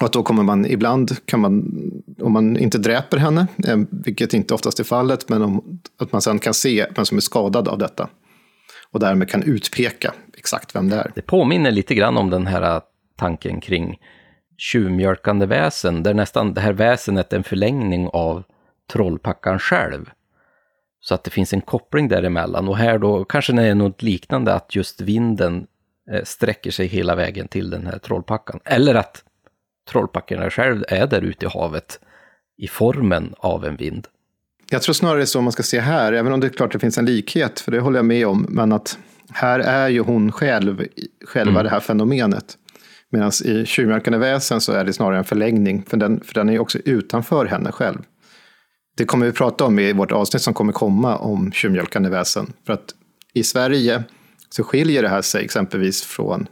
[0.00, 1.64] Och att då kommer man ibland, kan man,
[2.20, 6.22] om man inte dräper henne, eh, vilket inte oftast är fallet, men om, att man
[6.22, 8.08] sen kan se vem som är skadad av detta.
[8.90, 11.12] Och därmed kan utpeka exakt vem det är.
[11.14, 12.82] Det påminner lite grann om den här eh,
[13.16, 13.98] tanken kring
[14.58, 18.42] tjuvmjölkande väsen, där nästan det här väsenet är en förlängning av
[18.92, 20.10] trollpackan själv.
[21.00, 22.68] Så att det finns en koppling däremellan.
[22.68, 25.66] Och här då kanske det är något liknande, att just vinden
[26.10, 28.60] eh, sträcker sig hela vägen till den här trollpackan.
[28.64, 29.24] Eller att
[29.90, 32.00] trollpackorna själv är där ute i havet
[32.56, 34.06] i formen av en vind.
[34.70, 36.72] Jag tror snarare det är så man ska se här, även om det är klart
[36.72, 38.98] det finns en likhet, för det håller jag med om, men att
[39.30, 40.86] här är ju hon själv,
[41.24, 41.64] själva mm.
[41.64, 42.58] det här fenomenet.
[43.10, 46.58] Medan i Tjuvmjölkande väsen så är det snarare en förlängning, för den, för den är
[46.58, 47.98] också utanför henne själv.
[48.94, 52.52] Det kommer vi prata om i vårt avsnitt som kommer komma om tjuvmjölkande väsen.
[52.66, 52.94] För att
[53.32, 54.04] i Sverige
[54.50, 56.46] så skiljer det här sig exempelvis från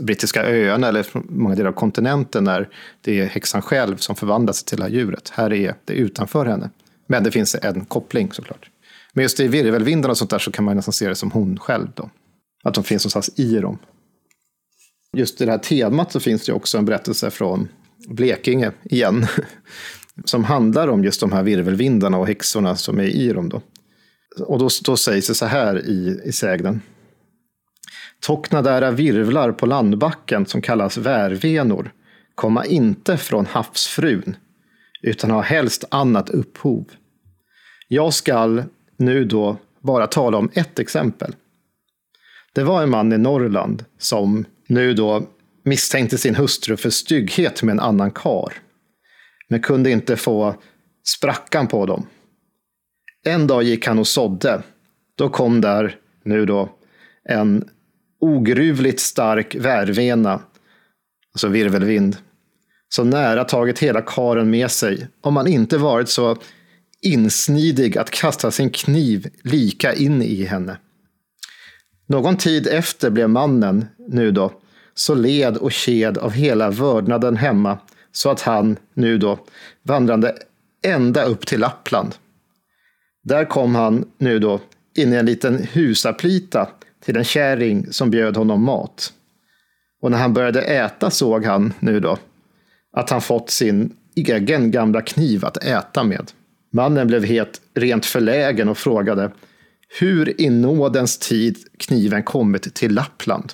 [0.00, 2.68] brittiska öarna eller från många delar av kontinenten när
[3.00, 5.32] det är häxan själv som förvandlas till det här djuret.
[5.34, 6.70] Här är det utanför henne.
[7.06, 8.70] Men det finns en koppling såklart.
[9.12, 11.58] Men just i virvelvindarna och sånt där så kan man nästan se det som hon
[11.58, 12.10] själv då.
[12.64, 13.78] Att de finns någonstans i dem.
[15.16, 17.68] Just i det här temat så finns det också en berättelse från
[18.08, 19.26] Blekinge igen.
[20.24, 23.48] Som handlar om just de här virvelvindarna och häxorna som är i dem.
[23.48, 23.62] Då.
[24.46, 26.80] Och då, då sägs det så här i, i sägnen.
[28.20, 31.92] Tocknadära virvlar på landbacken som kallas värvenor
[32.34, 34.36] komma inte från havsfrun,
[35.02, 36.84] utan har helst annat upphov.
[37.88, 38.64] Jag skall
[38.96, 41.34] nu då bara tala om ett exempel.
[42.54, 45.26] Det var en man i Norrland som nu då
[45.64, 48.52] misstänkte sin hustru för stygghet med en annan kar.
[49.52, 50.54] Men kunde inte få
[51.04, 52.06] sprackan på dem.
[53.24, 54.62] En dag gick han och sådde.
[55.14, 56.68] Då kom där nu då
[57.28, 57.68] en
[58.20, 60.42] ogruvligt stark värvena,
[61.32, 62.16] alltså virvelvind,
[62.88, 66.36] så nära tagit hela karen med sig om man inte varit så
[67.02, 70.76] insnidig att kasta sin kniv lika in i henne.
[72.06, 74.52] Någon tid efter blev mannen, nu då,
[74.94, 77.78] så led och ked av hela vördnaden hemma
[78.12, 79.38] så att han, nu då,
[79.82, 80.34] vandrade
[80.82, 82.14] ända upp till Lappland.
[83.24, 84.60] Där kom han nu då
[84.96, 86.68] in i en liten husaplita
[87.04, 89.12] till en kärring som bjöd honom mat.
[90.02, 92.18] Och när han började äta såg han nu då
[92.92, 96.30] att han fått sin egen gamla kniv att äta med.
[96.72, 99.32] Mannen blev helt rent förlägen och frågade
[100.00, 103.52] hur i nådens tid kniven kommit till Lappland.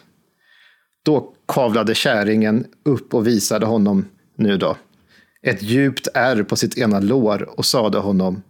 [1.05, 4.05] Då kavlade kärringen upp och visade honom
[4.39, 4.77] nu då
[5.43, 8.43] ett djupt ärr på sitt ena lår och sade honom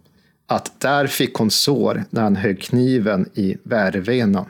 [0.47, 4.45] att där fick hon sår när han högg kniven i värvenan.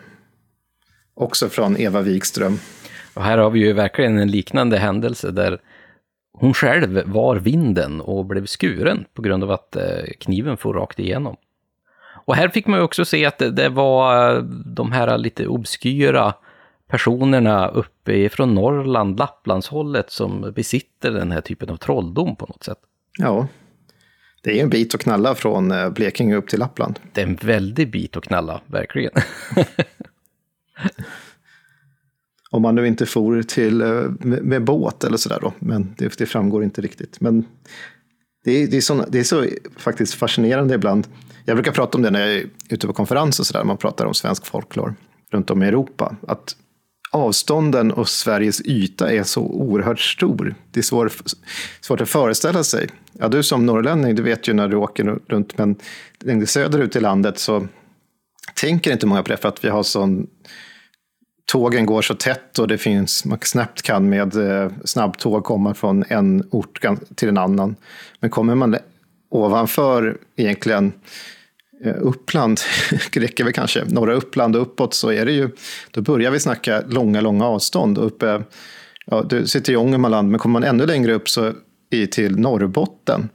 [1.14, 2.60] Också från Eva Wikström.
[3.14, 5.60] Och här har vi ju verkligen en liknande händelse där
[6.34, 11.00] hon själv var vinden och blev skuren på grund av att eh, kniven for rakt
[11.00, 11.36] igenom.
[12.26, 16.34] Och här fick man ju också se att det, var eh, de här lite obskyra
[16.90, 22.78] personerna uppe från Norrland, Lapplandshållet som besitter den här typen av trolldom på något sätt.
[23.18, 23.48] Ja,
[24.44, 27.00] det är en bit att knalla från eh, Blekinge upp till Lappland.
[27.14, 29.12] Det är en väldig bit att knalla, verkligen.
[32.52, 36.18] Om man nu inte for till, eh, med, med båt eller sådär då, men det,
[36.18, 37.22] det, framgår inte riktigt.
[37.22, 37.46] Men
[38.44, 39.46] det är, det, är såna, det är så
[39.78, 41.08] faktiskt fascinerande ibland.
[41.46, 44.06] Jag brukar prata om det när jag är ute på konferens och sådär, man pratar
[44.06, 44.94] om svensk folklore
[45.32, 46.16] runt om i Europa.
[46.28, 46.56] Att
[47.12, 50.56] avstånden och Sveriges yta är så oerhört stor.
[50.72, 51.12] Det är svår,
[51.82, 52.90] svårt att föreställa sig.
[53.14, 55.76] Ja, du som norrlänning, du vet ju när du åker runt, men
[56.20, 57.68] längre söderut i landet så
[58.56, 60.28] tänker inte många på det för att vi har sån
[61.52, 66.04] tågen går så tätt och det finns, man snabbt kan med eh, snabbtåg komma från
[66.10, 67.76] en ort till en annan.
[68.20, 68.78] Men kommer man
[69.30, 70.94] ovanför egentligen
[71.86, 72.60] Eh, Uppland,
[73.12, 75.50] räcker väl kanske, norra Uppland och uppåt så är det ju,
[75.92, 77.98] då börjar vi snacka långa, långa avstånd.
[77.98, 78.44] Uppe,
[79.06, 81.54] ja, du sitter i Ångermanland, men kommer man ännu längre upp så
[81.92, 83.30] i, till Norrbotten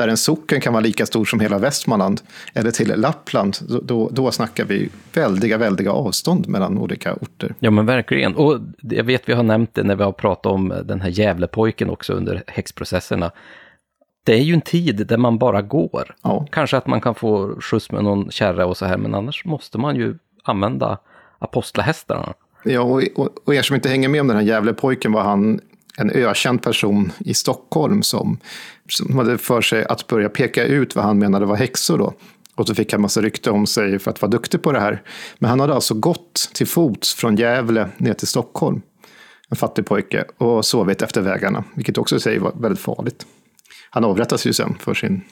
[0.00, 2.20] där en socken kan vara lika stor som hela Västmanland,
[2.54, 7.54] eller till Lappland, då, då snackar vi väldiga, väldiga avstånd mellan olika orter.
[7.58, 8.34] Ja, men verkligen.
[8.34, 11.90] Och jag vet vi har nämnt det när vi har pratat om den här Gävlepojken
[11.90, 13.30] också under häxprocesserna.
[14.24, 16.14] Det är ju en tid där man bara går.
[16.22, 16.46] Ja.
[16.52, 19.78] Kanske att man kan få skjuts med någon kärra och så här, men annars måste
[19.78, 20.98] man ju använda
[21.38, 22.34] apostlahästarna.
[22.64, 25.60] Ja, och, och, och er som inte hänger med om den här Gävlepojken var han
[25.96, 28.38] en ökänd person i Stockholm som,
[28.88, 31.98] som hade för sig att börja peka ut vad han menade var häxor.
[31.98, 32.12] Då.
[32.54, 35.02] Och så fick han massa rykte om sig för att vara duktig på det här.
[35.38, 38.82] Men han hade alltså gått till fots från Gävle ner till Stockholm,
[39.48, 43.26] en fattig pojke, och sovit efter vägarna, vilket också i sig var väldigt farligt.
[43.90, 45.22] Han avrättas ju sen för sin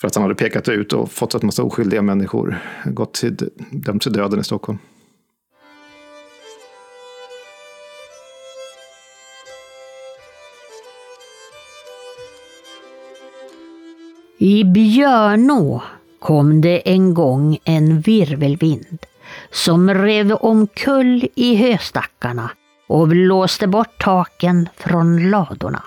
[0.00, 3.36] för att han hade pekat ut och fått en massa oskyldiga människor gått till,
[3.70, 4.78] dömt till döden i Stockholm.
[14.38, 15.82] I Björnå
[16.18, 18.98] kom det en gång en virvelvind
[19.50, 22.50] som rev omkull i höstackarna
[22.86, 25.82] och blåste bort taken från ladorna.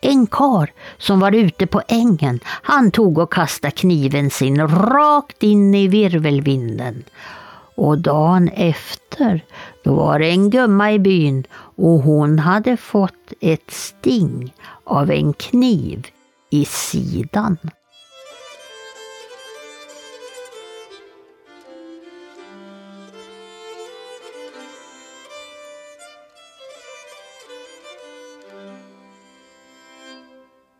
[0.00, 5.74] En kar som var ute på ängen, han tog och kastade kniven sin rakt in
[5.74, 7.04] i virvelvinden.
[7.74, 9.44] Och dagen efter,
[9.84, 11.44] då var det en gumma i byn
[11.76, 14.54] och hon hade fått ett sting
[14.84, 16.06] av en kniv
[16.50, 17.58] i sidan.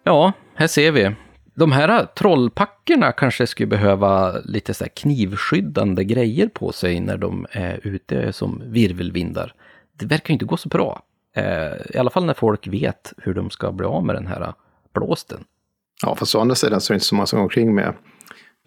[0.09, 1.15] Ja, här ser vi.
[1.55, 7.81] De här trollpackerna kanske skulle behöva lite så knivskyddande grejer på sig när de är
[7.87, 9.55] ute som virvelvindar.
[9.99, 11.03] Det verkar ju inte gå så bra.
[11.37, 14.53] Eh, I alla fall när folk vet hur de ska bli av med den här
[14.95, 15.45] blåsten.
[16.03, 17.95] Ja, fast å andra sidan så är det inte så många som går omkring med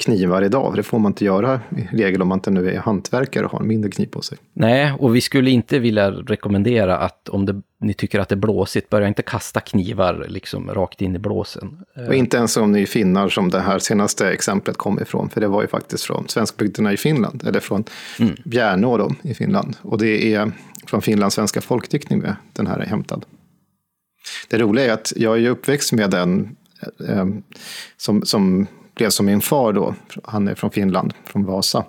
[0.02, 0.72] knivar idag.
[0.72, 3.52] För det får man inte göra i regel om man inte nu är hantverkare och
[3.52, 4.38] har en mindre kniv på sig.
[4.54, 8.38] Nej, och vi skulle inte vilja rekommendera att om det, ni tycker att det är
[8.38, 11.78] blåsigt, börja inte kasta knivar liksom rakt in i blåsen.
[12.08, 15.30] Och inte ens om ni är finnar som det här senaste exemplet kom ifrån.
[15.30, 17.84] För det var ju faktiskt från svenskbygderna i Finland, eller från
[18.20, 18.36] mm.
[18.46, 19.78] Bjärnå då, i Finland.
[19.82, 20.52] Och det är
[20.86, 22.24] från Finlands svenska folkdiktning
[22.54, 23.26] den här är hämtad.
[24.50, 26.56] Det roliga är att jag är uppväxt med den
[27.08, 27.26] eh,
[27.98, 28.68] som, som
[29.02, 29.96] blev som min far då.
[30.24, 31.86] Han är från Finland, från Vasa.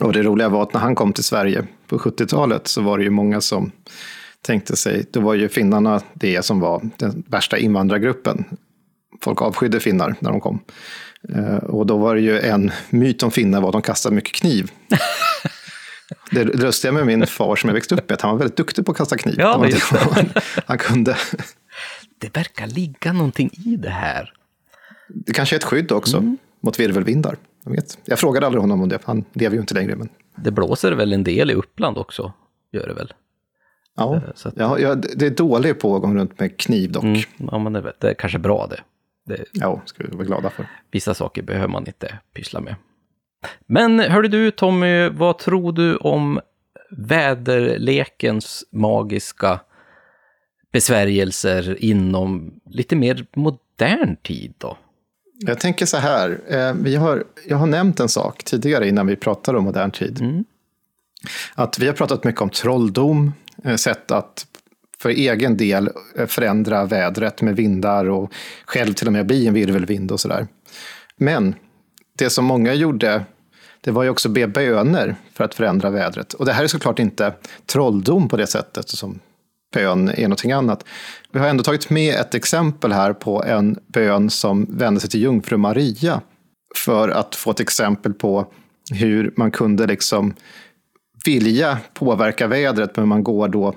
[0.00, 3.04] Och det roliga var att när han kom till Sverige på 70-talet så var det
[3.04, 3.72] ju många som
[4.42, 8.44] tänkte sig, då var ju finnarna det som var den värsta invandrargruppen.
[9.22, 10.60] Folk avskydde finnar när de kom.
[11.34, 14.34] Eh, och då var det ju en myt om finnar var att de kastade mycket
[14.34, 14.70] kniv.
[16.30, 18.86] Det lustiga med min far som jag växte upp med, att han var väldigt duktig
[18.86, 19.34] på att kasta kniv.
[19.38, 20.30] Ja, han,
[20.66, 21.16] han kunde
[22.18, 24.32] det verkar ligga någonting i det här.
[25.08, 26.36] Det kanske är ett skydd också mm.
[26.60, 27.36] mot virvelvindar.
[27.64, 27.98] Jag, vet.
[28.04, 29.96] jag frågade aldrig honom om det, han lever ju inte längre.
[29.96, 32.32] Men det blåser väl en del i Uppland också,
[32.72, 33.12] gör det väl?
[33.96, 37.04] Ja, eh, att, ja, ja det är dåligt på att gå runt med kniv dock.
[37.04, 38.80] Mm, ja, men det, det är kanske bra det.
[39.34, 39.44] det.
[39.52, 40.66] Ja, ska vi vara glada för.
[40.90, 42.74] Vissa saker behöver man inte pyssla med.
[43.66, 46.40] Men hörde du Tommy, vad tror du om
[46.90, 49.60] väderlekens magiska
[50.72, 54.76] besvärjelser inom lite mer modern tid då?
[55.38, 59.16] Jag tänker så här, eh, vi har, jag har nämnt en sak tidigare innan vi
[59.16, 60.20] pratade om modern tid.
[60.20, 60.44] Mm.
[61.54, 63.32] Att vi har pratat mycket om trolldom,
[63.64, 64.46] eh, sätt att
[64.98, 68.32] för egen del eh, förändra vädret med vindar och
[68.64, 70.46] själv till och med bli en virvelvind och sådär.
[71.16, 71.54] Men
[72.18, 73.24] det som många gjorde,
[73.80, 76.34] det var ju också be böner för att förändra vädret.
[76.34, 77.32] Och det här är såklart inte
[77.66, 79.20] trolldom på det sättet som
[79.74, 80.84] bön är någonting annat.
[81.32, 85.22] Vi har ändå tagit med ett exempel här på en bön som vände sig till
[85.22, 86.20] jungfru Maria
[86.76, 88.46] för att få ett exempel på
[88.90, 90.34] hur man kunde liksom
[91.24, 93.74] vilja påverka vädret, men man går då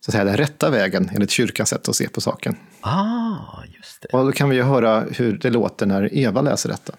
[0.00, 2.56] så att säga, den rätta vägen enligt kyrkans sätt att se på saken.
[2.80, 4.08] Ah, just det.
[4.18, 6.92] Och då kan vi ju höra hur det låter när Eva läser detta.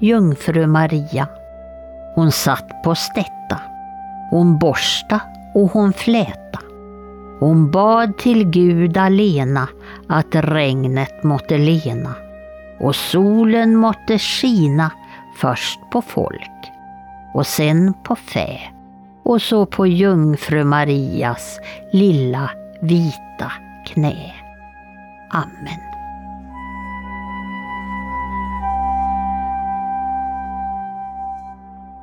[0.00, 1.28] Jungfru Maria.
[2.14, 3.60] Hon satt på stätta.
[4.30, 5.20] Hon borsta
[5.54, 6.58] och hon fläta.
[7.40, 9.68] Hon bad till Gud alena
[10.08, 12.14] att regnet måtte lena
[12.80, 14.90] och solen måtte skina
[15.36, 16.72] först på folk
[17.34, 18.58] och sen på fä
[19.22, 21.60] och så på jungfru Marias
[21.92, 22.50] lilla
[22.80, 23.52] vita
[23.86, 24.32] knä.
[25.30, 25.87] Amen.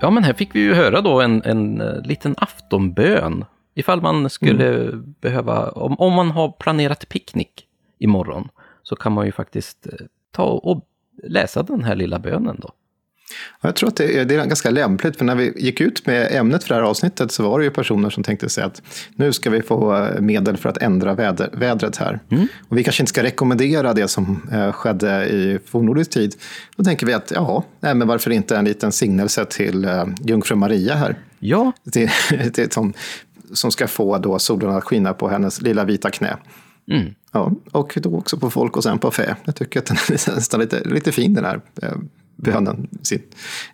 [0.02, 3.46] Ja, men här fick vi ju höra då en, en uh, liten aftonbön.
[3.74, 5.16] Ifall man skulle mm.
[5.22, 7.68] behöva, om, om man har planerat picknick
[8.00, 8.50] imorgon,
[8.84, 10.88] så kan man ju faktiskt uh, ta och
[11.24, 12.70] läsa den här lilla bönen då.
[13.62, 16.28] Jag tror att det är, det är ganska lämpligt, för när vi gick ut med
[16.32, 18.82] ämnet för det här avsnittet så var det ju personer som tänkte sig att
[19.16, 22.20] nu ska vi få eh, medel för att ändra väder, vädret här.
[22.30, 22.48] Mm.
[22.70, 26.36] Och vi kanske inte ska rekommendera det som eh, skedde i fornnordisk tid.
[26.76, 30.56] Då tänker vi att ja, nej, men varför inte en liten signelse till eh, jungfru
[30.56, 31.16] Maria här?
[31.40, 31.72] Ja.
[31.92, 32.10] Till,
[32.54, 32.94] till, som,
[33.54, 36.38] som ska få då solen att skina på hennes lilla vita knä.
[36.92, 37.14] Mm.
[37.32, 39.36] Ja, och då också på folk och sen på fä.
[39.46, 41.62] Jag tycker att den är nästan lite, lite fin den här
[42.38, 43.22] eh, bönen, sin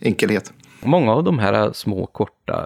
[0.02, 0.54] enkelhet.
[0.84, 2.66] Många av de här små korta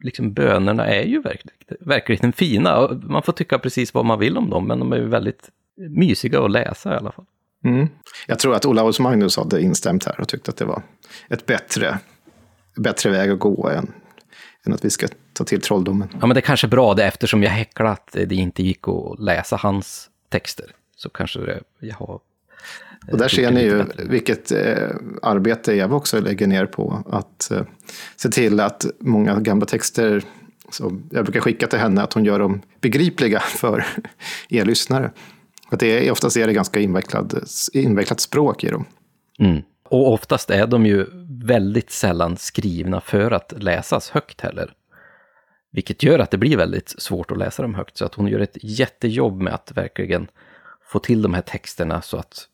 [0.00, 2.88] liksom bönerna är ju verkligen, verkligen fina.
[3.02, 6.40] Man får tycka precis vad man vill om dem, men de är ju väldigt mysiga
[6.40, 7.24] att läsa i alla fall.
[7.64, 7.88] Mm.
[8.26, 10.82] Jag tror att Olaus Magnus hade instämt här och tyckte att det var
[11.28, 11.98] ett bättre,
[12.76, 13.92] bättre väg att gå än,
[14.66, 16.08] än att vi ska ta till trolldomen.
[16.20, 19.20] Ja, men det är kanske bra det eftersom jag häcklade att det inte gick att
[19.20, 20.66] läsa hans texter.
[20.96, 22.20] Så kanske det, jag har
[23.10, 24.88] och där ser ni ju vilket eh,
[25.22, 27.62] arbete Eva också lägger ner på att eh,
[28.16, 30.22] se till att många gamla texter,
[30.70, 33.86] så jag brukar skicka till henne, att hon gör dem begripliga för
[34.48, 35.10] er lyssnare.
[35.70, 37.34] Att det är, oftast är det ganska invecklat,
[37.72, 38.84] invecklat språk i dem.
[39.38, 39.62] Mm.
[39.88, 41.06] Och oftast är de ju
[41.44, 44.72] väldigt sällan skrivna för att läsas högt heller.
[45.72, 47.96] Vilket gör att det blir väldigt svårt att läsa dem högt.
[47.96, 50.26] Så att hon gör ett jättejobb med att verkligen
[50.92, 52.48] få till de här texterna så att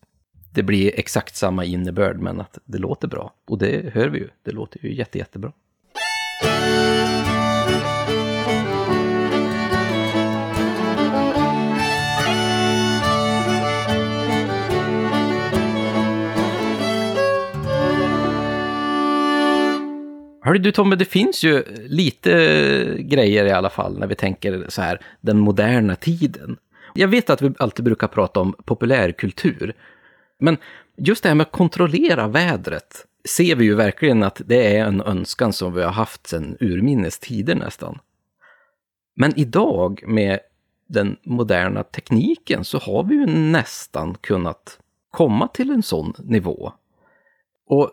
[0.58, 3.34] det blir exakt samma innebörd men att det låter bra.
[3.46, 5.52] Och det hör vi ju, det låter ju jätte, jättebra.
[20.42, 22.30] Hörru du Tommy, det finns ju lite
[22.98, 26.56] grejer i alla fall när vi tänker så här, den moderna tiden.
[26.94, 29.74] Jag vet att vi alltid brukar prata om populärkultur,
[30.38, 30.56] men
[30.96, 35.00] just det här med att kontrollera vädret ser vi ju verkligen att det är en
[35.00, 37.98] önskan som vi har haft sedan urminnes tider nästan.
[39.14, 40.40] Men idag med
[40.86, 44.78] den moderna tekniken så har vi ju nästan kunnat
[45.10, 46.72] komma till en sån nivå.
[47.66, 47.92] Och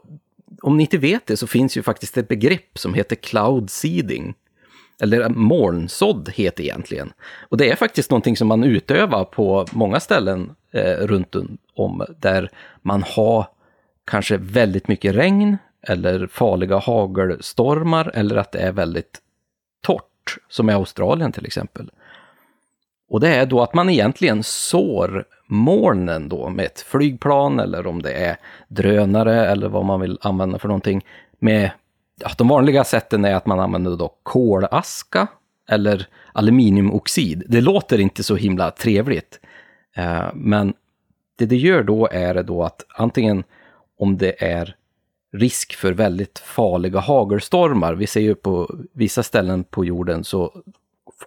[0.61, 4.33] om ni inte vet det så finns ju faktiskt ett begrepp som heter cloud seeding.
[5.01, 7.13] Eller eh, molnsådd heter det egentligen.
[7.49, 11.35] Och det är faktiskt någonting som man utövar på många ställen eh, runt
[11.75, 12.49] om där
[12.81, 13.47] man har
[14.05, 15.57] kanske väldigt mycket regn
[15.87, 19.21] eller farliga hagelstormar eller att det är väldigt
[19.81, 21.91] torrt, som i Australien till exempel.
[23.09, 28.01] Och det är då att man egentligen sår molnen då med ett flygplan eller om
[28.01, 31.05] det är drönare eller vad man vill använda för någonting.
[31.39, 31.71] Med,
[32.37, 35.27] de vanliga sätten är att man använder då kolaska
[35.69, 37.43] eller aluminiumoxid.
[37.47, 39.39] Det låter inte så himla trevligt.
[39.95, 40.73] Eh, men
[41.37, 43.43] det det gör då är då att antingen
[43.97, 44.75] om det är
[45.33, 50.53] risk för väldigt farliga hagelstormar, vi ser ju på vissa ställen på jorden så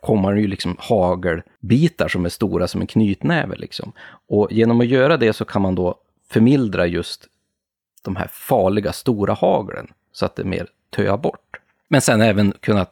[0.00, 3.56] kommer det ju liksom hagelbitar som är stora som en knytnäve.
[3.56, 3.92] Liksom.
[4.28, 5.94] Och genom att göra det så kan man då
[6.30, 7.26] förmildra just
[8.02, 11.56] de här farliga stora haglen så att det mer töar bort.
[11.88, 12.86] Men sen även kunna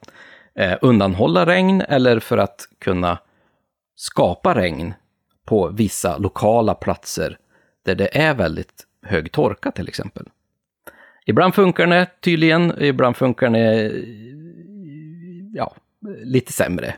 [0.54, 3.18] eh, undanhålla regn eller för att kunna
[3.96, 4.94] skapa regn
[5.44, 7.38] på vissa lokala platser
[7.84, 10.26] där det är väldigt hög torka till exempel.
[11.26, 13.92] Ibland funkar det tydligen, ibland funkar det
[15.54, 15.74] ja,
[16.24, 16.94] lite sämre.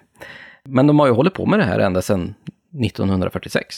[0.65, 2.35] Men de har ju hållit på med det här ända sedan
[2.85, 3.77] 1946.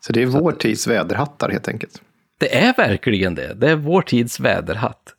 [0.00, 2.02] Så det är vår tids väderhattar helt enkelt?
[2.38, 3.54] Det är verkligen det.
[3.54, 5.14] Det är vår tids väderhatt.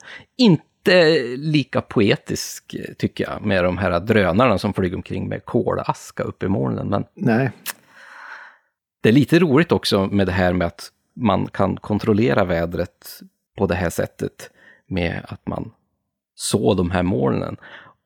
[0.79, 6.45] Inte lika poetisk, tycker jag, med de här drönarna som flyger omkring med kolaska uppe
[6.45, 6.87] i molnen.
[6.87, 7.51] Men Nej.
[9.01, 13.19] Det är lite roligt också med det här med att man kan kontrollera vädret
[13.57, 14.49] på det här sättet
[14.87, 15.71] med att man
[16.35, 17.57] så de här molnen.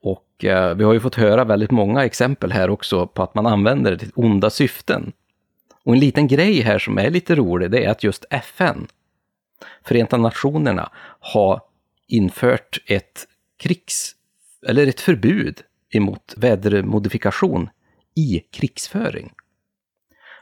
[0.02, 3.46] Och eh, vi har ju fått höra väldigt många exempel här också på att man
[3.46, 5.12] använder det till onda syften.
[5.84, 8.88] Och en liten grej här som är lite rolig, det är att just FN,
[9.84, 10.90] Förenta Nationerna,
[11.20, 11.62] har
[12.14, 13.28] infört ett
[13.58, 14.16] krigs,
[14.68, 17.70] eller ett förbud emot vädermodifikation
[18.16, 19.32] i krigsföring.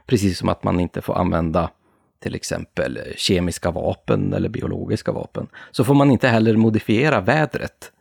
[0.05, 1.71] Precis som att man inte får använda
[2.19, 7.91] till exempel kemiska vapen eller biologiska vapen, så får man inte heller modifiera vädret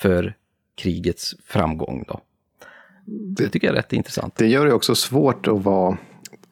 [0.00, 0.34] för
[0.76, 2.04] krigets framgång.
[2.08, 2.20] Då.
[3.06, 4.36] Det tycker jag är rätt intressant.
[4.36, 5.98] Det gör det också svårt att vara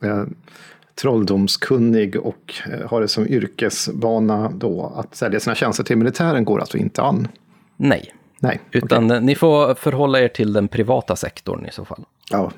[0.02, 0.24] eh,
[1.00, 4.92] trolldomskunnig och eh, ha det som yrkesbana då.
[4.96, 7.28] Att sälja sina tjänster till militären går alltså inte an.
[7.76, 8.14] Nej.
[8.38, 9.20] Nej, Utan okay.
[9.20, 12.04] ni får förhålla er till den privata sektorn i så fall.
[12.30, 12.50] Ja,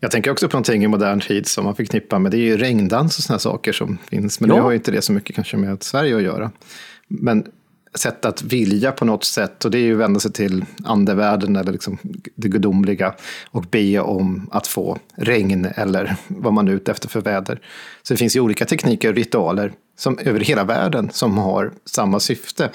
[0.00, 2.56] jag tänker också på någonting i modern tid som man förknippar med, det är ju
[2.56, 4.40] regndans och sådana saker som finns.
[4.40, 4.56] Men ja.
[4.56, 6.50] det har ju inte det så mycket kanske med Sverige att göra.
[7.08, 7.46] Men
[7.94, 11.56] sätt att vilja på något sätt, och det är ju att vända sig till andevärlden
[11.56, 11.98] eller liksom
[12.34, 13.14] det gudomliga
[13.50, 17.60] och be om att få regn eller vad man är ute efter för väder.
[18.02, 22.20] Så det finns ju olika tekniker och ritualer som, över hela världen som har samma
[22.20, 22.70] syfte.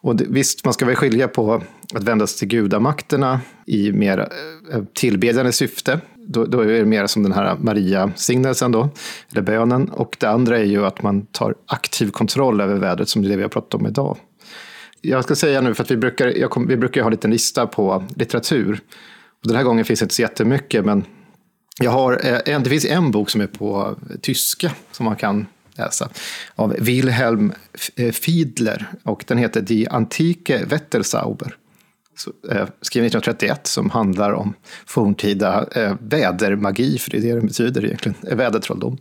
[0.00, 1.62] Och det, visst, man ska väl skilja på
[1.94, 4.28] att vända sig till gudamakterna i mer
[4.72, 6.00] eh, tillbedjande syfte.
[6.16, 8.88] Då, då, är det mer som den här Maria-signelsen då,
[9.32, 9.88] eller bönen.
[9.88, 13.42] Och det andra är ju att man tar aktiv kontroll över vädret som det vi
[13.42, 14.16] har pratat om idag.
[15.00, 17.66] Jag ska säga nu, för att vi brukar, kom, vi brukar ha en liten lista
[17.66, 18.80] på litteratur.
[19.42, 21.04] Och den här gången finns det inte så jättemycket, men
[21.80, 22.12] jag har,
[22.48, 25.46] eh, det finns en bok som är på tyska som man kan
[25.80, 26.08] läsa
[26.54, 27.52] av Wilhelm
[27.96, 31.56] eh, Fiedler och den heter Die Antike Wettersauber.
[32.50, 34.54] Eh, skriven 1931 som handlar om
[34.86, 38.98] forntida eh, vädermagi, för det är det det betyder egentligen, vädertrolldom.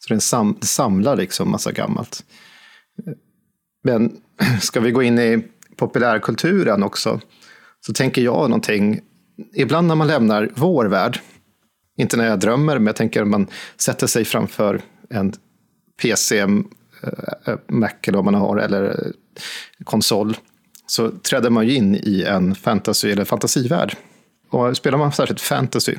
[0.00, 0.20] Så den
[0.60, 2.24] samlar liksom massa gammalt.
[3.84, 4.16] Men
[4.60, 5.44] ska vi gå in i
[5.76, 7.20] populärkulturen också,
[7.86, 9.00] så tänker jag någonting,
[9.54, 11.20] ibland när man lämnar vår värld,
[11.98, 13.46] inte när jag drömmer, men jag tänker att man
[13.76, 15.32] sätter sig framför en
[16.02, 16.48] PC, eh,
[17.46, 19.12] eh, Mac eller vad man har, eller eh,
[19.84, 20.36] konsol,
[20.86, 23.96] så träder man ju in i en fantasy eller fantasivärld.
[24.50, 25.96] Och spelar man särskilt fantasy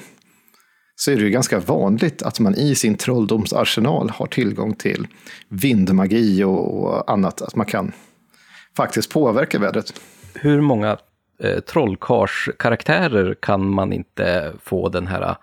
[0.95, 5.07] så är det ju ganska vanligt att man i sin trolldomsarsenal har tillgång till
[5.49, 7.41] vindmagi och, annat.
[7.41, 7.91] Att man kan
[8.77, 10.01] faktiskt påverka vädret.
[10.33, 10.97] Hur många
[11.39, 15.35] eh, trollkarlskaraktärer kan man inte få den här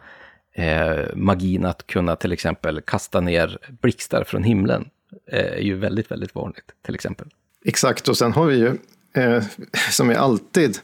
[0.54, 4.90] eh, magin att kunna till exempel kasta ner blixtar från himlen?
[5.26, 7.26] Eh, är ju väldigt, väldigt vanligt till exempel.
[7.64, 8.78] Exakt, och sen har vi ju,
[9.22, 9.42] eh,
[9.90, 10.78] som vi alltid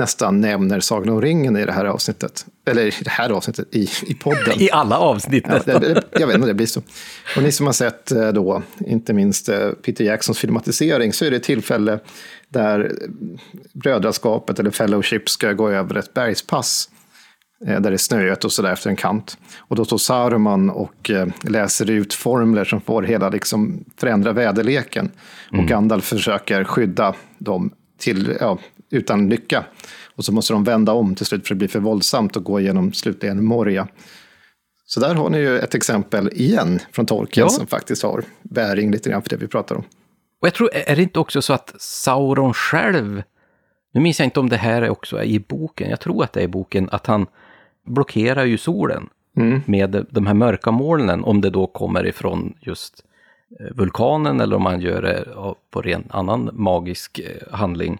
[0.00, 2.46] nästan nämner Sagan om ringen i det här avsnittet.
[2.66, 4.60] Eller i det här avsnittet, i, i podden.
[4.60, 6.82] I alla avsnitt ja, det, Jag vet inte, det blir så.
[7.36, 11.30] Och ni som har sett eh, då, inte minst eh, Peter Jacksons filmatisering, så är
[11.30, 11.98] det ett tillfälle
[12.48, 12.92] där
[13.72, 16.88] brödraskapet eller fellowship ska gå över ett bergspass.
[17.66, 19.38] Eh, där det är snöigt och sådär efter en kant.
[19.58, 21.10] Och då står Saruman och
[21.42, 25.10] läser ut formler som får hela liksom förändra väderleken.
[25.52, 25.60] Mm.
[25.60, 28.58] Och Gandalf försöker skydda dem till, ja,
[28.90, 29.64] utan lycka.
[30.14, 32.60] Och så måste de vända om till slut för det blir för våldsamt att gå
[32.60, 33.88] igenom slutligen Moria.
[34.86, 37.50] Så där har ni ju ett exempel igen från Tolkien ja.
[37.50, 39.84] som faktiskt har bäring lite grann för det vi pratar om.
[40.40, 43.22] Och jag tror, är det inte också så att Sauron själv,
[43.92, 46.40] nu minns jag inte om det här är också i boken, jag tror att det
[46.40, 47.26] är i boken, att han
[47.86, 49.62] blockerar ju solen mm.
[49.66, 53.04] med de här mörka molnen, om det då kommer ifrån just
[53.60, 55.24] eh, vulkanen eller om man gör det
[55.70, 57.98] på ren annan magisk eh, handling.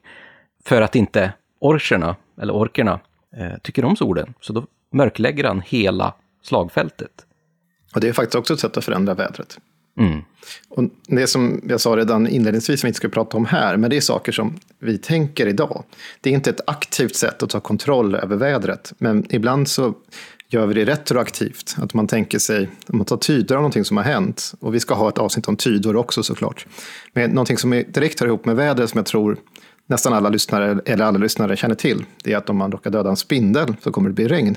[0.64, 3.00] För att inte orcherna, eller orkerna,
[3.36, 4.34] eh, tycker om solen.
[4.40, 7.26] Så då mörklägger han hela slagfältet.
[7.94, 9.58] Och det är faktiskt också ett sätt att förändra vädret.
[9.98, 10.22] Mm.
[10.68, 13.90] Och det som jag sa redan inledningsvis som vi inte ska prata om här, men
[13.90, 15.84] det är saker som vi tänker idag.
[16.20, 19.94] Det är inte ett aktivt sätt att ta kontroll över vädret, men ibland så
[20.48, 21.76] gör vi det retroaktivt.
[21.78, 24.80] Att man tänker sig, om man tar tydor av någonting som har hänt, och vi
[24.80, 26.66] ska ha ett avsnitt om tydor också såklart.
[27.12, 29.36] Men någonting som är direkt hör ihop med vädret som jag tror
[29.90, 33.10] nästan alla lyssnare, eller alla lyssnare känner till, det är att om man råkar döda
[33.10, 34.56] en spindel så kommer det bli regn.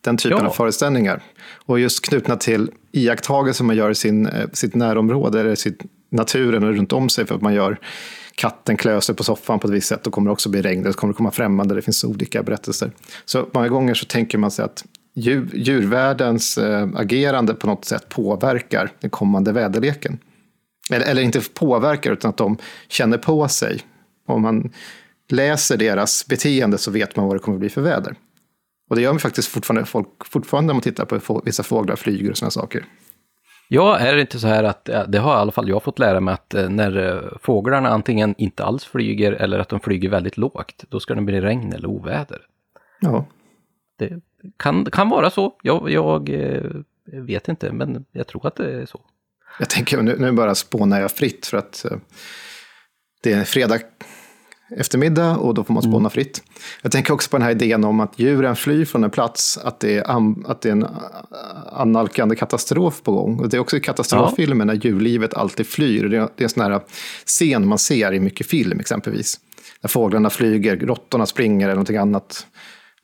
[0.00, 0.46] Den typen ja.
[0.46, 1.22] av föreställningar.
[1.66, 6.64] Och just knutna till iakttagelser man gör i sin, eh, sitt närområde, eller sitt naturen
[6.64, 7.78] och runt om sig för att man gör
[8.34, 10.92] katten klöser på soffan på ett visst sätt, då kommer det också bli regn, det
[10.92, 12.92] kommer komma främmande, det finns olika berättelser.
[13.24, 14.84] Så många gånger så tänker man sig att
[15.14, 20.18] djur, djurvärldens äh, agerande på något sätt påverkar den kommande väderleken.
[20.90, 22.56] Eller, eller inte påverkar, utan att de
[22.88, 23.82] känner på sig.
[24.26, 24.72] Om man
[25.28, 28.14] läser deras beteende så vet man vad det kommer att bli för väder.
[28.90, 32.30] Och det gör man faktiskt fortfarande, folk, fortfarande när man tittar på vissa fåglar flyger
[32.30, 32.84] och sådana saker.
[33.68, 36.20] Ja, är det inte så här att, det har i alla fall jag fått lära
[36.20, 40.36] mig att eh, när eh, fåglarna antingen inte alls flyger eller att de flyger väldigt
[40.36, 42.46] lågt, då ska det bli regn eller oväder.
[43.00, 43.26] Ja.
[43.98, 44.20] Det
[44.56, 45.54] kan, kan vara så.
[45.62, 46.62] Jag, jag eh,
[47.12, 49.00] vet inte, men jag tror att det är så.
[49.58, 51.86] Jag tänker, nu, nu bara spånar jag fritt för att
[53.22, 53.78] det är fredag
[54.76, 56.10] eftermiddag och då får man spåna mm.
[56.10, 56.42] fritt.
[56.82, 59.80] Jag tänker också på den här idén om att djuren flyr från en plats, att
[59.80, 60.86] det är, att det är en
[61.72, 63.38] annalkande katastrof på gång.
[63.38, 64.72] Och det är också i katastroffilmer ja.
[64.72, 66.08] när djurlivet alltid flyr.
[66.08, 66.80] Det är, det är en sån här
[67.26, 69.40] scen man ser i mycket film exempelvis.
[69.80, 72.46] När fåglarna flyger, råttorna springer eller någonting annat.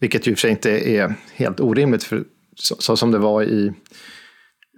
[0.01, 2.25] Vilket ju för sig inte är helt orimligt, för
[2.55, 3.73] så, så som det var i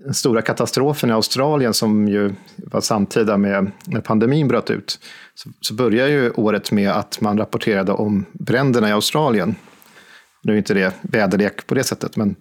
[0.05, 4.99] den stora katastrofen i Australien som ju var samtida med när pandemin bröt ut,
[5.35, 9.55] så, så började ju året med att man rapporterade om bränderna i Australien.
[10.43, 12.37] Nu är inte det väderlek på det sättet, men,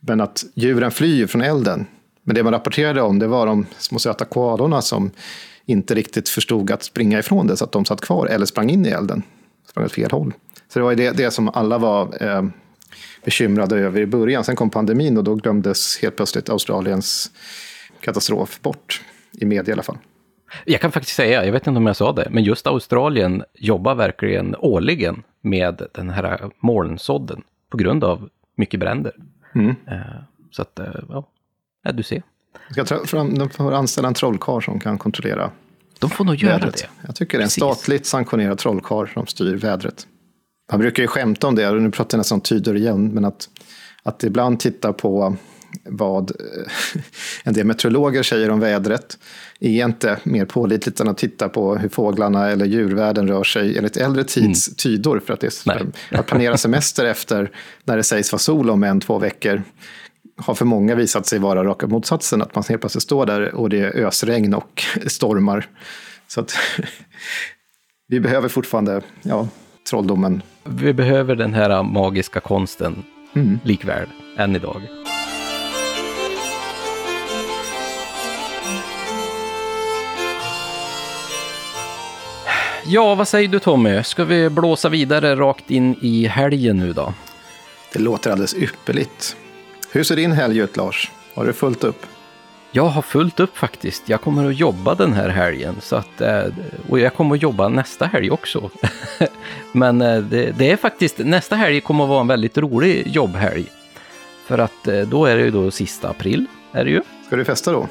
[0.00, 1.86] men att djuren flyr från elden.
[2.24, 5.10] Men det man rapporterade om det var de små söta koalorna som
[5.66, 8.86] inte riktigt förstod att springa ifrån det, så att de satt kvar eller sprang in
[8.86, 9.22] i elden.
[9.70, 10.34] Sprang åt fel håll.
[10.72, 12.42] Så det var det, det som alla var eh,
[13.24, 14.44] bekymrade över i början.
[14.44, 17.30] Sen kom pandemin och då glömdes helt plötsligt Australiens
[18.00, 19.98] katastrof bort, i media i alla fall.
[20.64, 23.94] Jag kan faktiskt säga, jag vet inte om jag sa det, men just Australien jobbar
[23.94, 29.12] verkligen årligen med den här molnsådden på grund av mycket bränder.
[29.54, 29.74] Mm.
[29.86, 29.96] Eh,
[30.50, 32.22] så att, eh, ja, du ser.
[33.36, 35.50] De får anställa en trollkarl som kan kontrollera
[35.98, 36.76] De får nog göra vädret.
[36.76, 36.88] det.
[37.06, 37.62] Jag tycker det är en Precis.
[37.64, 40.06] statligt sanktionerad trollkarl som styr vädret.
[40.70, 43.48] Man brukar ju skämta om det, och nu pratar jag nästan tyder igen, men att,
[44.02, 45.36] att ibland titta på
[45.84, 46.72] vad eh,
[47.44, 49.18] en del meteorologer säger om vädret
[49.60, 53.96] är inte mer pålitligt än att titta på hur fåglarna eller djurvärlden rör sig enligt
[53.96, 54.76] äldre tids mm.
[54.76, 55.20] tydor.
[55.26, 57.50] För att, det, för att planera semester efter
[57.84, 59.62] när det sägs vara sol om en, två veckor
[60.36, 62.42] har för många visat sig vara raka motsatsen.
[62.42, 65.68] Att man helt plötsligt står där och det är ösregn och stormar.
[66.28, 66.52] Så att
[68.08, 69.48] vi behöver fortfarande ja,
[69.92, 70.42] trolldomen.
[70.64, 73.02] Vi behöver den här magiska konsten
[73.34, 73.58] mm.
[73.64, 74.06] likväl,
[74.38, 74.82] än idag.
[82.86, 84.02] Ja, vad säger du Tommy?
[84.02, 87.14] Ska vi blåsa vidare rakt in i helgen nu då?
[87.92, 89.36] Det låter alldeles ypperligt.
[89.92, 91.10] Hur ser din helg ut Lars?
[91.34, 92.06] Har du fullt upp?
[92.74, 94.08] Jag har fullt upp faktiskt.
[94.08, 95.76] Jag kommer att jobba den här helgen.
[95.80, 96.44] Så att, eh,
[96.88, 98.70] och jag kommer att jobba nästa helg också.
[99.72, 103.66] Men eh, det, det, är faktiskt, nästa helg kommer att vara en väldigt rolig jobbhelg.
[104.46, 106.46] För att eh, då är det ju då sista april.
[106.72, 107.02] Är det ju.
[107.26, 107.88] Ska du festa då?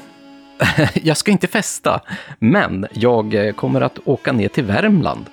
[1.02, 2.00] jag ska inte festa,
[2.38, 5.26] men jag kommer att åka ner till Värmland.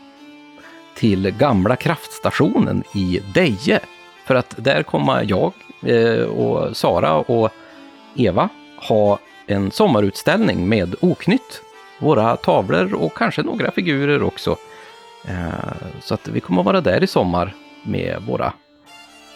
[0.95, 3.79] Till gamla kraftstationen i Deje.
[4.25, 5.53] För att där kommer jag
[6.35, 7.49] och Sara och
[8.15, 9.19] Eva ha
[9.49, 11.61] en sommarutställning med Oknytt.
[11.99, 14.57] Våra tavlor och kanske några figurer också.
[15.25, 18.53] Eh, så att vi kommer att vara där i sommar med våra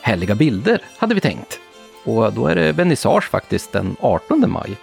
[0.02, 1.60] härliga bilder, hade vi tänkt.
[2.04, 4.78] Och då är det vernissage faktiskt den 18 maj.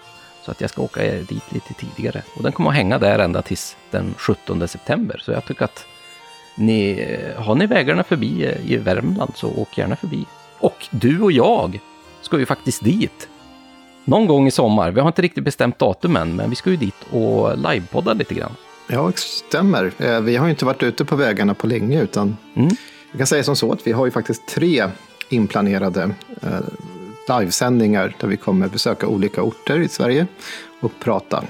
[0.45, 2.23] Så att jag ska åka dit lite tidigare.
[2.37, 5.21] Och den kommer att hänga där ända tills den 17 september.
[5.25, 5.87] Så jag tycker att
[6.55, 10.27] ni, eh, har ni vägarna förbi eh, i Värmland så åk gärna förbi.
[10.59, 11.81] Och du och jag
[12.21, 13.29] ska ju faktiskt dit
[14.11, 14.91] någon gång i sommar.
[14.91, 18.35] Vi har inte riktigt bestämt datum än, men vi ska ju dit och livepodda lite
[18.35, 18.53] grann.
[18.87, 19.93] Ja, det stämmer.
[19.99, 22.71] Eh, vi har ju inte varit ute på vägarna på länge, utan mm.
[23.11, 24.85] jag kan säga som så att vi har ju faktiskt tre
[25.29, 26.11] inplanerade
[26.43, 30.27] eh, livesändningar där vi kommer besöka olika orter i Sverige
[30.81, 31.45] och prata.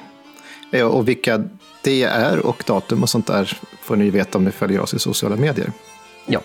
[0.73, 1.45] Eh, och vilka
[1.83, 4.99] det är och datum och sånt där får ni veta om ni följer oss i
[4.99, 5.73] sociala medier.
[6.27, 6.41] Ja,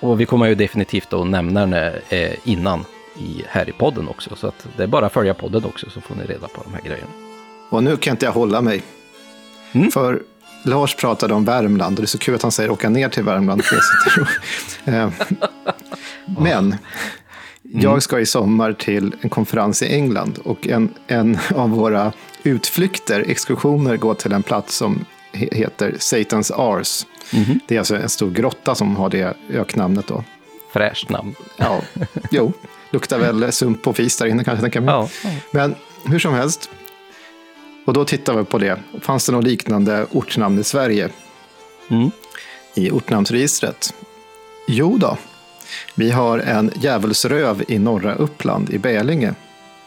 [0.00, 2.84] och vi kommer ju definitivt att nämna det innan
[3.18, 4.36] i, här i podden också.
[4.36, 6.74] Så att det är bara att följa podden också så får ni reda på de
[6.74, 7.10] här grejerna.
[7.70, 8.82] Och nu kan inte jag hålla mig.
[9.72, 9.90] Mm.
[9.90, 10.22] För
[10.62, 13.22] Lars pratade om Värmland och det är så kul att han säger åka ner till
[13.22, 13.62] Värmland.
[14.84, 15.10] Eh,
[16.38, 16.74] men
[17.62, 22.12] jag ska i sommar till en konferens i England och en, en av våra
[22.42, 27.06] utflykter, exkursioner, går till en plats som heter Satan's Ars.
[27.32, 27.60] Mm.
[27.66, 30.24] Det är alltså en stor grotta som har det öknamnet då.
[30.72, 31.34] Fräscht namn.
[31.56, 31.80] Ja,
[32.30, 32.52] jo.
[32.96, 34.62] Luktar väl sump och fis där inne kanske.
[34.62, 35.30] Tänker ja, ja.
[35.50, 35.74] Men
[36.04, 36.70] hur som helst.
[37.84, 38.78] Och då tittar vi på det.
[39.00, 41.08] Fanns det något liknande ortnamn i Sverige?
[41.90, 42.10] Mm.
[42.74, 43.94] I ortnamnsregistret?
[44.66, 45.18] Jo då.
[45.94, 49.34] Vi har en djävulsröv i norra Uppland i Bälinge.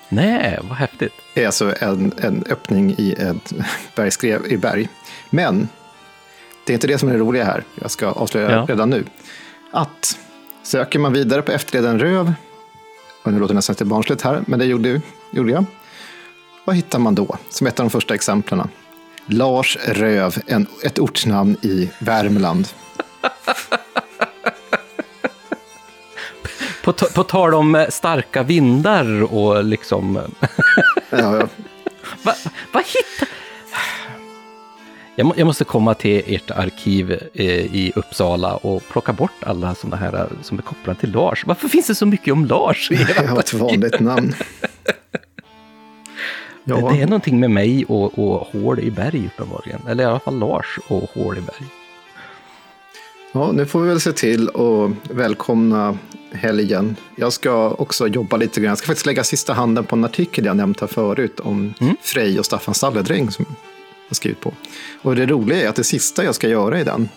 [0.09, 1.13] Nej, vad häftigt.
[1.33, 3.53] Det är alltså en, en öppning i ett
[3.95, 4.89] bergskrev i berg.
[5.29, 5.69] Men
[6.65, 7.63] det är inte det som är det roliga här.
[7.81, 8.65] Jag ska avslöja ja.
[8.69, 9.03] redan nu.
[9.71, 10.17] Att
[10.63, 12.33] söker man vidare på efterleden röv,
[13.23, 15.01] och nu låter det nästan lite barnsligt här, men det gjorde,
[15.31, 15.65] gjorde jag.
[16.65, 18.69] Vad hittar man då, som ett av de första exemplen?
[19.25, 22.67] Lars Röv, en, ett ortsnamn i Värmland.
[26.83, 30.19] på, på tal om eh, starka vindar och liksom...
[31.09, 31.47] ja, ja.
[32.23, 32.35] Vad
[32.71, 33.27] va hittar...
[35.19, 39.95] Jag, jag, måste komma till ert arkiv eh, i Uppsala och plocka bort alla sådana
[39.95, 41.45] här eh, som är kopplade till Lars.
[41.45, 42.91] Varför finns det så mycket om Lars?
[43.15, 44.35] Jag har ett vanligt namn.
[46.63, 46.75] ja.
[46.89, 49.79] det, det, är någonting med mig och, och hål i berg uppenbarligen.
[49.87, 51.67] Eller i alla fall Lars och hål i berg.
[53.31, 55.97] Ja, nu får vi väl se till att välkomna
[56.31, 56.95] helgen.
[57.15, 58.69] Jag ska också jobba lite grann.
[58.69, 61.95] Jag ska faktiskt lägga sista handen på en artikel jag nämnt här förut om mm.
[62.01, 63.45] Frej och Staffan Stalledräng som
[64.09, 64.53] jag skrivit på.
[65.01, 67.09] Och det roliga är att det sista jag ska göra i den,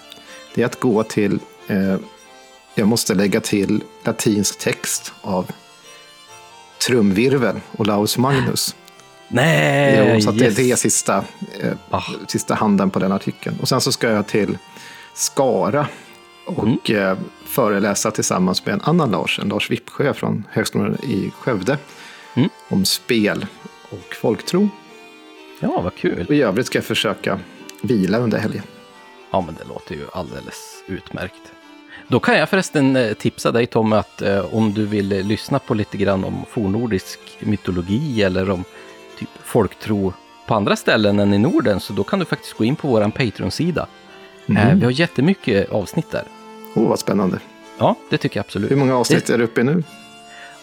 [0.54, 1.38] det är att gå till,
[1.68, 1.96] eh,
[2.74, 5.50] jag måste lägga till latinsk text av
[6.86, 8.76] trumvirvel och Laus Magnus.
[9.28, 10.12] Nej!
[10.14, 10.56] Jo, så yes.
[10.56, 11.24] det, är sista,
[11.60, 12.02] eh, ah.
[12.28, 13.56] sista handen på den artikeln.
[13.60, 14.58] Och sen så ska jag till
[15.14, 15.86] Skara
[16.46, 17.10] och mm.
[17.10, 21.78] eh, föreläsa tillsammans med en annan Lars, en Lars Vippsjö från Högskolan i Skövde,
[22.34, 22.48] mm.
[22.68, 23.46] om spel
[23.90, 24.68] och folktro.
[25.62, 26.26] Ja, vad kul.
[26.28, 27.40] Och i övrigt ska jag försöka
[27.82, 28.62] vila under helgen.
[29.30, 31.52] Ja, men det låter ju alldeles utmärkt.
[32.08, 35.74] Då kan jag förresten eh, tipsa dig Tom att eh, om du vill lyssna på
[35.74, 38.64] lite grann om fornordisk mytologi eller om
[39.18, 40.12] typ folktro
[40.46, 43.10] på andra ställen än i Norden så då kan du faktiskt gå in på vår
[43.10, 43.86] Patreon-sida.
[44.46, 44.68] Mm.
[44.68, 46.24] Eh, vi har jättemycket avsnitt där.
[46.74, 47.38] Åh, oh, vad spännande.
[47.78, 48.70] Ja, det tycker jag absolut.
[48.70, 49.34] Hur många avsnitt det...
[49.34, 49.82] är du uppe i nu?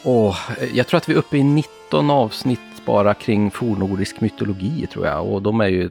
[0.04, 0.38] Oh,
[0.74, 2.60] jag tror att vi är uppe i 19 avsnitt
[2.90, 5.28] bara kring fornordisk mytologi tror jag.
[5.28, 5.90] Och de är ju,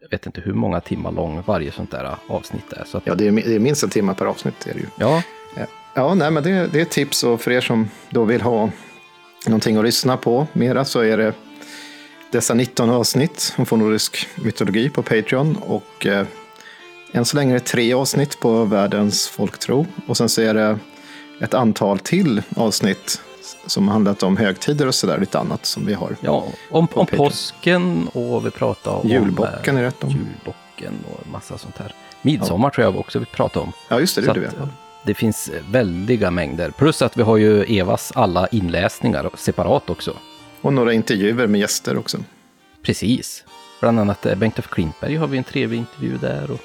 [0.00, 2.84] jag vet inte hur många timmar lång varje sånt där avsnitt är.
[2.84, 3.06] Så att...
[3.06, 4.66] Ja, det är, det är minst en timme per avsnitt.
[4.66, 4.86] Är det ju.
[4.98, 5.22] Ja.
[5.94, 8.70] Ja, nej, men det, det är ett tips och för er som då vill ha
[9.46, 11.32] någonting att lyssna på mera så är det
[12.32, 15.56] dessa 19 avsnitt om fornordisk mytologi på Patreon.
[15.56, 16.26] Och eh,
[17.12, 19.86] än så länge är det tre avsnitt på världens folktro.
[20.06, 20.78] Och sen så är det
[21.40, 23.20] ett antal till avsnitt
[23.66, 26.16] som handlat om högtider och sådär, lite annat som vi har.
[26.20, 30.10] Ja, om, om påsken och vi pratar om julbocken är rätt om.
[30.10, 31.94] Julbocken och massa sånt här.
[32.22, 32.74] Midsommar ja.
[32.74, 33.72] tror jag också vi pratar om.
[33.88, 34.68] Ja, just det, det, det, att,
[35.04, 36.70] det finns väldiga mängder.
[36.70, 40.12] Plus att vi har ju Evas alla inläsningar separat också.
[40.60, 42.18] Och några intervjuer med gäster också.
[42.82, 43.44] Precis.
[43.80, 46.50] Bland annat eh, Bengt af Klintberg har vi en trevlig intervju där.
[46.50, 46.60] Och,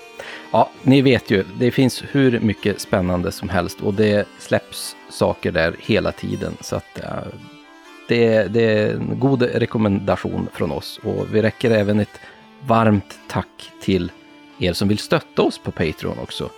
[0.52, 5.52] ja, ni vet ju, det finns hur mycket spännande som helst och det släpps saker
[5.52, 6.58] där hela tiden.
[6.62, 7.24] Så att ja,
[8.08, 12.20] det, det, är en god rekommendation från oss och vi räcker även ett
[12.68, 14.12] varmt tack till
[14.60, 16.50] er som vill stötta oss på Patreon också.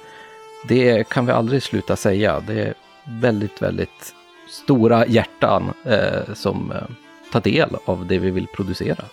[0.68, 2.44] Det kan vi aldrig sluta säga.
[2.48, 2.74] Det är
[3.04, 4.16] väldigt, väldigt
[4.50, 6.78] stora hjärtan eh, som eh,
[7.32, 9.06] tar del av det vi vill producera.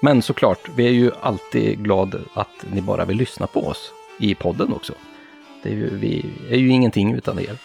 [0.00, 4.34] Men såklart, vi är ju alltid glada att ni bara vill lyssna på oss i
[4.34, 4.92] podden också.
[5.62, 7.56] Det är ju, vi är ju ingenting utan er.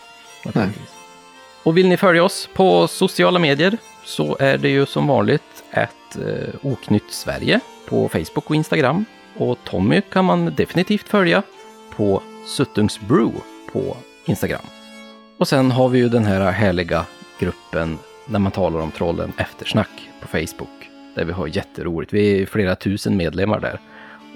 [1.64, 6.18] Och vill ni följa oss på sociala medier så är det ju som vanligt ett
[6.18, 9.06] eh, Oknytt Sverige på Facebook och Instagram.
[9.38, 11.44] Och Tommy kan man definitivt följa
[11.95, 13.41] på Suttungsbrew
[13.72, 14.66] på Instagram.
[15.38, 17.06] Och sen har vi ju den här härliga
[17.40, 20.74] gruppen när man talar om trollen Eftersnack på Facebook.
[21.16, 22.14] Där vi har jätteroligt.
[22.14, 23.80] Vi är flera tusen medlemmar där.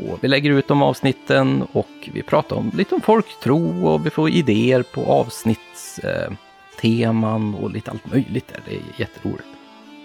[0.08, 4.10] Och vi lägger ut de avsnitten och vi pratar om, lite om folktro och vi
[4.10, 8.62] får idéer på avsnittsteman och lite allt möjligt där.
[8.66, 9.48] Det är jätteroligt.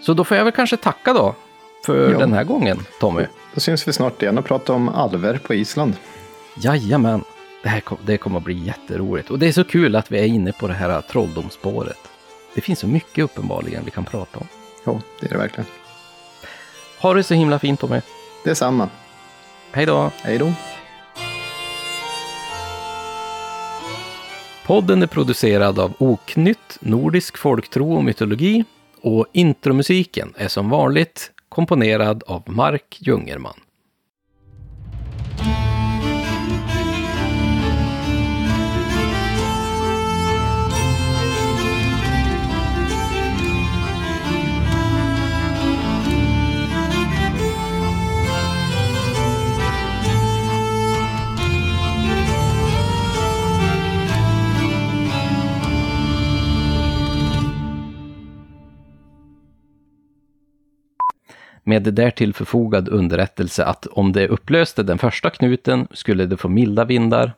[0.03, 1.35] Så då får jag väl kanske tacka då
[1.85, 2.19] för ja.
[2.19, 3.27] den här gången, Tommy.
[3.55, 5.97] Då syns vi snart igen och pratar om alver på Island.
[6.57, 7.25] Jajamän.
[7.63, 9.31] Det här det kommer att bli jätteroligt.
[9.31, 11.99] Och det är så kul att vi är inne på det här trolldomsspåret.
[12.55, 14.47] det finns så mycket uppenbarligen vi kan prata om.
[14.85, 15.67] Ja, det är det verkligen.
[17.05, 18.01] Ha det så himla fint Tommy.
[18.45, 18.89] Detsamma.
[19.73, 20.11] Hej då!
[20.23, 20.53] Hej då!
[24.67, 28.65] Podden är producerad av Oknytt, Nordisk folktro och mytologi
[29.01, 33.61] och intromusiken är som vanligt komponerad av Mark Jungerman.
[61.65, 66.85] Med därtill förfogad underrättelse att om det upplöste den första knuten skulle det få milda
[66.85, 67.33] vindar,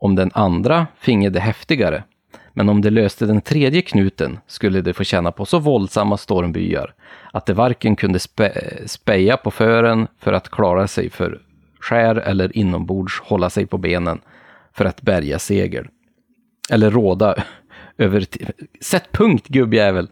[0.00, 2.04] om den andra finge det häftigare,
[2.52, 6.94] men om det löste den tredje knuten skulle det få känna på så våldsamma stormbyar
[7.32, 8.52] att det varken kunde spe
[8.86, 11.40] speja på fören för att klara sig för
[11.80, 14.20] skär eller inombords hålla sig på benen
[14.72, 15.88] för att bärga segel.
[16.70, 17.34] Eller råda
[17.98, 18.24] över...
[18.80, 20.08] Sätt punkt gubbjävel!